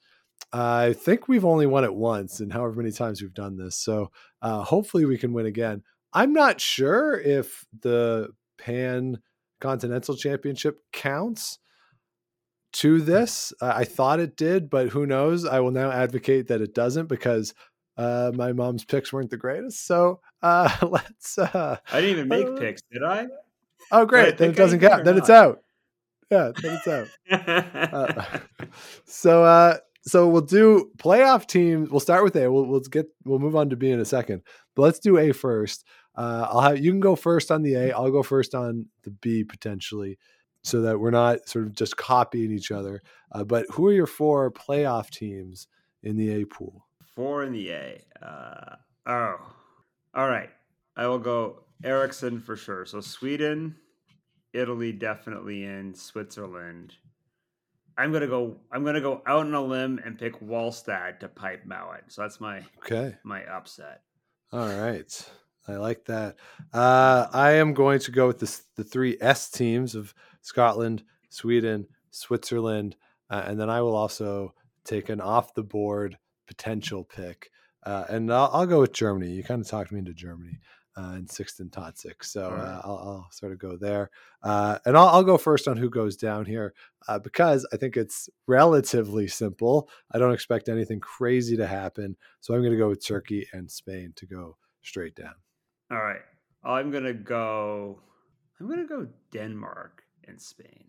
I 0.53 0.95
think 0.95 1.29
we've 1.29 1.45
only 1.45 1.67
won 1.67 1.85
it 1.85 1.95
once, 1.95 2.41
and 2.41 2.53
however 2.53 2.77
many 2.77 2.91
times 2.91 3.23
we've 3.23 3.35
done 3.35 3.57
this. 3.57 3.77
So 3.77 4.11
uh, 4.43 4.63
hopefully 4.63 5.05
we 5.05 5.19
can 5.19 5.33
win 5.33 5.47
again. 5.47 5.83
I'm 6.13 6.33
not 6.33 6.61
sure 6.61 7.21
if 7.21 7.65
the 7.83 8.31
Pan 8.61 9.19
Continental 9.61 10.17
Championship 10.17 10.81
counts 10.93 11.59
to 12.73 13.01
this. 13.01 13.53
I 13.61 13.85
thought 13.85 14.21
it 14.21 14.37
did, 14.37 14.71
but 14.71 14.89
who 14.89 15.07
knows? 15.07 15.45
I 15.45 15.61
will 15.61 15.71
now 15.71 15.91
advocate 15.91 16.49
that 16.49 16.61
it 16.61 16.75
doesn't 16.75 17.07
because 17.07 17.55
uh, 17.97 18.33
my 18.35 18.53
mom's 18.53 18.85
picks 18.85 19.13
weren't 19.13 19.31
the 19.31 19.37
greatest. 19.37 19.87
So 19.87 20.21
uh, 20.43 20.75
let's. 20.89 21.39
Uh, 21.39 21.79
I 21.93 22.01
didn't 22.01 22.11
even 22.11 22.29
make 22.29 22.47
uh, 22.47 22.57
picks, 22.57 22.83
did 22.93 23.03
I? 23.03 23.27
oh, 23.93 24.07
great! 24.07 24.39
Then 24.39 24.51
it 24.51 24.57
doesn't 24.57 24.81
count. 24.81 25.05
Then 25.05 25.19
it's 25.19 25.31
out. 25.31 25.63
Yeah, 26.31 26.53
then 26.63 26.79
it's 26.79 26.87
out. 26.87 27.09
Uh, 27.93 28.39
so 29.05 29.43
uh 29.43 29.77
so 30.03 30.29
we'll 30.29 30.43
do 30.43 30.91
playoff 30.97 31.47
teams. 31.47 31.91
We'll 31.91 32.01
start 32.01 32.25
with 32.25 32.37
A. 32.37 32.51
We'll 32.51 32.67
we'll 32.67 32.81
get 32.81 33.07
we'll 33.25 33.39
move 33.39 33.57
on 33.57 33.71
to 33.71 33.77
B 33.77 33.91
in 33.91 34.01
a 34.01 34.05
second. 34.05 34.43
But 34.75 34.83
let's 34.83 34.99
do 34.99 35.19
A 35.19 35.33
first. 35.33 35.85
Uh 36.15 36.47
I'll 36.51 36.61
have 36.61 36.79
you 36.79 36.91
can 36.91 37.01
go 37.01 37.17
first 37.17 37.51
on 37.51 37.63
the 37.63 37.75
A. 37.75 37.93
I'll 37.93 38.11
go 38.11 38.23
first 38.23 38.55
on 38.55 38.87
the 39.03 39.11
B 39.11 39.45
potentially, 39.45 40.19
so 40.63 40.83
that 40.83 40.99
we're 41.01 41.11
not 41.11 41.49
sort 41.49 41.67
of 41.67 41.75
just 41.75 41.97
copying 41.97 42.51
each 42.53 42.71
other. 42.71 43.03
Uh, 43.33 43.45
but 43.45 43.67
who 43.71 43.87
are 43.87 43.93
your 43.93 44.07
four 44.07 44.51
playoff 44.51 45.11
teams 45.11 45.69
in 46.03 46.17
the 46.17 46.31
A 46.43 46.45
pool? 46.47 46.87
Four 47.15 47.45
in 47.45 47.53
the 47.53 47.71
A. 47.71 48.03
Uh, 48.23 48.77
oh, 49.07 49.37
all 50.15 50.29
right. 50.29 50.51
I 50.97 51.07
will 51.07 51.19
go 51.19 51.65
Eriksson 51.85 52.41
for 52.41 52.57
sure. 52.57 52.85
So 52.85 53.01
Sweden, 53.01 53.77
Italy 54.53 54.93
definitely 54.93 55.65
in 55.65 55.95
Switzerland. 55.95 56.95
I'm 57.97 58.13
gonna 58.13 58.27
go. 58.27 58.57
I'm 58.73 58.85
gonna 58.85 59.01
go 59.01 59.23
out 59.27 59.47
on 59.47 59.55
a 59.55 59.63
limb 59.63 60.01
and 60.05 60.19
pick 60.19 60.41
Walstad 60.41 61.21
to 61.21 61.29
pipe 61.29 61.65
Mouat. 61.67 62.05
So 62.09 62.23
that's 62.23 62.41
my 62.41 62.65
Okay. 62.79 63.17
my 63.25 63.45
upset. 63.45 64.03
All 64.53 64.69
right. 64.69 65.31
I 65.69 65.77
like 65.77 66.05
that. 66.07 66.37
Uh, 66.73 67.27
I 67.33 67.53
am 67.53 67.75
going 67.75 68.01
to 68.01 68.11
go 68.11 68.27
with 68.27 68.41
this, 68.41 68.65
the 68.77 68.85
three 68.85 69.17
S 69.21 69.51
teams 69.51 69.95
of 69.95 70.15
Scotland, 70.41 71.05
Sweden, 71.29 71.87
Switzerland, 72.11 72.97
uh, 73.29 73.45
and 73.47 73.61
then 73.61 73.71
I 73.71 73.83
will 73.83 73.95
also 73.95 74.55
take 74.85 75.09
an 75.11 75.21
off 75.21 75.55
the 75.55 75.63
board 75.63 76.19
potential 76.47 77.05
pick. 77.05 77.51
Uh, 77.85 78.05
and 78.09 78.33
I'll, 78.33 78.51
I'll 78.53 78.67
go 78.67 78.81
with 78.81 78.93
Germany. 78.93 79.31
You 79.31 79.45
kind 79.45 79.61
of 79.61 79.69
talked 79.69 79.93
me 79.93 80.01
into 80.01 80.13
Germany 80.13 80.59
uh, 80.97 81.13
and 81.15 81.31
Sixten 81.31 81.71
Totzek. 81.71 82.25
So 82.25 82.51
right. 82.51 82.59
uh, 82.59 82.81
I'll, 82.85 82.99
I'll 82.99 83.29
sort 83.31 83.53
of 83.53 83.59
go 83.59 83.77
there. 83.77 84.11
Uh, 84.43 84.79
and 84.85 84.97
I'll, 84.97 85.09
I'll 85.09 85.25
go 85.25 85.39
first 85.39 85.69
on 85.69 85.77
who 85.77 85.89
goes 85.89 86.17
down 86.17 86.45
here 86.45 86.75
uh, 87.09 87.19
because 87.19 87.67
I 87.73 87.77
think 87.77 87.97
it's 87.97 88.29
relatively 88.47 89.29
simple. 89.29 89.89
I 90.11 90.19
don't 90.19 90.35
expect 90.35 90.69
anything 90.69 91.01
crazy 91.01 91.57
to 91.57 91.67
happen. 91.67 92.17
So 92.41 92.55
I'm 92.55 92.61
going 92.61 92.73
to 92.73 92.79
go 92.79 92.89
with 92.89 93.07
Turkey 93.07 93.47
and 93.53 93.71
Spain 93.71 94.13
to 94.17 94.27
go 94.27 94.57
straight 94.83 95.15
down. 95.15 95.35
All 95.91 96.03
right. 96.03 96.21
I'm 96.65 96.91
gonna 96.91 97.15
go. 97.15 97.99
I'm 98.61 98.69
gonna 98.69 98.87
go 98.87 99.07
Denmark 99.33 100.03
and 100.29 100.41
Spain. 100.41 100.85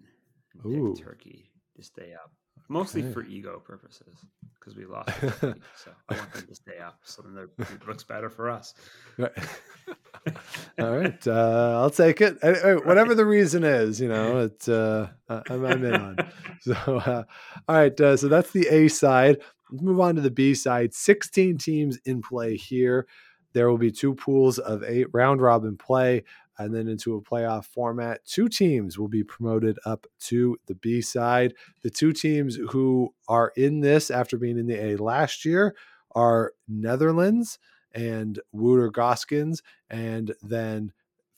Pick 0.64 0.66
Ooh. 0.66 0.95
Turkey 0.95 1.49
to 1.78 1.84
stay 1.84 2.14
up, 2.14 2.32
mostly 2.68 3.02
Okay. 3.02 3.14
for 3.14 3.24
ego 3.24 3.62
purposes 3.66 4.26
because 4.60 4.76
we 4.76 4.86
lost. 4.86 5.10
Turkey, 5.39 5.62
so 5.78 5.91
I 6.10 6.18
want 6.18 6.34
them 6.34 6.47
to 6.47 6.56
stay 6.56 6.78
up, 6.78 6.99
so 7.04 7.22
then 7.24 7.47
it 7.58 7.88
looks 7.88 8.04
better 8.04 8.30
for 8.30 8.49
us. 8.49 8.74
Right. 9.18 9.32
All 10.80 10.91
right, 10.97 11.28
uh, 11.28 11.80
I'll 11.82 11.89
take 11.89 12.22
it. 12.22 12.38
Uh, 12.43 12.47
uh, 12.47 12.76
Whatever 12.86 13.16
the 13.16 13.26
reason 13.26 13.64
is, 13.64 13.99
you 13.99 14.08
know, 14.10 14.39
it's 14.39 14.68
uh, 14.68 15.10
I'm, 15.30 15.66
I'm 15.66 15.84
in 15.84 15.95
on. 15.95 16.18
So, 16.60 16.74
uh, 16.74 17.24
all 17.68 17.76
right, 17.76 17.99
uh, 17.99 18.16
so 18.18 18.28
that's 18.28 18.52
the 18.52 18.68
A 18.68 18.88
side. 18.88 19.38
Let's 19.72 19.82
move 19.82 19.99
on 19.99 20.16
to 20.16 20.22
the 20.22 20.30
B 20.30 20.54
side. 20.54 20.93
16 20.93 21.58
teams 21.58 21.97
in 22.06 22.22
play 22.22 22.56
here. 22.56 23.08
There 23.54 23.70
will 23.70 23.78
be 23.78 23.91
two 23.91 24.16
pools 24.16 24.60
of 24.60 24.84
eight 24.84 25.08
round 25.12 25.41
robin 25.41 25.78
play, 25.78 26.24
and 26.58 26.74
then 26.74 26.88
into 26.88 27.16
a 27.16 27.22
playoff 27.22 27.66
format. 27.66 28.24
Two 28.26 28.47
teams 28.47 28.97
will 28.97 29.08
be 29.08 29.24
promoted 29.24 29.80
up 29.86 30.06
to 30.20 30.58
the 30.68 30.76
B 30.76 31.02
side. 31.02 31.54
The 31.82 31.89
two 31.89 32.14
teams 32.14 32.58
who 32.70 33.14
are 33.28 33.52
in 33.56 33.82
this 33.82 34.12
after 34.12 34.38
being 34.38 34.58
in 34.58 34.68
the 34.68 34.84
A 34.84 34.95
last 34.97 35.45
year 35.45 35.76
are 36.14 36.54
Netherlands 36.68 37.58
and 37.93 38.39
Wouter 38.52 38.91
Gösgens, 38.91 39.62
and 39.89 40.34
then 40.41 40.93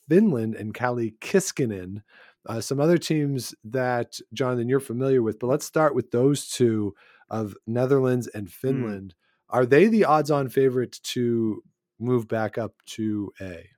Finland 0.08 0.54
and 0.54 0.74
Kalle 0.74 1.10
Kiiskinen. 1.20 2.02
Uh, 2.46 2.60
some 2.60 2.78
other 2.78 2.98
teams 2.98 3.54
that, 3.64 4.18
Jonathan, 4.32 4.68
you're 4.68 4.80
familiar 4.80 5.22
with, 5.22 5.38
but 5.38 5.46
let's 5.46 5.64
start 5.64 5.94
with 5.94 6.10
those 6.10 6.48
two 6.48 6.94
of 7.30 7.56
Netherlands 7.66 8.28
and 8.28 8.52
Finland. 8.52 9.14
Are 9.48 9.64
they 9.64 9.86
the 9.86 10.04
odds 10.04 10.30
on 10.30 10.48
favorites 10.48 10.98
to 11.00 11.62
move 11.98 12.28
back 12.28 12.58
up 12.58 12.82
to 12.86 13.32
A? 13.40 13.70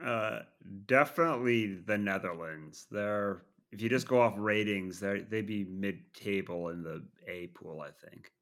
Uh, 0.00 0.42
definitely 0.86 1.76
the 1.76 1.96
Netherlands. 1.96 2.86
They're 2.90 3.44
if 3.70 3.80
you 3.80 3.88
just 3.88 4.08
go 4.08 4.20
off 4.20 4.34
ratings, 4.36 5.00
they 5.00 5.20
they'd 5.20 5.46
be 5.46 5.64
mid-table 5.64 6.68
in 6.70 6.82
the 6.82 7.06
A 7.26 7.48
pool, 7.48 7.80
I 7.80 7.90
think. 7.92 8.32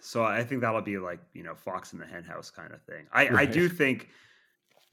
So 0.00 0.24
I 0.24 0.44
think 0.44 0.62
that'll 0.62 0.82
be 0.82 0.98
like 0.98 1.20
you 1.34 1.42
know 1.44 1.54
Fox 1.54 1.92
in 1.92 2.00
the 2.00 2.06
Henhouse 2.06 2.50
kind 2.50 2.72
of 2.74 2.82
thing. 2.84 3.08
I 3.12 3.30
I 3.42 3.46
do 3.46 3.68
think. 3.68 4.10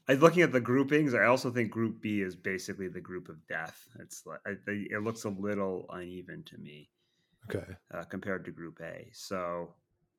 I 0.08 0.14
looking 0.14 0.42
at 0.42 0.52
the 0.52 0.60
groupings. 0.60 1.14
I 1.14 1.24
also 1.26 1.50
think 1.50 1.70
Group 1.72 2.02
B 2.02 2.22
is 2.22 2.36
basically 2.36 2.88
the 2.88 3.00
group 3.00 3.28
of 3.28 3.46
death. 3.46 3.88
It's 4.00 4.26
like 4.26 4.40
I, 4.46 4.56
it 4.68 5.02
looks 5.04 5.24
a 5.24 5.30
little 5.30 5.86
uneven 5.90 6.44
to 6.44 6.58
me 6.58 6.90
Okay. 7.48 7.76
uh, 7.92 8.04
compared 8.04 8.44
to 8.44 8.52
Group 8.52 8.80
A. 8.80 9.08
So 9.12 9.74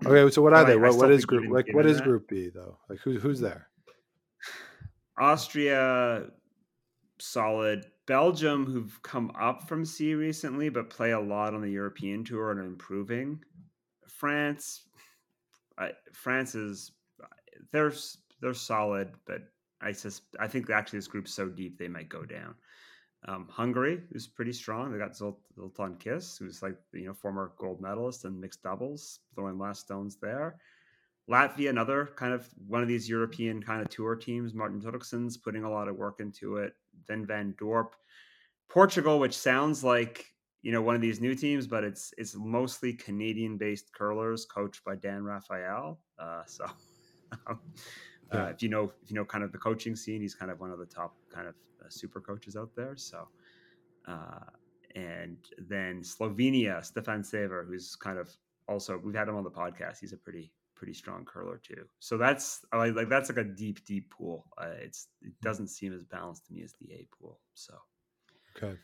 Okay. 0.06 0.32
So 0.32 0.42
what 0.42 0.54
are 0.54 0.66
they? 0.66 0.74
I 0.74 0.76
What, 0.76 0.96
what 0.96 1.12
is 1.12 1.26
group? 1.26 1.52
Like 1.52 1.74
what 1.74 1.86
is 1.86 1.98
that- 1.98 2.04
Group 2.04 2.28
B 2.30 2.50
though? 2.54 2.78
Like 2.90 3.00
who's 3.00 3.22
who's 3.22 3.40
there? 3.40 3.68
Austria, 5.18 6.28
solid. 7.20 7.86
Belgium, 8.06 8.66
who've 8.66 9.00
come 9.04 9.32
up 9.40 9.68
from 9.68 9.86
C 9.86 10.16
recently, 10.16 10.70
but 10.70 10.90
play 10.90 11.12
a 11.12 11.20
lot 11.20 11.54
on 11.54 11.62
the 11.62 11.70
European 11.70 12.24
tour 12.24 12.50
and 12.50 12.60
are 12.60 12.66
improving. 12.66 13.40
France, 14.08 14.86
I, 15.78 15.92
France 16.12 16.56
is 16.56 16.92
they're 17.72 17.94
they're 18.42 18.54
solid, 18.56 19.12
but 19.28 19.42
I 19.82 19.92
sus 19.92 20.22
I 20.40 20.48
think 20.48 20.70
actually 20.70 21.00
this 21.00 21.08
group's 21.08 21.34
so 21.34 21.50
deep 21.50 21.78
they 21.78 21.88
might 21.88 22.10
go 22.10 22.24
down. 22.26 22.56
Um, 23.26 23.48
Hungary, 23.52 24.02
who's 24.12 24.28
pretty 24.28 24.54
strong. 24.54 24.92
They 24.92 24.98
got 24.98 25.16
Zoltan 25.16 25.98
Kiss, 25.98 26.38
who's 26.38 26.64
like 26.64 26.78
you 26.94 27.08
know 27.08 27.14
former 27.14 27.52
gold 27.58 27.82
medalist 27.82 28.24
in 28.26 28.40
mixed 28.40 28.64
doubles, 28.64 29.20
throwing 29.36 29.60
last 29.60 29.82
stones 29.82 30.16
there. 30.22 30.58
Latvia, 31.30 31.70
another 31.70 32.12
kind 32.16 32.34
of 32.34 32.48
one 32.68 32.82
of 32.82 32.88
these 32.88 33.08
European 33.10 33.62
kind 33.62 33.82
of 33.82 33.90
tour 33.90 34.16
teams. 34.16 34.54
Martin 34.54 34.82
Turksen's 34.82 35.38
putting 35.38 35.64
a 35.64 35.70
lot 35.70 35.88
of 35.88 35.96
work 35.98 36.22
into 36.22 36.58
it. 36.58 36.74
Then 37.08 37.26
Van 37.26 37.54
Dorp, 37.62 37.90
Portugal, 38.70 39.20
which 39.20 39.38
sounds 39.38 39.84
like 39.84 40.26
you 40.62 40.72
know 40.72 40.82
one 40.82 40.96
of 40.96 41.02
these 41.02 41.20
new 41.22 41.36
teams, 41.36 41.68
but 41.68 41.84
it's 41.84 42.14
it's 42.18 42.36
mostly 42.36 42.94
Canadian-based 42.94 43.94
curlers 43.94 44.46
coached 44.46 44.84
by 44.86 44.96
Dan 44.96 45.24
Raphael. 45.24 46.00
Uh, 46.18 46.44
so, 46.46 46.66
um, 47.48 47.60
Yeah. 48.32 48.46
uh, 48.46 48.50
if 48.50 48.64
you 48.64 48.70
know 48.70 48.94
if 49.04 49.10
you 49.12 49.16
know 49.16 49.26
kind 49.26 49.44
of 49.44 49.52
the 49.52 49.58
coaching 49.58 49.96
scene, 49.96 50.22
he's 50.22 50.36
kind 50.36 50.52
of 50.52 50.60
one 50.60 50.72
of 50.72 50.80
the 50.80 50.86
top 50.86 51.16
kind 51.34 51.48
of 51.48 51.56
super 51.90 52.20
coaches 52.22 52.56
out 52.56 52.72
there. 52.76 52.96
So, 52.98 53.28
uh, 54.08 54.40
and 54.96 55.38
then 55.58 56.02
Slovenia, 56.02 56.84
Stefan 56.84 57.24
Sever, 57.24 57.66
who's 57.68 57.96
kind 57.96 58.18
of 58.18 58.30
also 58.68 59.00
we've 59.04 59.16
had 59.16 59.28
him 59.28 59.36
on 59.36 59.44
the 59.44 59.52
podcast. 59.52 60.00
He's 60.00 60.14
a 60.14 60.18
pretty 60.18 60.52
pretty 60.76 60.94
strong 60.94 61.26
curler 61.26 61.60
too. 61.62 61.86
So 62.00 62.18
that's 62.18 62.66
like, 62.74 62.96
like 62.96 63.10
that's 63.10 63.30
like 63.30 63.38
a 63.38 63.44
deep 63.44 63.86
deep 63.86 64.10
pool. 64.12 64.46
Uh, 64.58 64.72
it's 64.80 65.08
it 65.22 65.34
doesn't 65.42 65.68
seem 65.68 65.94
as 65.94 66.04
balanced 66.04 66.48
to 66.48 66.54
me 66.54 66.64
as 66.64 66.74
the 66.80 66.94
A 66.94 67.08
pool. 67.20 67.40
So 67.54 67.74
Okay. 68.58 68.78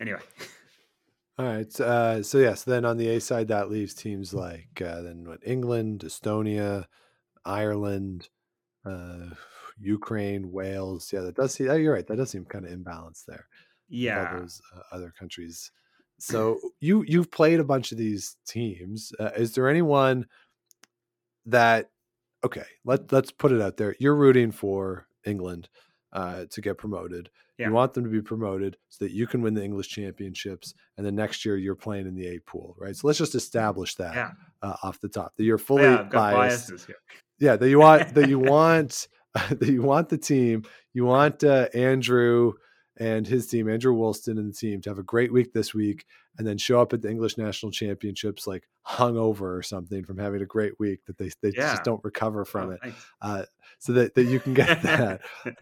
anyway, 0.00 0.20
All 1.38 1.46
right. 1.46 1.80
Uh, 1.80 2.22
so 2.22 2.38
yes, 2.38 2.64
then 2.64 2.84
on 2.84 2.96
the 2.98 3.08
A 3.08 3.20
side, 3.20 3.48
that 3.48 3.70
leaves 3.70 3.94
teams 3.94 4.34
like 4.34 4.82
uh, 4.84 5.02
then 5.02 5.26
what 5.26 5.40
England, 5.44 6.00
Estonia, 6.04 6.84
Ireland, 7.44 8.28
uh, 8.84 9.30
Ukraine, 9.80 10.50
Wales. 10.52 11.10
Yeah, 11.12 11.20
that 11.20 11.36
does 11.36 11.54
seem. 11.54 11.70
Oh, 11.70 11.74
you're 11.74 11.94
right. 11.94 12.06
That 12.06 12.16
does 12.16 12.30
seem 12.30 12.44
kind 12.44 12.66
of 12.66 12.72
imbalanced 12.72 13.24
there. 13.26 13.46
Yeah. 13.88 14.38
those 14.38 14.60
uh, 14.76 14.82
other 14.94 15.12
countries. 15.18 15.70
So 16.22 16.58
you 16.80 17.02
you've 17.08 17.30
played 17.30 17.60
a 17.60 17.64
bunch 17.64 17.92
of 17.92 17.98
these 17.98 18.36
teams. 18.46 19.10
Uh, 19.18 19.30
is 19.38 19.54
there 19.54 19.70
anyone 19.70 20.26
that 21.46 21.88
okay? 22.44 22.64
Let 22.84 23.10
let's 23.10 23.30
put 23.30 23.52
it 23.52 23.62
out 23.62 23.78
there. 23.78 23.96
You're 23.98 24.14
rooting 24.16 24.52
for 24.52 25.06
England 25.24 25.70
uh, 26.12 26.44
to 26.50 26.60
get 26.60 26.76
promoted. 26.76 27.30
Yeah. 27.58 27.68
You 27.68 27.72
want 27.72 27.94
them 27.94 28.04
to 28.04 28.10
be 28.10 28.20
promoted 28.20 28.76
so 28.90 29.04
that 29.04 29.12
you 29.12 29.26
can 29.26 29.40
win 29.40 29.54
the 29.54 29.64
English 29.64 29.88
championships, 29.88 30.74
and 30.98 31.06
then 31.06 31.14
next 31.14 31.44
year 31.44 31.56
you're 31.56 31.74
playing 31.74 32.06
in 32.06 32.14
the 32.14 32.26
A 32.28 32.38
pool, 32.40 32.74
right? 32.78 32.94
So 32.94 33.06
let's 33.06 33.18
just 33.18 33.34
establish 33.34 33.94
that 33.96 34.14
Yeah. 34.14 34.30
uh, 34.62 34.76
off 34.82 35.00
the 35.00 35.08
top 35.08 35.32
that 35.36 35.44
you're 35.44 35.56
fully 35.56 35.84
yeah, 35.84 36.02
biased 36.02 36.68
biases 36.70 36.86
yeah 37.38 37.56
that 37.56 37.68
you 37.70 37.78
want 37.78 38.14
that 38.14 38.28
you 38.28 38.38
want 38.56 39.08
you 39.62 39.82
want 39.82 40.08
the 40.08 40.18
team 40.18 40.64
you 40.92 41.04
want 41.04 41.44
uh, 41.44 41.68
andrew 41.74 42.52
and 42.98 43.26
his 43.26 43.46
team 43.46 43.68
andrew 43.68 43.92
woolston 43.94 44.38
and 44.38 44.52
the 44.52 44.56
team 44.56 44.80
to 44.80 44.90
have 44.90 44.98
a 44.98 45.02
great 45.04 45.32
week 45.32 45.52
this 45.52 45.72
week 45.72 46.04
and 46.38 46.46
then 46.46 46.58
show 46.58 46.80
up 46.80 46.92
at 46.92 47.00
the 47.02 47.08
english 47.10 47.38
national 47.38 47.70
championships 47.70 48.46
like 48.46 48.68
hungover 48.86 49.56
or 49.56 49.62
something 49.62 50.04
from 50.04 50.18
having 50.18 50.42
a 50.42 50.46
great 50.46 50.72
week 50.80 51.00
that 51.06 51.16
they, 51.18 51.30
they 51.42 51.52
Yeah. 51.56 51.70
just 51.72 51.84
don't 51.84 52.02
recover 52.02 52.44
from 52.44 52.70
Oh, 52.70 52.72
it 52.88 52.94
uh, 53.22 53.44
so 53.78 53.92
that, 53.92 54.14
that 54.16 54.24
you 54.24 54.40
can 54.40 54.54
get 54.54 54.82
that 54.82 55.20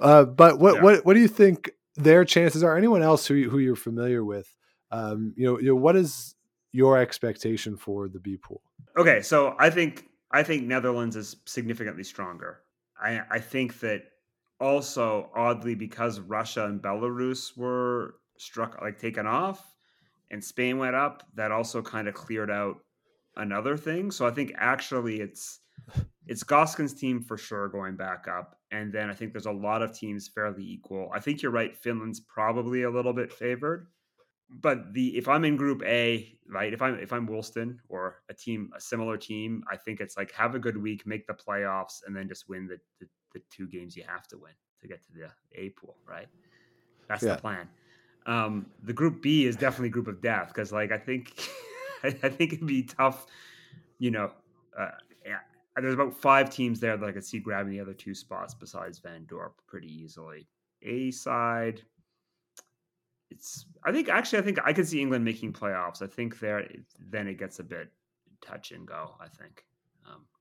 uh, 0.00 0.24
but 0.24 0.58
what, 0.58 0.76
Yeah. 0.76 0.82
what 0.82 1.04
what 1.04 1.14
do 1.14 1.20
you 1.20 1.28
think 1.28 1.70
their 1.96 2.24
chances 2.24 2.62
are 2.62 2.76
anyone 2.76 3.02
else 3.02 3.26
who, 3.26 3.34
you- 3.34 3.50
who 3.50 3.58
you're 3.58 3.76
familiar 3.76 4.24
with 4.24 4.54
um, 4.92 5.34
you 5.36 5.46
know, 5.46 5.58
you 5.58 5.66
know 5.68 5.74
what 5.76 5.96
is 5.96 6.34
your 6.72 6.98
expectation 6.98 7.76
for 7.76 8.08
the 8.08 8.20
b 8.20 8.36
pool 8.36 8.62
Okay, 8.96 9.20
so 9.22 9.54
I 9.58 9.70
think 9.70 10.06
I 10.32 10.42
think 10.44 10.64
Netherlands 10.64 11.16
is 11.16 11.36
significantly 11.46 12.04
stronger. 12.04 12.60
I 13.00 13.22
I 13.30 13.38
think 13.38 13.80
that 13.80 14.02
also 14.60 15.30
oddly 15.34 15.74
because 15.74 16.20
Russia 16.20 16.66
and 16.66 16.82
Belarus 16.82 17.56
were 17.56 18.16
struck 18.38 18.80
like 18.80 18.98
taken 18.98 19.26
off 19.26 19.74
and 20.30 20.42
Spain 20.42 20.78
went 20.78 20.94
up, 20.94 21.24
that 21.34 21.50
also 21.50 21.82
kind 21.82 22.08
of 22.08 22.14
cleared 22.14 22.50
out 22.50 22.76
another 23.36 23.76
thing. 23.76 24.10
So 24.10 24.26
I 24.26 24.30
think 24.30 24.52
actually 24.56 25.20
it's 25.20 25.60
it's 26.26 26.44
Gösgens' 26.44 26.96
team 26.96 27.22
for 27.22 27.36
sure 27.36 27.68
going 27.68 27.96
back 27.96 28.26
up. 28.28 28.56
And 28.70 28.92
then 28.92 29.10
I 29.10 29.14
think 29.14 29.32
there's 29.32 29.46
a 29.46 29.52
lot 29.52 29.82
of 29.82 29.96
teams 29.96 30.28
fairly 30.28 30.62
equal. 30.62 31.10
I 31.12 31.18
think 31.18 31.42
you're 31.42 31.50
right, 31.50 31.76
Finland's 31.76 32.20
probably 32.20 32.82
a 32.82 32.90
little 32.90 33.12
bit 33.12 33.32
favored 33.32 33.88
but 34.50 34.92
the 34.92 35.16
if 35.16 35.28
I'm 35.28 35.44
in 35.44 35.56
Group 35.56 35.82
A, 35.84 36.38
right? 36.48 36.72
If 36.72 36.82
I'm 36.82 36.98
if 36.98 37.12
I'm 37.12 37.26
Woolston 37.26 37.80
or 37.88 38.22
a 38.28 38.34
team, 38.34 38.70
a 38.76 38.80
similar 38.80 39.16
team, 39.16 39.62
I 39.70 39.76
think 39.76 40.00
it's 40.00 40.16
like 40.16 40.32
have 40.32 40.54
a 40.54 40.58
good 40.58 40.76
week, 40.76 41.06
make 41.06 41.26
the 41.26 41.34
playoffs, 41.34 42.02
and 42.06 42.14
then 42.16 42.28
just 42.28 42.48
win 42.48 42.66
the 42.66 42.78
the, 42.98 43.08
the 43.34 43.42
two 43.50 43.68
games 43.68 43.96
you 43.96 44.04
have 44.06 44.26
to 44.28 44.38
win 44.38 44.52
to 44.80 44.88
get 44.88 45.02
to 45.04 45.12
the 45.12 45.30
A 45.54 45.70
pool, 45.70 45.96
right? 46.06 46.28
That's 47.08 47.22
Yeah. 47.22 47.34
the 47.34 47.40
plan. 47.40 47.68
Um, 48.26 48.70
the 48.82 48.92
Group 48.92 49.22
B 49.22 49.46
is 49.46 49.56
definitely 49.56 49.88
Group 49.88 50.06
of 50.06 50.20
Death 50.20 50.48
because, 50.48 50.72
like, 50.72 50.92
I 50.92 50.98
think 50.98 51.32
I, 52.02 52.08
I 52.22 52.28
think 52.28 52.52
it'd 52.52 52.66
be 52.66 52.82
tough. 52.82 53.26
You 53.98 54.10
know, 54.10 54.32
uh, 54.78 54.90
yeah, 55.24 55.38
there's 55.76 55.94
about 55.94 56.14
five 56.14 56.50
teams 56.50 56.80
there 56.80 56.96
that 56.96 57.08
I 57.08 57.12
could 57.12 57.24
see 57.24 57.38
grabbing 57.38 57.72
the 57.72 57.80
other 57.80 57.94
two 57.94 58.14
spots 58.14 58.54
besides 58.54 58.98
Van 58.98 59.26
Dorp 59.26 59.52
pretty 59.66 59.88
easily. 59.88 60.48
A 60.82 61.10
side, 61.10 61.82
it's 63.30 63.66
I 63.84 63.92
think 63.92 64.08
actually 64.08 64.40
I 64.40 64.42
think 64.42 64.58
I 64.64 64.72
could 64.72 64.88
see 64.88 65.00
England 65.00 65.24
making 65.24 65.52
playoffs. 65.52 66.02
I 66.02 66.06
think 66.06 66.38
there 66.40 66.66
then 67.10 67.28
it 67.28 67.38
gets 67.38 67.58
a 67.58 67.64
bit 67.64 67.90
touch 68.40 68.72
and 68.72 68.86
go. 68.86 69.14
I 69.20 69.28
think 69.28 69.64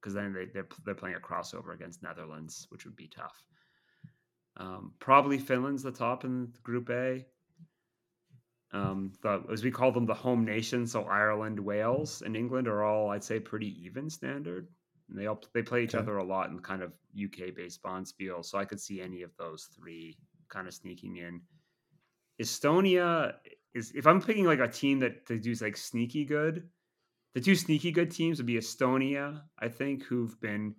because 0.02 0.14
then 0.14 0.34
they 0.34 0.46
they're, 0.46 0.68
they're 0.86 0.96
playing 0.96 1.16
a 1.16 1.20
crossover 1.20 1.74
against 1.74 2.02
Netherlands, 2.02 2.68
which 2.70 2.86
would 2.86 2.96
be 2.96 3.08
tough. 3.08 3.44
Um, 4.58 4.94
probably 5.00 5.38
Finland's 5.38 5.84
the 5.84 5.92
top 5.92 6.26
in 6.26 6.54
Group 6.64 6.90
A. 6.90 7.26
Um, 8.72 9.14
the, 9.22 9.44
as 9.52 9.64
we 9.64 9.72
call 9.72 9.92
them, 9.92 10.06
the 10.06 10.14
home 10.14 10.46
nation. 10.46 10.86
So 10.86 11.04
Ireland, 11.04 11.60
Wales, 11.60 12.22
and 12.22 12.36
England 12.36 12.68
are 12.68 12.84
all 12.84 13.10
I'd 13.10 13.24
say 13.24 13.40
pretty 13.40 13.84
even 13.84 14.10
standard. 14.10 14.68
And 15.10 15.18
they 15.18 15.26
all 15.28 15.42
they 15.54 15.64
play 15.64 15.84
each 15.84 15.96
Okay. 15.96 16.04
other 16.04 16.18
a 16.18 16.24
lot 16.24 16.50
in 16.50 16.60
kind 16.60 16.84
of 16.84 16.94
UK 17.22 17.56
based 17.56 17.82
bonspiel. 17.82 18.46
So 18.46 18.58
I 18.58 18.66
could 18.66 18.80
see 18.80 19.02
any 19.02 19.24
of 19.24 19.36
those 19.38 19.70
three 19.76 20.18
kind 20.50 20.68
of 20.68 20.74
sneaking 20.74 21.18
in. 21.18 21.42
Estonia 22.42 23.34
is 23.74 23.92
if 23.96 24.08
I'm 24.08 24.22
picking 24.22 24.46
like 24.46 24.60
a 24.60 24.68
team 24.68 25.00
that 25.00 25.26
they 25.26 25.38
do 25.38 25.54
like 25.62 25.78
sneaky 25.78 26.26
good, 26.26 26.68
the 27.34 27.42
two 27.42 27.56
sneaky 27.56 27.92
good 27.92 28.12
teams 28.12 28.38
would 28.38 28.46
be 28.46 28.56
Estonia, 28.56 29.42
I 29.60 29.68
think, 29.68 30.04
who've 30.04 30.40
been 30.42 30.76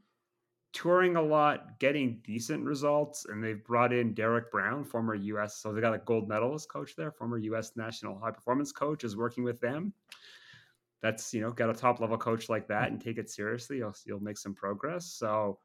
touring 0.72 1.16
a 1.16 1.22
lot, 1.22 1.78
getting 1.78 2.20
decent 2.24 2.64
results, 2.64 3.26
and 3.28 3.42
they've 3.42 3.64
brought 3.64 3.92
in 3.92 4.14
Derek 4.14 4.50
Brown, 4.50 4.84
former 4.84 5.14
US, 5.14 5.56
so 5.56 5.72
they 5.72 5.80
got 5.80 5.94
a 5.94 5.98
gold 5.98 6.28
medalist 6.28 6.68
coach 6.68 6.96
there, 6.96 7.10
former 7.10 7.38
US 7.38 7.72
national 7.76 8.18
high 8.18 8.30
performance 8.30 8.72
coach, 8.72 9.04
is 9.04 9.16
working 9.16 9.44
with 9.44 9.60
them. 9.60 9.92
That's 11.02 11.32
you 11.32 11.40
know, 11.40 11.50
got 11.50 11.70
a 11.70 11.74
top 11.74 12.00
level 12.00 12.18
coach 12.18 12.48
like 12.48 12.68
that 12.68 12.90
and 12.90 13.00
take 13.00 13.18
it 13.18 13.30
seriously, 13.30 13.78
you'll 13.78 13.94
you'll 14.04 14.20
make 14.20 14.38
some 14.38 14.54
progress. 14.54 15.06
So 15.06 15.58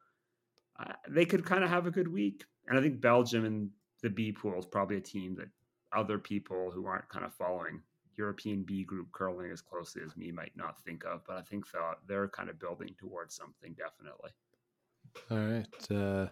uh, 0.80 0.94
they 1.10 1.26
could 1.26 1.46
kind 1.46 1.64
of 1.64 1.70
have 1.70 1.88
a 1.88 1.92
good 1.92 2.08
week, 2.08 2.46
and 2.68 2.78
I 2.78 2.82
think 2.82 3.02
Belgium 3.02 3.46
and 3.46 3.70
the 4.02 4.10
B 4.10 4.32
pool 4.32 4.58
is 4.60 4.66
probably 4.66 4.98
a 4.98 5.02
team 5.02 5.36
that 5.36 5.50
other 5.94 6.20
people 6.20 6.72
who 6.72 6.86
aren't 6.86 7.10
kind 7.10 7.26
of 7.26 7.34
following 7.34 7.82
European 8.18 8.64
B 8.64 8.84
group 8.84 9.12
curling 9.12 9.52
as 9.52 9.62
closely 9.62 10.02
as 10.04 10.16
me 10.16 10.32
might 10.32 10.56
not 10.56 10.82
think 10.84 11.04
of, 11.06 11.22
but 11.28 11.38
I 11.38 11.42
think 11.42 11.66
they're, 11.72 11.96
they're 12.08 12.28
kind 12.30 12.50
of 12.50 12.60
building 12.60 12.96
towards 12.98 13.36
something 13.36 13.76
definitely. 13.78 14.32
All 15.32 15.38
right. 15.38 15.92
Uh, 15.92 16.30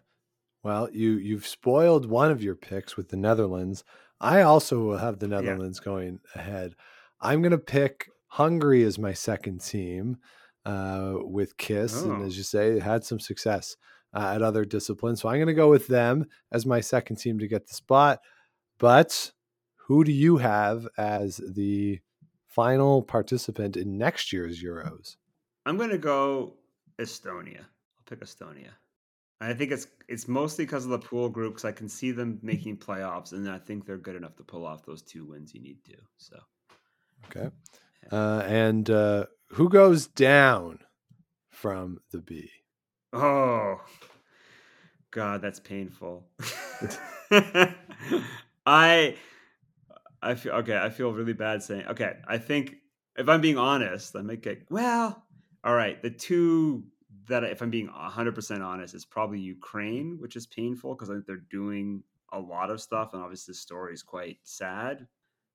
well, 0.63 0.89
you 0.91 1.13
you've 1.13 1.45
spoiled 1.47 2.05
one 2.09 2.31
of 2.31 2.41
your 2.43 2.55
picks 2.55 2.95
with 2.95 3.09
the 3.09 3.17
Netherlands. 3.17 3.83
I 4.19 4.41
also 4.41 4.79
will 4.79 4.97
have 4.97 5.19
the 5.19 5.27
Netherlands 5.27 5.79
going 5.81 6.19
ahead. 6.35 6.75
I'm 7.19 7.41
going 7.41 7.51
to 7.51 7.57
pick 7.57 8.09
Hungary 8.27 8.83
as 8.83 8.97
my 8.97 9.13
second 9.13 9.59
team 9.61 10.17
uh, 10.65 11.15
with 11.19 11.57
Kiss, 11.57 12.01
and 12.03 12.21
Oh. 12.21 12.25
as 12.25 12.37
you 12.37 12.43
say, 12.43 12.79
had 12.79 13.03
some 13.03 13.19
success 13.19 13.75
uh, 14.13 14.31
at 14.35 14.41
other 14.41 14.63
disciplines. 14.63 15.21
So 15.21 15.27
I'm 15.27 15.37
going 15.37 15.47
to 15.47 15.53
go 15.53 15.69
with 15.69 15.87
them 15.87 16.25
as 16.51 16.65
my 16.65 16.79
second 16.79 17.17
team 17.17 17.39
to 17.39 17.47
get 17.47 17.67
the 17.67 17.73
spot. 17.73 18.21
But 18.79 19.31
who 19.85 20.03
do 20.03 20.11
you 20.11 20.37
have 20.37 20.87
as 20.97 21.37
the 21.37 21.99
final 22.47 23.01
participant 23.01 23.75
in 23.77 23.97
next 23.97 24.31
year's 24.31 24.63
Euros? 24.63 25.15
I'm 25.65 25.77
going 25.77 25.89
to 25.89 25.97
go 25.97 26.53
Estonia. 26.99 27.59
I'll 27.59 28.05
pick 28.05 28.21
Estonia. 28.21 28.71
And 29.41 29.51
I 29.51 29.53
think 29.53 29.71
it's 29.71 29.87
it's 30.07 30.27
mostly 30.27 30.65
because 30.65 30.85
of 30.85 30.91
the 30.91 30.99
pool 30.99 31.29
group 31.29 31.53
because 31.53 31.65
I 31.65 31.71
can 31.71 31.89
see 31.89 32.11
them 32.11 32.39
making 32.41 32.77
playoffs, 32.77 33.33
and 33.33 33.49
I 33.49 33.57
think 33.57 33.85
they're 33.85 33.97
good 33.97 34.15
enough 34.15 34.35
to 34.37 34.43
pull 34.43 34.65
off 34.65 34.85
those 34.85 35.01
two 35.01 35.25
wins 35.25 35.53
you 35.53 35.61
need 35.61 35.83
to. 35.85 35.95
So 36.17 36.39
Okay. 37.25 37.49
Uh, 38.11 38.43
and 38.45 38.89
uh, 38.89 39.25
who 39.47 39.69
goes 39.69 40.07
down 40.07 40.79
from 41.49 41.99
the 42.11 42.19
B? 42.19 42.49
Oh, 43.11 43.81
God, 45.11 45.41
that's 45.41 45.59
painful. 45.59 46.25
I, 48.65 49.15
I 50.23 50.35
feel 50.35 50.53
okay. 50.53 50.77
I 50.77 50.89
feel 50.89 51.11
really 51.11 51.33
bad 51.33 51.61
saying. 51.61 51.85
Okay, 51.87 52.17
I 52.27 52.37
think 52.37 52.75
if 53.17 53.29
I'm 53.29 53.41
being 53.41 53.57
honest, 53.57 54.15
I 54.15 54.21
might 54.21 54.41
get 54.41 54.65
well. 54.69 55.23
All 55.63 55.75
right, 55.75 56.01
the 56.01 56.09
two 56.09 56.83
that, 57.27 57.43
if 57.43 57.61
I'm 57.61 57.69
being 57.69 57.87
100 57.87 58.35
percent 58.35 58.63
honest, 58.63 58.95
is 58.95 59.05
probably 59.05 59.39
Ukraine, 59.39 60.17
which 60.19 60.35
is 60.35 60.47
painful 60.47 60.95
because 60.95 61.09
I 61.09 61.13
think 61.13 61.25
they're 61.25 61.37
doing 61.51 62.03
a 62.31 62.39
lot 62.39 62.69
of 62.69 62.81
stuff, 62.81 63.13
and 63.13 63.21
obviously 63.21 63.51
the 63.51 63.57
story 63.57 63.93
is 63.93 64.03
quite 64.03 64.37
sad. 64.43 65.07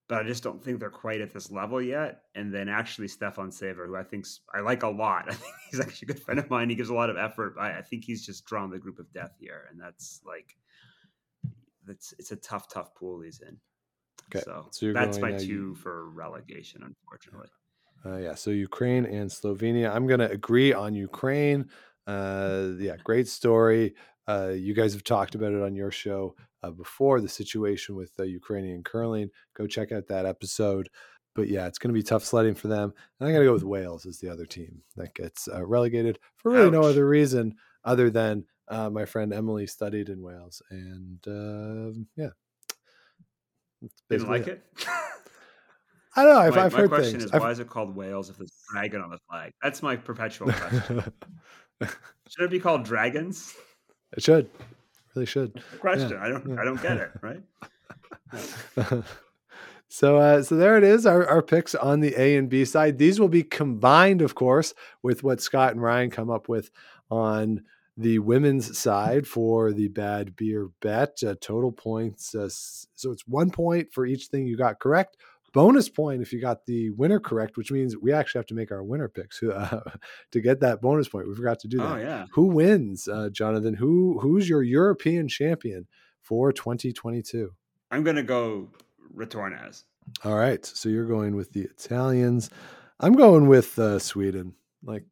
But 0.08 0.24
I 0.24 0.26
just 0.26 0.42
don't 0.42 0.64
think 0.64 0.80
they're 0.80 0.88
quite 0.88 1.20
at 1.20 1.34
this 1.34 1.50
level 1.50 1.82
yet. 1.82 2.22
And 2.34 2.54
then 2.54 2.70
actually 2.70 3.08
Stefan 3.08 3.52
Sever, 3.52 3.86
who 3.86 3.94
I 3.94 4.02
think 4.02 4.26
I 4.54 4.60
like 4.60 4.82
a 4.82 4.88
lot. 4.88 5.26
I 5.28 5.34
think 5.34 5.54
he's 5.70 5.80
actually 5.80 6.06
a 6.06 6.14
good 6.14 6.22
friend 6.22 6.40
of 6.40 6.48
mine. 6.48 6.70
He 6.70 6.76
gives 6.76 6.88
a 6.88 6.94
lot 6.94 7.10
of 7.10 7.18
effort. 7.18 7.56
I, 7.60 7.72
I 7.72 7.82
think 7.82 8.04
he's 8.04 8.24
just 8.24 8.46
drawn 8.46 8.70
the 8.70 8.78
group 8.78 8.98
of 8.98 9.12
death 9.12 9.36
here, 9.38 9.66
and 9.70 9.78
that's 9.78 10.22
like 10.26 10.56
that's 11.86 12.14
it's 12.18 12.32
a 12.32 12.36
tough, 12.36 12.68
tough 12.72 12.94
pool 12.94 13.20
he's 13.20 13.40
in. 13.40 13.58
Okay, 14.34 14.44
so, 14.44 14.68
so 14.70 14.92
that's 14.92 15.18
my 15.18 15.32
uh, 15.32 15.38
two 15.38 15.74
for 15.76 16.10
relegation, 16.10 16.82
unfortunately. 16.82 17.48
Uh, 18.04 18.18
yeah, 18.18 18.34
so 18.34 18.50
Ukraine 18.50 19.04
and 19.06 19.30
Slovenia. 19.30 19.94
I'm 19.94 20.06
going 20.06 20.20
to 20.20 20.30
agree 20.30 20.72
on 20.72 20.94
Ukraine. 20.94 21.68
Uh, 22.06 22.70
yeah, 22.78 22.96
great 23.02 23.28
story. 23.28 23.94
Uh, 24.26 24.52
you 24.54 24.74
guys 24.74 24.92
have 24.92 25.04
talked 25.04 25.34
about 25.34 25.52
it 25.52 25.62
on 25.62 25.74
your 25.74 25.90
show 25.90 26.34
uh, 26.62 26.70
before 26.70 27.20
the 27.20 27.28
situation 27.28 27.96
with 27.96 28.12
uh, 28.20 28.24
Ukrainian 28.24 28.82
curling. 28.82 29.30
Go 29.54 29.66
check 29.66 29.92
out 29.92 30.06
that 30.08 30.26
episode. 30.26 30.88
But 31.34 31.48
yeah, 31.48 31.66
it's 31.66 31.78
going 31.78 31.90
to 31.90 31.98
be 31.98 32.02
tough 32.02 32.24
sledding 32.24 32.54
for 32.54 32.68
them. 32.68 32.92
And 33.20 33.28
I'm 33.28 33.34
going 33.34 33.44
to 33.44 33.48
go 33.48 33.52
with 33.52 33.62
Wales 33.62 34.06
as 34.06 34.18
the 34.18 34.28
other 34.28 34.44
team 34.44 34.82
that 34.96 35.14
gets 35.14 35.48
uh, 35.48 35.64
relegated 35.64 36.18
for 36.36 36.52
really 36.52 36.70
no 36.70 36.82
other 36.82 37.06
reason 37.06 37.54
other 37.84 38.10
than 38.10 38.44
uh, 38.68 38.90
my 38.90 39.04
friend 39.04 39.32
Emily 39.32 39.66
studied 39.66 40.08
in 40.08 40.22
Wales. 40.22 40.62
And 40.70 41.26
um 41.26 42.06
yeah. 42.16 42.30
Didn't 44.10 44.28
like 44.28 44.46
it. 44.46 44.62
I 46.16 46.24
don't 46.24 46.34
know. 46.34 46.40
I've, 46.40 46.54
my, 46.56 46.64
I've 46.64 46.72
my 46.72 46.78
heard 46.80 46.88
question 46.90 47.12
things. 47.12 47.24
is, 47.26 47.32
I've- 47.32 47.42
why 47.42 47.50
is 47.50 47.60
it 47.60 47.68
called 47.68 47.94
Wales 47.94 48.28
if 48.30 48.38
there's 48.38 48.50
a 48.50 48.72
dragon 48.72 49.00
on 49.02 49.10
the 49.10 49.18
flag? 49.30 49.52
That's 49.62 49.82
my 49.82 49.94
perpetual 49.96 50.50
question. 50.52 51.02
Should 52.28 52.44
it 52.44 52.50
be 52.50 52.58
called 52.58 52.84
dragons? 52.84 53.54
it 54.16 54.22
should, 54.22 54.50
really 55.14 55.26
should. 55.26 55.62
Question. 55.80 56.16
I 56.18 56.28
don't. 56.28 56.48
yeah. 56.48 56.60
I 56.60 56.64
don't 56.64 56.82
get 56.82 56.96
it. 56.96 57.10
Right. 57.22 57.42
so 59.88 60.16
uh, 60.18 60.42
so 60.42 60.56
there 60.56 60.76
it 60.76 60.84
is 60.84 61.06
our, 61.06 61.26
our 61.26 61.40
picks 61.42 61.74
on 61.74 62.00
the 62.00 62.14
a 62.20 62.36
and 62.36 62.48
b 62.48 62.64
side 62.64 62.98
these 62.98 63.18
will 63.18 63.28
be 63.28 63.42
combined 63.42 64.20
of 64.22 64.34
course 64.34 64.74
with 65.02 65.22
what 65.22 65.40
scott 65.40 65.72
and 65.72 65.82
ryan 65.82 66.10
come 66.10 66.28
up 66.30 66.48
with 66.48 66.70
on 67.10 67.62
the 68.01 68.18
women's 68.20 68.78
side 68.78 69.26
for 69.26 69.72
the 69.72 69.88
bad 69.88 70.36
beer 70.36 70.70
bet 70.80 71.18
uh, 71.26 71.34
total 71.40 71.72
points 71.72 72.34
uh, 72.34 72.49
so 72.49 73.11
it's 73.11 73.26
one 73.26 73.51
point 73.51 73.92
for 73.92 74.07
each 74.07 74.26
thing 74.28 74.46
you 74.46 74.57
got 74.57 74.78
correct 74.78 75.16
bonus 75.53 75.88
point 75.88 76.22
if 76.22 76.32
you 76.32 76.40
got 76.40 76.64
the 76.66 76.90
winner 76.90 77.18
correct 77.18 77.57
which 77.57 77.72
means 77.72 77.96
we 77.96 78.12
actually 78.12 78.38
have 78.38 78.46
to 78.46 78.55
make 78.55 78.70
our 78.70 78.84
winner 78.84 79.09
picks 79.09 79.42
uh, 79.42 79.80
to 80.30 80.40
get 80.40 80.61
that 80.61 80.80
bonus 80.80 81.09
point 81.09 81.26
we 81.28 81.34
forgot 81.34 81.59
to 81.59 81.66
do 81.68 81.78
that 81.78 81.92
Oh 81.92 81.96
yeah. 81.96 82.26
who 82.32 82.44
wins 82.46 83.09
uh, 83.09 83.30
jonathan 83.32 83.74
who 83.74 84.18
who's 84.20 84.49
your 84.49 84.62
european 84.62 85.26
champion 85.26 85.86
for 86.22 86.53
2022 86.53 87.51
I'm 87.90 88.05
gonna 88.05 88.22
go 88.22 88.68
Retornaz. 89.16 89.84
all 90.24 90.34
right. 90.36 90.64
So 90.64 90.88
you're 90.90 91.07
going 91.07 91.34
with 91.34 91.53
the 91.53 91.62
Italians. 91.62 92.51
I'm 93.01 93.14
going 93.14 93.49
with 93.49 93.78
uh, 93.78 93.99
Sweden. 93.99 94.55
Like, 94.84 95.05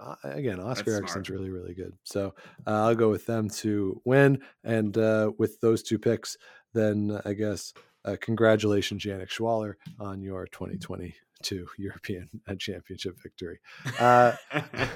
uh, 0.00 0.14
again, 0.22 0.60
Oskar 0.60 1.06
smart. 1.06 1.28
really, 1.28 1.50
really 1.50 1.74
good. 1.74 1.92
So 2.04 2.34
uh, 2.66 2.86
I'll 2.86 2.94
go 2.94 3.10
with 3.10 3.26
them 3.26 3.50
to 3.50 4.00
win. 4.04 4.40
And 4.64 4.96
uh, 4.96 5.32
with 5.38 5.60
those 5.60 5.82
two 5.82 5.98
picks, 5.98 6.36
then 6.72 7.20
I 7.24 7.34
guess 7.34 7.72
uh, 8.04 8.16
congratulations, 8.20 9.04
Yannick 9.04 9.28
Schwaller, 9.28 9.74
on 9.98 10.22
your 10.22 10.46
2022 10.46 11.66
European 11.78 12.28
uh, 12.48 12.54
Championship 12.54 13.16
victory. 13.22 13.60
Uh, 13.98 14.32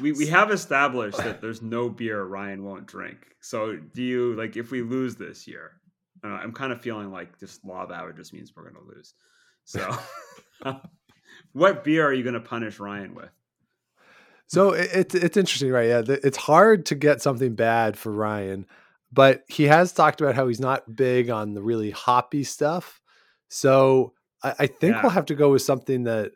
we 0.00 0.12
we 0.12 0.26
have 0.26 0.50
established 0.50 1.18
that 1.18 1.40
there's 1.40 1.62
no 1.62 1.88
beer 1.88 2.22
Ryan 2.22 2.64
won't 2.64 2.86
drink. 2.86 3.18
So 3.40 3.76
do 3.76 4.02
you 4.02 4.34
like 4.34 4.56
if 4.56 4.70
we 4.70 4.82
lose 4.82 5.16
this 5.16 5.46
year? 5.46 5.72
Uh, 6.22 6.28
I'm 6.28 6.52
kind 6.52 6.72
of 6.72 6.82
feeling 6.82 7.12
like 7.12 7.38
this 7.38 7.60
law 7.64 7.84
of 7.84 7.92
averages 7.92 8.32
means 8.32 8.52
we're 8.54 8.68
going 8.68 8.74
to 8.74 8.94
lose. 8.96 9.14
So, 9.64 9.96
what 11.52 11.84
beer 11.84 12.04
are 12.06 12.12
you 12.12 12.24
going 12.24 12.34
to 12.34 12.40
punish 12.40 12.80
Ryan 12.80 13.14
with? 13.14 13.30
So 14.48 14.72
it, 14.72 14.90
it's 14.92 15.14
it's 15.14 15.36
interesting, 15.36 15.70
right? 15.70 15.88
Yeah, 15.88 16.02
it's 16.08 16.36
hard 16.38 16.86
to 16.86 16.94
get 16.94 17.22
something 17.22 17.54
bad 17.54 17.96
for 17.96 18.12
Ryan, 18.12 18.66
but 19.12 19.44
he 19.48 19.64
has 19.64 19.92
talked 19.92 20.20
about 20.20 20.34
how 20.34 20.48
he's 20.48 20.60
not 20.60 20.96
big 20.96 21.30
on 21.30 21.54
the 21.54 21.62
really 21.62 21.90
hoppy 21.90 22.44
stuff. 22.44 23.00
So 23.48 24.14
I, 24.42 24.54
I 24.60 24.66
think 24.66 24.96
Yeah. 24.96 25.02
we'll 25.02 25.10
have 25.12 25.26
to 25.26 25.34
go 25.34 25.50
with 25.52 25.62
something 25.62 26.04
that, 26.04 26.32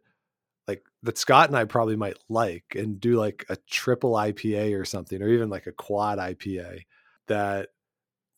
like 0.68 0.84
that 1.02 1.18
Scott 1.18 1.48
and 1.48 1.56
I 1.56 1.64
probably 1.64 1.96
might 1.96 2.18
like, 2.28 2.64
and 2.76 3.00
do 3.00 3.16
like 3.16 3.44
a 3.48 3.56
triple 3.68 4.12
IPA 4.12 4.78
or 4.78 4.84
something, 4.84 5.22
or 5.22 5.28
even 5.28 5.50
like 5.50 5.66
a 5.66 5.72
quad 5.72 6.18
IPA 6.18 6.82
that 7.28 7.70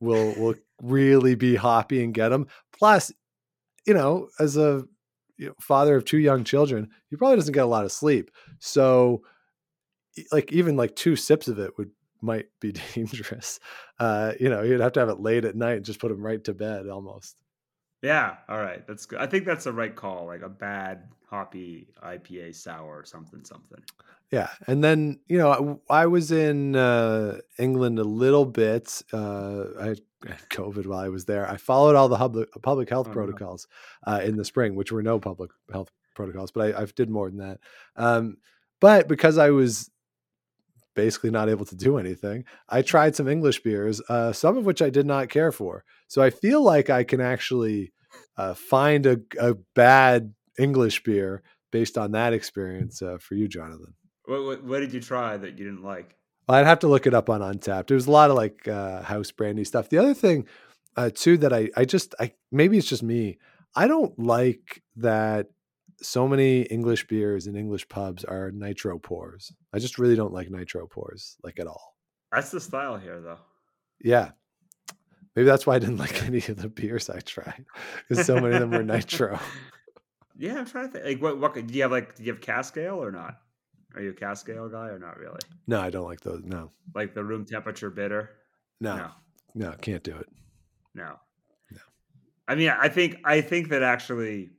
will 0.01 0.35
will 0.37 0.55
really 0.83 1.35
be 1.35 1.57
hoppy 1.57 2.03
and 2.05 2.15
get 2.15 2.33
him. 2.33 2.47
Plus, 2.73 3.13
you 3.87 3.95
know, 3.95 4.29
as 4.39 4.57
a 4.57 4.85
you 5.37 5.49
know, 5.49 5.55
father 5.61 5.97
of 5.97 6.05
two 6.05 6.19
young 6.19 6.45
children, 6.45 6.91
he 7.11 7.17
probably 7.17 7.37
doesn't 7.37 7.55
get 7.55 7.65
a 7.65 7.67
lot 7.67 7.85
of 7.85 7.93
sleep. 7.93 8.31
So 8.61 9.23
like 10.33 10.53
even 10.53 10.77
like 10.77 10.95
two 10.97 11.17
sips 11.17 11.49
of 11.49 11.59
it 11.59 11.77
would 11.79 11.91
might 12.21 12.47
be 12.61 12.73
dangerous. 12.95 13.61
Uh, 13.99 14.33
you 14.41 14.49
know, 14.49 14.63
you'd 14.63 14.81
have 14.81 14.93
to 14.93 15.01
have 15.01 15.09
it 15.09 15.21
late 15.21 15.45
at 15.45 15.57
night 15.57 15.77
and 15.77 15.85
just 15.85 16.01
put 16.01 16.11
him 16.11 16.23
right 16.23 16.43
to 16.45 16.55
bed 16.55 16.89
almost. 16.89 17.37
Yeah, 18.03 18.37
all 18.49 18.59
right, 18.59 18.87
that's 18.87 19.07
good. 19.07 19.19
I 19.19 19.27
think 19.27 19.47
that's 19.47 19.65
the 19.65 19.73
right 19.73 19.95
call. 19.95 20.27
Like 20.27 20.43
a 20.43 20.49
bad 20.49 21.09
hoppy 21.29 21.89
IPA 22.05 22.55
sour 22.55 22.99
or 22.99 23.05
something 23.05 23.45
something. 23.45 23.83
Yeah, 24.31 24.51
and 24.67 24.83
then 24.85 25.21
you 25.27 25.39
know 25.39 25.81
I, 25.89 26.03
I 26.03 26.07
was 26.07 26.31
in 26.33 26.77
uh, 26.77 27.39
England 27.59 27.99
a 27.99 28.05
little 28.05 28.45
bit. 28.45 29.01
Uh, 29.13 29.65
I 29.81 29.87
had 29.87 30.01
COVID 30.51 30.87
while 30.87 30.99
I 30.99 31.09
was 31.09 31.25
there. 31.25 31.49
I 31.49 31.57
followed 31.57 31.95
all 31.95 32.09
the 32.09 32.17
public 32.19 32.51
public 32.63 32.91
health 32.91 33.07
Oh, 33.07 33.11
no. 33.11 33.15
protocols 33.15 33.69
uh, 34.07 34.21
in 34.23 34.37
the 34.37 34.45
spring, 34.45 34.75
which 34.75 34.93
were 34.93 35.03
no 35.03 35.19
public 35.19 35.51
health 35.73 35.91
protocols, 36.15 36.51
but 36.53 36.75
I, 36.75 36.83
I 36.83 36.85
did 36.85 37.09
more 37.11 37.31
than 37.31 37.39
that. 37.39 37.59
Um, 37.97 38.37
but 38.81 39.09
because 39.09 39.39
I 39.39 39.49
was 39.51 39.91
basically 40.95 41.31
not 41.31 41.49
able 41.49 41.65
to 41.67 41.77
do 41.77 41.99
anything, 41.99 42.45
I 42.69 42.83
tried 42.83 43.17
some 43.17 43.29
English 43.29 43.63
beers, 43.63 44.01
uh, 44.09 44.33
some 44.33 44.57
of 44.57 44.65
which 44.65 44.83
I 44.83 44.91
did 44.91 45.07
not 45.07 45.29
care 45.29 45.53
for. 45.53 45.85
So 46.09 46.23
I 46.23 46.31
feel 46.31 46.63
like 46.63 46.91
I 46.91 47.05
can 47.05 47.21
actually 47.21 47.93
uh, 48.37 48.55
find 48.55 49.07
a, 49.07 49.19
a 49.39 49.55
bad 49.75 50.35
English 50.59 51.03
beer 51.03 51.43
based 51.71 51.99
on 51.99 52.13
that 52.13 52.33
experience 52.33 53.03
uh, 53.03 53.19
for 53.21 53.35
you, 53.35 53.49
Jonathan. 53.49 53.95
What, 54.27 54.45
what 54.45 54.65
what 54.65 54.81
did 54.81 54.93
you 54.95 55.01
try 55.01 55.37
that 55.37 55.59
you 55.59 55.65
didn't 55.65 55.83
like? 55.83 56.17
I'd 56.49 56.67
have 56.67 56.81
to 56.81 56.89
look 56.89 57.07
it 57.07 57.15
up 57.15 57.31
on 57.31 57.41
Untappd. 57.41 57.87
There's 57.87 58.07
a 58.07 58.11
lot 58.11 58.31
of 58.31 58.37
like 58.37 58.69
uh, 58.69 59.03
house 59.03 59.31
brandy 59.31 59.65
stuff. 59.65 59.89
The 59.89 59.99
other 59.99 60.15
thing, 60.15 60.47
uh, 60.97 61.11
too, 61.15 61.37
that 61.39 61.53
I 61.53 61.71
I 61.77 61.85
just 61.85 62.15
I 62.21 62.33
maybe 62.51 62.79
it's 62.79 62.89
just 62.89 63.03
me. 63.03 63.39
I 63.75 63.89
don't 63.89 64.17
like 64.19 64.83
that 64.97 65.49
so 66.01 66.27
many 66.29 66.63
English 66.63 67.07
beers 67.07 67.47
in 67.47 67.57
English 67.57 67.89
pubs 67.89 68.25
are 68.25 68.51
nitro 68.51 68.99
pours. 68.99 69.53
I 69.73 69.79
just 69.79 69.99
really 69.99 70.17
don't 70.17 70.33
like 70.33 70.51
nitro 70.51 70.87
pours 70.87 71.37
like 71.43 71.59
at 71.59 71.67
all. 71.67 71.97
That's 72.33 72.51
the 72.51 72.61
style 72.61 72.97
here, 72.99 73.21
though. 73.21 73.39
Yeah, 74.01 74.31
maybe 75.37 75.47
that's 75.47 75.67
why 75.67 75.77
I 75.77 75.79
didn't 75.79 75.99
like 75.99 76.23
any 76.27 76.39
of 76.39 76.57
the 76.57 76.69
beers 76.69 77.09
I 77.09 77.21
tried 77.21 77.65
because 78.09 78.27
so 78.27 78.35
many 78.41 78.55
of 78.55 78.61
them 78.61 78.71
were 78.71 78.83
nitro. 78.83 79.39
Yeah, 80.37 80.59
I'm 80.59 80.67
trying 80.67 80.87
to 80.89 80.93
think. 80.93 81.05
Like, 81.05 81.23
what 81.23 81.39
what 81.39 81.55
do 81.55 81.73
you 81.75 81.83
have? 81.83 81.93
Like, 81.93 82.17
do 82.17 82.25
you 82.25 82.33
have 82.33 82.41
cask 82.41 82.77
ale 82.77 83.01
or 83.01 83.13
not? 83.13 83.37
Are 83.95 84.03
you 84.03 84.11
a 84.11 84.15
cask 84.15 84.49
ale 84.49 84.69
guy 84.69 84.89
or 84.89 84.99
not 84.99 85.17
really? 85.17 85.39
No, 85.69 85.81
I 85.81 85.91
don't 85.91 86.07
like 86.07 86.23
those. 86.23 86.43
No, 86.45 86.73
Like 86.93 87.15
the 87.15 87.23
room 87.23 87.45
temperature 87.45 87.89
bitter? 87.89 88.31
no, 88.81 88.97
no. 88.97 89.11
no, 89.55 89.73
can't 89.81 90.03
do 90.03 90.17
it. 90.17 90.27
No. 90.93 91.21
No. 91.71 91.79
I 92.49 92.57
mean, 92.57 92.69
I 92.71 92.89
think 92.89 93.19
I 93.25 93.43
think 93.43 93.69
that 93.69 93.85
actually 93.85 94.51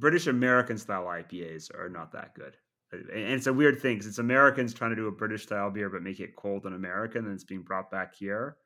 British 0.00 0.26
American 0.26 0.78
style 0.78 1.08
IPAs 1.08 1.70
are 1.74 1.88
not 1.88 2.12
that 2.12 2.34
good. 2.34 2.56
And 2.92 3.10
it's 3.10 3.46
a 3.48 3.52
weird 3.52 3.80
thing 3.80 3.98
'cause 3.98 4.06
it's 4.06 4.18
Americans 4.18 4.72
trying 4.74 4.90
to 4.90 4.96
do 4.96 5.08
a 5.08 5.12
British 5.12 5.42
style 5.44 5.70
beer 5.70 5.90
but 5.90 6.02
make 6.02 6.20
it 6.20 6.36
cold 6.36 6.66
and 6.66 6.74
American 6.74 7.24
and 7.26 7.34
it's 7.34 7.44
being 7.44 7.62
brought 7.62 7.90
back 7.90 8.14
here 8.14 8.58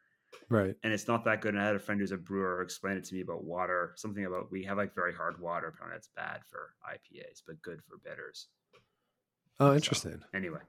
Right. 0.49 0.77
and 0.83 0.93
it's 0.93 1.09
not 1.09 1.25
that 1.25 1.41
good. 1.43 1.55
And 1.55 1.63
I 1.63 1.67
had 1.67 1.77
a 1.77 1.81
friend 1.81 2.01
who's 2.01 2.13
a 2.13 2.19
brewer 2.19 2.59
who 2.59 2.63
explained 2.63 2.99
it 2.99 3.05
to 3.07 3.15
me 3.15 3.21
about 3.23 3.45
water, 3.45 3.95
something 3.97 4.25
about 4.27 4.51
we 4.53 4.65
have 4.65 4.79
like 4.79 4.95
very 4.95 5.15
hard 5.15 5.41
water. 5.41 5.69
Apparently 5.69 5.97
that's 5.97 6.09
bad 6.09 6.45
for 6.47 6.77
IPAs, 6.85 7.43
but 7.47 7.63
good 7.63 7.83
for 7.85 7.99
bitters. 7.99 8.49
Oh, 9.61 9.75
So, 9.77 9.77
interesting. 9.77 10.23
anyway. 10.35 10.61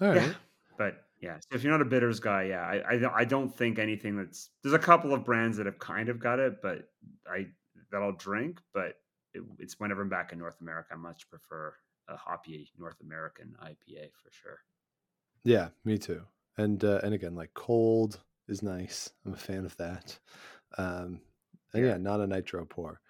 All 0.00 0.08
right. 0.08 0.22
Yeah. 0.22 0.34
But 0.78 1.08
yeah, 1.20 1.38
so 1.40 1.54
if 1.56 1.62
you're 1.62 1.72
not 1.72 1.82
a 1.82 1.84
bitters 1.88 2.20
guy, 2.20 2.44
yeah, 2.44 2.62
I, 2.62 2.94
I 2.96 3.14
I 3.20 3.24
don't 3.24 3.54
think 3.54 3.78
anything 3.78 4.16
that's 4.16 4.50
there's 4.62 4.72
a 4.72 4.78
couple 4.78 5.12
of 5.12 5.24
brands 5.24 5.56
that 5.58 5.66
have 5.66 5.78
kind 5.78 6.08
of 6.08 6.18
got 6.18 6.38
it, 6.38 6.62
but 6.62 6.90
I 7.26 7.48
that 7.90 8.02
I'll 8.02 8.12
drink, 8.16 8.60
but 8.72 8.99
it, 9.34 9.42
it's 9.58 9.78
whenever 9.78 10.02
I'm 10.02 10.08
back 10.08 10.32
in 10.32 10.38
North 10.38 10.60
America, 10.60 10.90
I 10.92 10.96
much 10.96 11.28
prefer 11.30 11.74
a 12.08 12.16
hoppy 12.16 12.70
North 12.78 13.00
American 13.00 13.54
IPA 13.62 14.10
for 14.22 14.30
sure. 14.30 14.58
Yeah, 15.44 15.68
me 15.84 15.98
too. 15.98 16.22
And 16.58 16.82
uh, 16.84 17.00
and 17.02 17.14
again, 17.14 17.34
like 17.34 17.54
cold 17.54 18.20
is 18.48 18.62
nice. 18.62 19.10
I'm 19.24 19.32
a 19.32 19.36
fan 19.36 19.64
of 19.64 19.76
that. 19.76 20.18
Um, 20.76 21.20
and 21.72 21.84
yeah. 21.84 21.90
Yeah. 21.92 21.96
not 21.98 22.20
a 22.20 22.26
nitro 22.26 22.64
pour. 22.64 23.00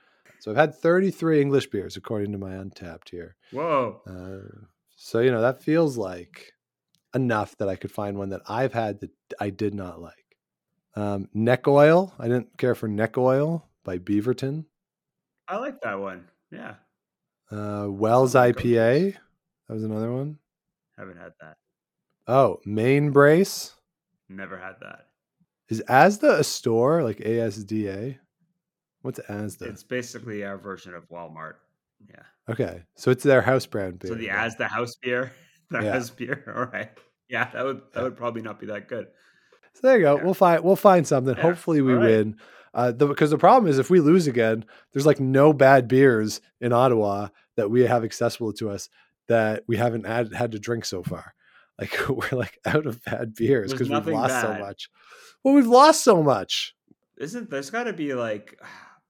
So 0.40 0.50
I've 0.50 0.56
had 0.56 0.74
33 0.74 1.40
English 1.40 1.66
beers 1.70 1.96
according 1.96 2.32
to 2.32 2.38
my 2.38 2.52
Untappd 2.52 3.10
here. 3.10 3.36
Whoa, 3.52 4.00
Uh, 4.06 4.66
so 4.96 5.20
you 5.20 5.30
know 5.30 5.40
that 5.42 5.62
feels 5.62 5.96
like 5.96 6.52
enough 7.14 7.56
that 7.58 7.68
I 7.68 7.76
could 7.76 7.90
find 7.90 8.16
one 8.16 8.30
that 8.30 8.42
I've 8.48 8.72
had 8.72 9.00
that 9.00 9.10
I 9.40 9.50
did 9.50 9.74
not 9.74 10.00
like. 10.00 10.14
Um, 10.94 11.28
neck 11.34 11.66
oil. 11.68 12.14
I 12.18 12.28
didn't 12.28 12.56
care 12.58 12.74
for 12.74 12.88
neck 12.88 13.18
oil 13.18 13.68
by 13.84 13.98
Beavertown. 13.98 14.64
I 15.50 15.56
like 15.58 15.80
that 15.82 15.98
one. 15.98 16.24
Yeah, 16.52 16.74
Uh, 17.50 17.86
Wells 17.88 18.32
Some 18.32 18.44
of 18.50 18.56
my 18.56 18.62
IPA. 18.62 19.14
That 19.68 19.74
was 19.74 19.84
another 19.84 20.12
one. 20.12 20.38
haven't 20.96 21.16
had 21.18 21.32
that. 21.40 21.56
Oh, 22.26 22.60
Main 22.64 23.10
Brace. 23.10 23.74
Never 24.28 24.56
had 24.58 24.74
that. 24.80 25.06
Is 25.68 25.82
ASDA 25.88 26.38
a 26.40 26.44
store 26.44 27.02
like 27.02 27.18
ASDA? 27.18 28.18
What's 29.02 29.18
ASDA? 29.20 29.62
It's 29.68 29.82
basically 29.82 30.44
our 30.44 30.58
version 30.58 30.94
of 30.94 31.08
Walmart. 31.08 31.54
Yeah. 32.08 32.22
okay, 32.48 32.82
so 32.96 33.10
it's 33.10 33.22
their 33.24 33.42
house 33.42 33.66
brand 33.66 33.98
beer. 33.98 34.08
So 34.10 34.14
the 34.14 34.26
then. 34.26 34.36
as 34.36 34.56
the 34.56 34.66
house 34.68 34.96
beer, 35.02 35.32
the 35.70 35.82
Yeah. 35.82 35.92
house 35.92 36.10
beer. 36.10 36.44
All 36.56 36.64
right. 36.66 36.90
Yeah, 37.28 37.50
that 37.52 37.64
would 37.64 37.82
that 37.92 38.02
would 38.02 38.16
probably 38.16 38.42
not 38.42 38.58
be 38.58 38.66
that 38.66 38.88
good. 38.88 39.06
So 39.74 39.80
there 39.86 39.96
you 39.98 40.02
go. 40.02 40.16
Yeah. 40.16 40.24
We'll 40.24 40.34
find 40.34 40.64
we'll 40.64 40.76
find 40.76 41.06
something. 41.06 41.36
Yeah, 41.36 41.42
Hopefully 41.42 41.80
we 41.82 41.92
right. 41.92 42.02
win. 42.02 42.36
Uh, 42.72 42.92
the, 42.92 43.06
because 43.06 43.30
the 43.30 43.38
problem 43.38 43.70
is 43.70 43.78
if 43.78 43.90
we 43.90 44.00
lose 44.00 44.26
again, 44.26 44.64
there's 44.92 45.06
like 45.06 45.20
no 45.20 45.52
bad 45.52 45.88
beers 45.88 46.40
in 46.60 46.72
Ottawa 46.72 47.28
that 47.56 47.70
we 47.70 47.82
have 47.82 48.04
accessible 48.04 48.52
to 48.54 48.70
us 48.70 48.88
that 49.28 49.64
we 49.66 49.76
haven't 49.76 50.06
had 50.06 50.32
had 50.32 50.52
to 50.52 50.58
drink 50.58 50.84
so 50.84 51.02
far. 51.02 51.34
Like 51.80 52.10
we're 52.10 52.38
like 52.38 52.58
out 52.66 52.84
of 52.84 53.02
bad 53.04 53.34
beers 53.34 53.72
because 53.72 53.88
we've 53.88 54.06
lost 54.06 54.38
so 54.42 54.52
much. 54.58 54.90
Well, 55.42 55.54
we've 55.54 55.66
lost 55.66 56.04
so 56.04 56.22
much. 56.22 56.74
Isn't 57.16 57.48
there's 57.48 57.70
got 57.70 57.84
to 57.84 57.94
be 57.94 58.12
like 58.12 58.60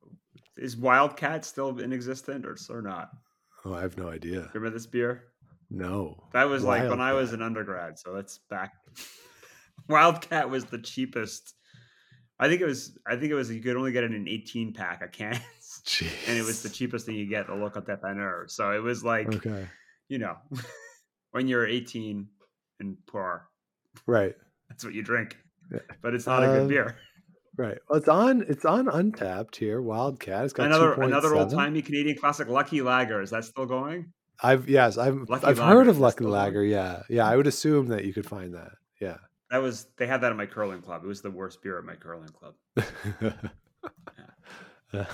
is 0.56 0.76
Wildcat 0.76 1.44
still 1.44 1.76
in 1.80 1.92
existence 1.92 2.46
or 2.46 2.78
or 2.78 2.80
not? 2.80 3.10
Oh, 3.64 3.74
I 3.74 3.80
have 3.80 3.98
no 3.98 4.08
idea. 4.08 4.50
Remember 4.54 4.70
this 4.70 4.86
beer? 4.86 5.24
No. 5.68 6.22
That 6.32 6.48
was 6.48 6.64
like 6.64 6.88
when 6.88 7.00
I 7.00 7.12
was 7.12 7.32
an 7.32 7.42
undergrad, 7.42 7.98
so 7.98 8.12
that's 8.12 8.38
back. 8.38 8.74
Wildcat 9.88 10.48
was 10.48 10.64
the 10.64 10.78
cheapest. 10.78 11.54
I 12.40 12.48
think 12.48 12.60
it 12.62 12.66
was. 12.66 12.98
I 13.06 13.16
think 13.16 13.30
it 13.30 13.34
was. 13.34 13.50
You 13.50 13.60
could 13.60 13.76
only 13.76 13.92
get 13.92 14.02
it 14.02 14.10
in 14.12 14.16
an 14.16 14.26
eighteen 14.28 14.72
pack 14.72 15.02
of 15.02 15.12
cans, 15.12 15.40
and 16.26 16.36
it 16.38 16.42
was 16.42 16.62
the 16.62 16.70
cheapest 16.70 17.04
thing 17.06 17.14
you 17.16 17.26
get. 17.28 17.46
The 17.46 17.54
local 17.54 17.82
depanneur. 17.82 18.46
So 18.50 18.72
it 18.72 18.82
was 18.82 19.04
like 19.04 19.32
Okay. 19.34 19.66
you 20.08 20.18
know, 20.18 20.36
when 21.32 21.46
you're 21.46 21.66
eighteen 21.66 22.28
and 22.80 22.96
poor, 23.06 23.46
Right. 24.06 24.34
that's 24.70 24.82
what 24.84 24.94
you 24.94 25.02
drink. 25.02 25.36
Yeah. 25.70 25.80
But 26.02 26.14
it's 26.14 26.26
not 26.26 26.42
a 26.42 26.46
good 26.46 26.62
Um, 26.62 26.68
beer. 26.68 26.96
Right. 27.58 27.78
Well, 27.88 27.98
it's 27.98 28.08
on. 28.08 28.42
It's 28.48 28.64
on 28.64 28.86
Untappd 28.86 29.54
here. 29.56 29.82
Wildcat. 29.82 30.44
It's 30.44 30.52
got 30.54 30.66
Another 30.66 30.94
2.7. 30.94 31.04
another 31.04 31.34
old 31.34 31.50
timey 31.50 31.82
Canadian 31.82 32.16
classic, 32.16 32.48
Lucky 32.48 32.80
Lager. 32.80 33.20
Is 33.20 33.30
that 33.30 33.44
still 33.44 33.66
going? 33.66 34.12
I've 34.42 34.66
yes. 34.68 34.96
I've 34.96 35.28
Lucky 35.28 35.44
I've 35.46 35.58
Lager, 35.58 35.74
heard 35.74 35.88
of 35.88 35.98
Lucky 35.98 36.24
on? 36.24 36.30
Lager. 36.30 36.64
Yeah. 36.64 37.02
Yeah. 37.10 37.26
I 37.26 37.36
would 37.36 37.46
assume 37.46 37.88
that 37.88 38.06
you 38.06 38.14
could 38.14 38.24
find 38.26 38.54
that. 38.54 38.72
Yeah. 38.98 39.18
That 39.50 39.62
was 39.62 39.86
they 39.96 40.06
had 40.06 40.20
that 40.20 40.30
at 40.30 40.36
my 40.36 40.46
curling 40.46 40.82
club. 40.82 41.04
It 41.04 41.08
was 41.08 41.22
the 41.22 41.30
worst 41.30 41.62
beer 41.62 41.78
at 41.78 41.84
my 41.84 41.96
curling 41.96 42.28
club. 42.28 42.54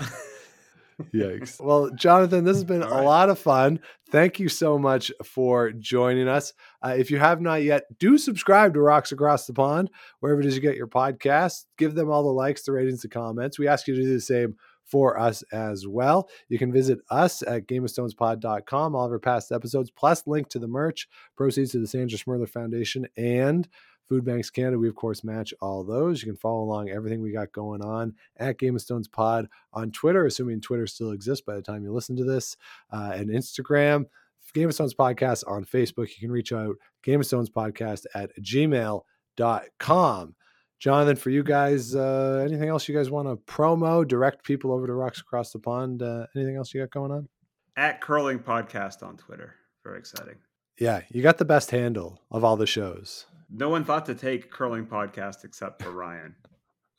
Yikes. 1.14 1.60
Well, 1.60 1.90
Jonathan, 1.90 2.44
this 2.44 2.56
has 2.56 2.64
been 2.64 2.82
All 2.82 3.00
a 3.00 3.02
lot 3.02 3.28
of 3.28 3.38
fun. 3.38 3.80
Thank 4.10 4.40
you 4.40 4.48
so 4.48 4.78
much 4.78 5.12
for 5.24 5.70
joining 5.72 6.28
us. 6.28 6.52
Uh, 6.82 6.94
if 6.96 7.10
you 7.10 7.18
have 7.18 7.40
not 7.40 7.62
yet, 7.62 7.84
do 7.98 8.16
subscribe 8.16 8.74
to 8.74 8.80
Rocks 8.80 9.12
Across 9.12 9.46
the 9.46 9.52
Pond, 9.52 9.90
wherever 10.20 10.40
it 10.40 10.46
is 10.46 10.54
you 10.54 10.62
get 10.62 10.76
your 10.76 10.86
podcasts. 10.86 11.64
Give 11.76 11.94
them 11.94 12.10
all 12.10 12.22
the 12.22 12.30
likes, 12.30 12.62
the 12.62 12.72
ratings, 12.72 13.02
the 13.02 13.08
comments. 13.08 13.58
We 13.58 13.68
ask 13.68 13.86
you 13.86 13.94
to 13.94 14.02
do 14.02 14.14
the 14.14 14.20
same 14.20 14.56
for 14.84 15.18
us 15.18 15.42
as 15.52 15.86
well. 15.86 16.28
You 16.48 16.58
can 16.58 16.72
visit 16.72 17.00
us 17.10 17.42
at 17.42 17.66
gameofstonespod.com, 17.66 18.94
all 18.94 19.04
of 19.04 19.12
our 19.12 19.18
past 19.18 19.52
episodes, 19.52 19.90
plus 19.90 20.26
link 20.26 20.48
to 20.50 20.58
the 20.58 20.68
merch, 20.68 21.08
proceeds 21.36 21.72
to 21.72 21.80
the 21.80 21.86
Sandra 21.86 22.18
Schmirler 22.18 22.48
Foundation 22.48 23.06
and 23.16 23.68
Food 24.08 24.24
Banks 24.24 24.50
Canada. 24.50 24.78
We, 24.78 24.88
of 24.88 24.94
course, 24.94 25.24
match 25.24 25.52
all 25.60 25.84
those. 25.84 26.22
You 26.22 26.26
can 26.28 26.36
follow 26.36 26.62
along 26.62 26.90
everything 26.90 27.20
we 27.20 27.32
got 27.32 27.52
going 27.52 27.82
on 27.82 28.14
at 28.36 28.58
Game 28.58 28.74
of 28.76 28.82
Stones 28.82 29.08
Pod 29.08 29.48
on 29.72 29.90
Twitter, 29.90 30.26
assuming 30.26 30.60
Twitter 30.60 30.86
still 30.86 31.12
exists 31.12 31.44
by 31.44 31.54
the 31.54 31.62
time 31.62 31.84
you 31.84 31.92
listen 31.92 32.16
to 32.16 32.24
this, 32.24 32.56
uh, 32.92 33.12
and 33.14 33.30
Instagram. 33.30 34.06
Game 34.54 34.68
of 34.68 34.74
Stones 34.74 34.94
Podcast 34.94 35.44
on 35.46 35.64
Facebook. 35.64 36.08
You 36.08 36.20
can 36.20 36.30
reach 36.30 36.52
out, 36.52 36.76
Game 37.02 37.20
of 37.20 37.26
Stones 37.26 37.50
Podcast 37.50 38.06
at 38.14 38.30
gmail.com. 38.40 40.34
Jonathan, 40.78 41.16
for 41.16 41.30
you 41.30 41.42
guys, 41.42 41.94
uh, 41.94 42.44
anything 42.46 42.68
else 42.68 42.88
you 42.88 42.94
guys 42.94 43.10
want 43.10 43.28
to 43.28 43.36
promo, 43.50 44.06
direct 44.06 44.44
people 44.44 44.72
over 44.72 44.86
to 44.86 44.92
Rocks 44.92 45.20
Across 45.20 45.52
the 45.52 45.58
Pond? 45.58 46.02
Uh, 46.02 46.26
anything 46.36 46.56
else 46.56 46.72
you 46.72 46.80
got 46.80 46.90
going 46.90 47.10
on? 47.10 47.28
At 47.76 48.00
Curling 48.00 48.38
Podcast 48.38 49.02
on 49.02 49.16
Twitter. 49.16 49.54
Very 49.84 49.98
exciting. 49.98 50.36
Yeah, 50.78 51.02
you 51.10 51.22
got 51.22 51.38
the 51.38 51.44
best 51.44 51.70
handle 51.70 52.20
of 52.30 52.44
all 52.44 52.56
the 52.56 52.66
shows. 52.66 53.26
No 53.50 53.68
one 53.68 53.84
thought 53.84 54.06
to 54.06 54.14
take 54.14 54.50
Curling 54.50 54.86
Podcast 54.86 55.44
except 55.44 55.82
for 55.82 55.90
Ryan, 55.90 56.34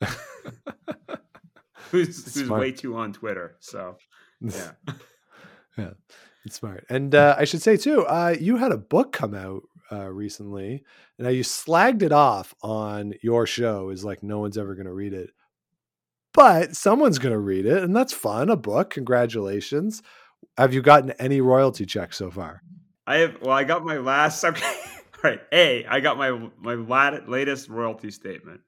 who's 1.90 2.24
who's 2.24 2.46
Smart. 2.46 2.60
way 2.60 2.72
too 2.72 2.96
on 2.96 3.12
Twitter. 3.12 3.56
So 3.60 3.96
yeah. 4.40 4.70
yeah, 5.76 5.90
it's 6.44 6.56
smart. 6.56 6.86
And 6.88 7.14
uh, 7.14 7.36
I 7.38 7.44
should 7.44 7.62
say 7.62 7.76
too, 7.76 8.06
uh, 8.06 8.34
you 8.40 8.56
had 8.56 8.72
a 8.72 8.78
book 8.78 9.12
come 9.12 9.34
out 9.34 9.62
uh, 9.92 10.08
recently, 10.08 10.84
and 11.18 11.26
now 11.26 11.30
you 11.30 11.42
slagged 11.42 12.02
it 12.02 12.12
off 12.12 12.54
on 12.62 13.14
your 13.22 13.46
show. 13.46 13.90
Is 13.90 14.04
like 14.04 14.22
no 14.22 14.38
one's 14.38 14.58
ever 14.58 14.74
going 14.74 14.86
to 14.86 14.92
read 14.92 15.12
it, 15.12 15.30
but 16.32 16.76
someone's 16.76 17.18
going 17.18 17.32
to 17.34 17.38
read 17.38 17.66
it, 17.66 17.82
and 17.82 17.94
that's 17.94 18.12
fun. 18.12 18.48
A 18.48 18.56
book, 18.56 18.90
congratulations. 18.90 20.02
Have 20.56 20.72
you 20.72 20.82
gotten 20.82 21.10
any 21.12 21.40
royalty 21.40 21.84
checks 21.86 22.16
so 22.16 22.30
far? 22.30 22.62
I 23.06 23.18
have 23.18 23.40
well, 23.40 23.52
I 23.52 23.64
got 23.64 23.84
my 23.84 23.98
last 23.98 24.44
okay. 24.44 24.72
All 25.24 25.30
right. 25.30 25.40
A, 25.52 25.84
I 25.86 26.00
got 26.00 26.16
my 26.16 26.30
my 26.58 26.74
lat, 26.74 27.28
latest 27.28 27.68
royalty 27.68 28.10
statement 28.10 28.60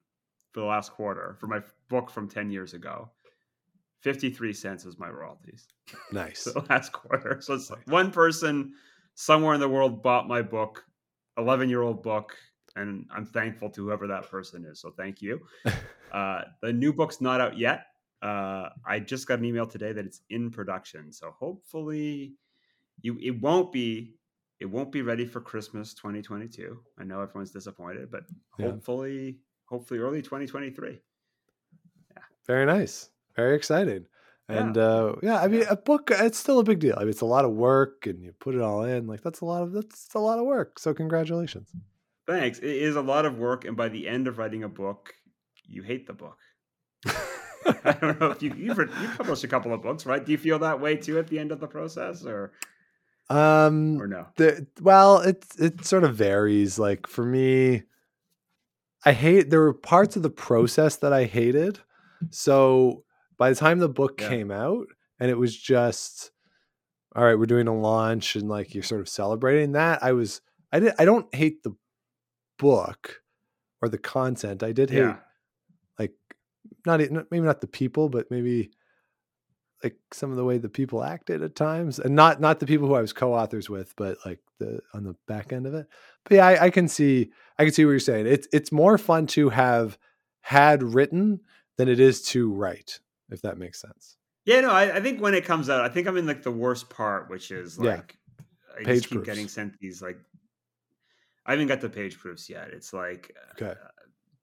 for 0.53 0.61
the 0.61 0.67
last 0.67 0.93
quarter 0.93 1.37
for 1.39 1.47
my 1.47 1.61
book 1.89 2.11
from 2.11 2.29
10 2.29 2.51
years 2.51 2.75
ago. 2.75 3.11
53 4.01 4.53
cents 4.53 4.85
was 4.85 4.99
my 4.99 5.09
royalties. 5.09 5.69
Nice. 6.11 6.45
the 6.55 6.65
last 6.69 6.93
quarter. 6.93 7.39
So 7.41 7.55
it's 7.55 7.71
like 7.71 7.87
one 7.87 8.11
person 8.11 8.73
somewhere 9.15 9.55
in 9.55 9.61
the 9.61 9.69
world 9.69 10.03
bought 10.03 10.27
my 10.27 10.43
book, 10.43 10.85
11 11.37 11.69
year 11.69 11.83
old 11.83 12.03
book, 12.03 12.37
and 12.75 13.07
I'm 13.15 13.27
thankful 13.27 13.71
to 13.71 13.85
whoever 13.85 14.07
that 14.09 14.29
person 14.29 14.65
is. 14.65 14.81
So 14.81 14.91
thank 14.91 15.23
you. 15.23 15.41
Uh, 16.11 16.43
the 16.61 16.73
new 16.73 16.93
book's 16.93 17.21
not 17.21 17.41
out 17.41 17.57
yet. 17.57 17.87
Uh, 18.21 18.69
I 18.85 18.99
just 18.99 19.29
got 19.29 19.39
an 19.39 19.45
email 19.45 19.65
today 19.65 19.93
that 19.93 20.05
it's 20.05 20.23
in 20.29 20.51
production. 20.51 21.13
So 21.13 21.31
hopefully 21.39 22.35
you 23.01 23.17
it 23.23 23.41
won't 23.41 23.71
be 23.71 24.17
it 24.61 24.67
won't 24.67 24.93
be 24.93 25.03
ready 25.03 25.25
for 25.27 25.41
Christmas 25.41 25.95
2022. 25.95 26.79
I 26.99 27.05
know 27.05 27.21
everyone's 27.23 27.51
disappointed, 27.51 28.11
but 28.11 28.25
Yeah. 28.59 28.67
hopefully 28.67 29.39
hopefully 29.67 30.01
early 30.01 30.21
2023. 30.21 30.91
Yeah. 32.11 32.23
Very 32.47 32.67
nice. 32.67 33.09
Very 33.37 33.57
exciting. 33.57 34.07
And 34.49 34.77
uh, 34.77 35.15
yeah, 35.23 35.41
I 35.41 35.47
mean, 35.47 35.65
a 35.71 35.77
book, 35.77 36.11
it's 36.13 36.37
still 36.37 36.59
a 36.59 36.65
big 36.65 36.81
deal. 36.81 36.97
I 36.97 37.01
mean, 37.03 37.11
it's 37.11 37.21
a 37.21 37.27
lot 37.27 37.45
of 37.45 37.53
work 37.53 38.09
and 38.09 38.21
you 38.21 38.33
put 38.41 38.57
it 38.57 38.61
all 38.61 38.83
in. 38.83 39.07
Like, 39.07 39.23
that's 39.23 39.43
a 39.43 39.45
lot 39.45 39.63
of, 39.63 39.73
that's 39.73 40.13
a 40.17 40.19
lot 40.19 40.41
of 40.41 40.45
work. 40.45 40.81
So, 40.81 40.93
congratulations. 40.93 41.71
Thanks. 42.27 42.59
It 42.59 42.65
is 42.65 42.97
a 42.97 43.01
lot 43.01 43.27
of 43.27 43.39
work, 43.39 43.65
and 43.65 43.77
by 43.77 43.89
the 43.89 44.09
end 44.09 44.27
of 44.27 44.39
writing 44.39 44.65
a 44.65 44.69
book, 44.69 45.15
you 45.65 45.83
hate 45.83 46.07
the 46.09 46.13
book. 46.13 46.37
I 47.07 47.93
don't 48.01 48.21
know 48.21 48.31
if 48.33 48.43
you 48.43 48.53
you've, 48.57 48.79
you've 48.79 49.17
published 49.17 49.45
a 49.45 49.49
couple 49.49 49.73
of 49.73 49.83
books, 49.83 50.05
right? 50.07 50.25
Do 50.25 50.33
you 50.33 50.39
feel 50.39 50.59
that 50.61 50.81
way 50.81 50.97
too 50.97 51.19
at 51.19 51.29
the 51.29 51.39
end 51.39 51.53
of 51.53 51.61
the 51.61 51.67
process, 51.69 52.25
or 52.25 52.53
Um, 53.31 54.01
or 54.01 54.07
no? 54.09 54.27
the, 54.37 54.67
well, 54.81 55.19
it, 55.21 55.45
it 55.59 55.85
sort 55.85 56.05
of 56.05 56.17
varies. 56.17 56.79
Like, 56.79 57.07
for 57.07 57.25
me, 57.25 57.85
I 59.05 59.13
hate, 59.13 59.51
there 59.51 59.61
were 59.61 59.73
parts 59.73 60.17
of 60.17 60.23
the 60.23 60.31
process 60.31 60.97
that 60.97 61.13
I 61.13 61.25
hated. 61.25 61.79
So, 62.31 63.05
by 63.39 63.49
the 63.51 63.57
time 63.57 63.79
the 63.79 63.89
book 63.89 64.21
Yeah. 64.21 64.29
came 64.29 64.51
out 64.51 64.87
and 65.19 65.31
it 65.31 65.39
was 65.39 65.57
just, 65.57 66.33
all 67.17 67.25
right, 67.25 67.39
we're 67.39 67.47
doing 67.47 67.69
a 67.69 67.75
launch 67.79 68.37
and 68.37 68.49
like 68.49 68.75
you're 68.75 68.83
sort 68.83 69.01
of 69.01 69.09
celebrating 69.09 69.73
that, 69.73 70.03
I 70.03 70.13
was, 70.13 70.41
I 70.73 70.81
did, 70.81 70.93
I 70.99 71.05
don't 71.05 71.33
hate 71.35 71.63
the 71.63 71.75
book 72.59 73.23
or 73.81 73.89
the 73.89 73.97
content. 73.99 74.63
I 74.63 74.73
did 74.73 74.91
hate 74.91 74.99
Yeah, 74.99 75.17
like 75.99 76.13
not 76.85 77.01
not- 77.11 77.31
maybe 77.31 77.47
not 77.47 77.61
the 77.63 77.67
people, 77.67 78.09
but 78.11 78.31
maybe 78.31 78.71
like 79.83 79.97
some 80.13 80.31
of 80.31 80.37
the 80.37 80.45
way 80.45 80.59
the 80.59 80.69
people 80.69 81.03
acted 81.03 81.43
at 81.43 81.55
times, 81.57 81.99
and 81.99 82.15
not 82.15 82.41
not 82.41 82.61
the 82.61 82.67
people 82.67 82.87
who 82.89 82.95
I 82.95 83.01
was 83.01 83.13
co-authors 83.13 83.71
with, 83.71 83.95
but 83.97 84.19
like 84.27 84.41
the 84.59 84.81
on 84.95 85.05
the 85.05 85.17
back 85.27 85.53
end 85.53 85.67
of 85.67 85.75
it. 85.75 85.87
But 86.25 86.35
yeah, 86.37 86.47
I, 86.47 86.65
I 86.67 86.71
can 86.71 86.87
see 86.89 87.31
I 87.59 87.65
can 87.65 87.73
see 87.73 87.85
what 87.85 87.93
you're 87.93 88.01
saying. 88.01 88.27
It's 88.27 88.47
it's 88.53 88.71
more 88.73 88.99
fun 88.99 89.27
to 89.29 89.49
have 89.51 89.99
had 90.43 90.83
written 90.83 91.41
than 91.77 91.89
it 91.89 92.01
is 92.01 92.23
to 92.23 92.53
write, 92.53 93.01
if 93.31 93.41
that 93.43 93.57
makes 93.59 93.81
sense. 93.81 94.17
yeah. 94.45 94.61
No, 94.61 94.71
I, 94.71 94.97
I 94.97 95.01
think 95.01 95.21
when 95.21 95.35
it 95.35 95.45
comes 95.45 95.71
out, 95.71 95.81
I 95.83 95.89
think 95.89 96.07
I'm 96.07 96.17
in 96.17 96.27
like 96.27 96.43
the 96.43 96.51
worst 96.51 96.91
part, 96.91 97.31
which 97.31 97.51
is 97.51 97.79
Yeah. 97.79 97.97
like 97.97 98.17
I 98.79 98.85
Page 98.85 98.97
just 98.99 99.09
keep 99.09 99.17
proofs. 99.19 99.27
getting 99.27 99.49
sent 99.49 99.79
these 99.81 100.01
like 100.03 100.19
I 101.47 101.53
haven't 101.53 101.69
got 101.69 101.81
the 101.81 101.89
page 101.89 102.19
proofs 102.19 102.49
yet. 102.51 102.69
It's 102.73 102.93
like 102.93 103.35
Okay. 103.53 103.73
uh, 103.73 103.89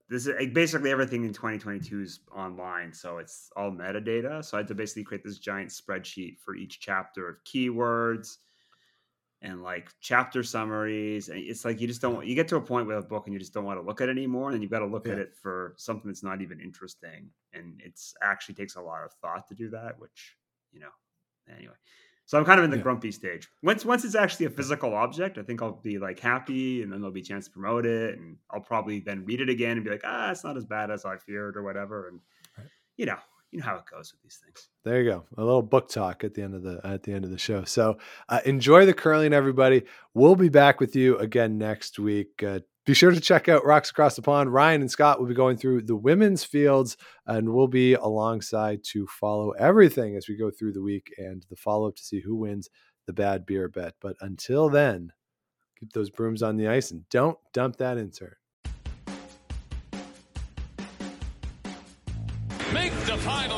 this 0.09 0.25
is 0.25 0.35
like, 0.39 0.53
basically 0.53 0.91
everything 0.91 1.25
in 1.25 1.33
2022 1.33 2.01
is 2.01 2.19
online, 2.35 2.93
so 2.93 3.17
it's 3.17 3.49
all 3.55 3.71
metadata. 3.71 4.43
So 4.43 4.57
I 4.57 4.61
had 4.61 4.67
to 4.67 4.75
basically 4.75 5.03
create 5.03 5.23
this 5.23 5.39
giant 5.39 5.69
spreadsheet 5.69 6.39
for 6.39 6.55
each 6.55 6.79
chapter 6.79 7.27
of 7.27 7.43
keywords 7.43 8.37
and 9.41 9.61
like 9.61 9.89
chapter 9.99 10.43
summaries. 10.43 11.29
And 11.29 11.39
it's 11.39 11.65
like 11.65 11.81
you 11.81 11.87
just 11.87 12.01
don't 12.01 12.25
you 12.25 12.35
get 12.35 12.47
to 12.49 12.55
a 12.55 12.61
point 12.61 12.87
with 12.87 12.97
a 12.97 13.01
book 13.01 13.27
and 13.27 13.33
you 13.33 13.39
just 13.39 13.53
don't 13.53 13.65
want 13.65 13.79
to 13.79 13.85
look 13.85 14.01
at 14.01 14.09
it 14.09 14.11
anymore. 14.11 14.47
And 14.47 14.55
then 14.55 14.61
you've 14.61 14.71
got 14.71 14.79
to 14.79 14.85
look 14.85 15.07
at 15.07 15.19
it 15.19 15.35
for 15.35 15.73
something 15.77 16.09
that's 16.09 16.23
not 16.23 16.41
even 16.41 16.59
interesting. 16.59 17.29
And 17.53 17.79
it's 17.83 18.13
actually 18.23 18.55
takes 18.55 18.75
a 18.75 18.81
lot 18.81 19.03
of 19.03 19.11
thought 19.21 19.47
to 19.49 19.55
do 19.55 19.69
that, 19.71 19.99
which 19.99 20.35
you 20.71 20.79
know, 20.79 21.53
anyway. 21.53 21.75
So 22.27 22.37
I'm 22.37 22.45
kind 22.45 22.59
of 22.59 22.65
in 22.65 22.69
the 22.71 22.77
Yeah. 22.77 22.83
grumpy 22.83 23.11
stage. 23.11 23.47
Once 23.63 23.83
once 23.85 24.05
it's 24.05 24.13
actually 24.13 24.45
a 24.45 24.49
physical 24.51 24.93
object, 24.93 25.37
I 25.39 25.43
think 25.43 25.61
I'll 25.61 25.81
be 25.81 25.97
like 25.97 26.19
happy, 26.19 26.83
and 26.83 26.91
then 26.91 26.99
there'll 26.99 27.13
be 27.13 27.21
a 27.21 27.23
chance 27.23 27.45
to 27.45 27.51
promote 27.51 27.85
it, 27.85 28.19
and 28.19 28.37
I'll 28.51 28.61
probably 28.61 28.99
then 28.99 29.25
read 29.25 29.41
it 29.41 29.49
again 29.49 29.77
and 29.77 29.83
be 29.83 29.89
like, 29.89 30.01
ah, 30.03 30.29
it's 30.29 30.43
not 30.43 30.57
as 30.57 30.65
bad 30.65 30.91
as 30.91 31.05
I 31.05 31.17
feared 31.17 31.57
or 31.57 31.63
whatever. 31.63 32.09
And 32.09 32.19
Right. 32.57 32.67
you 32.97 33.05
know, 33.05 33.17
you 33.51 33.59
know 33.59 33.65
how 33.65 33.77
it 33.77 33.85
goes 33.89 34.11
with 34.11 34.21
these 34.21 34.39
things. 34.43 34.67
There 34.83 35.01
you 35.01 35.09
go. 35.09 35.25
A 35.37 35.43
little 35.43 35.61
book 35.61 35.87
talk 35.89 36.25
at 36.25 36.33
the 36.33 36.41
end 36.43 36.53
of 36.53 36.63
the 36.63 36.81
at 36.83 37.03
the 37.03 37.13
end 37.13 37.23
of 37.23 37.31
the 37.31 37.37
show. 37.37 37.63
So 37.63 37.97
uh, 38.27 38.41
enjoy 38.45 38.85
the 38.85 38.93
curling, 38.93 39.31
everybody. 39.33 39.83
We'll 40.13 40.35
be 40.35 40.49
back 40.49 40.81
with 40.81 40.97
you 40.97 41.17
again 41.19 41.57
next 41.57 41.97
week. 41.97 42.43
Uh, 42.43 42.59
be 42.87 42.93
sure 42.93 43.11
to 43.11 43.19
check 43.19 43.49
out 43.49 43.65
Rocks 43.65 43.89
Across 43.89 44.15
the 44.15 44.21
Pond. 44.21 44.53
Ryan 44.53 44.79
and 44.79 44.89
Scott 44.89 45.19
will 45.19 45.27
be 45.27 45.33
going 45.33 45.57
through 45.57 45.81
the 45.81 45.95
women's 45.97 46.45
fields, 46.45 46.95
and 47.25 47.53
we'll 47.53 47.67
be 47.67 47.95
alongside 47.95 48.81
to 48.85 49.05
follow 49.07 49.51
everything 49.51 50.15
as 50.15 50.29
we 50.29 50.37
go 50.37 50.49
through 50.49 50.71
the 50.71 50.81
week 50.81 51.13
and 51.17 51.45
the 51.49 51.57
follow 51.57 51.89
up 51.89 51.97
to 51.97 52.03
see 52.03 52.21
who 52.21 52.33
wins 52.33 52.69
the 53.05 53.11
bad 53.11 53.45
beer 53.45 53.67
bet. 53.67 53.95
But 53.99 54.15
until 54.21 54.69
then, 54.69 55.11
keep 55.77 55.91
those 55.91 56.09
brooms 56.09 56.41
on 56.41 56.55
the 56.55 56.69
ice 56.69 56.91
and 56.91 57.07
don't 57.09 57.37
dump 57.53 57.75
that 57.75 57.97
insert. 57.97 58.37
Make 62.71 62.93
the 63.05 63.17
final. 63.17 63.56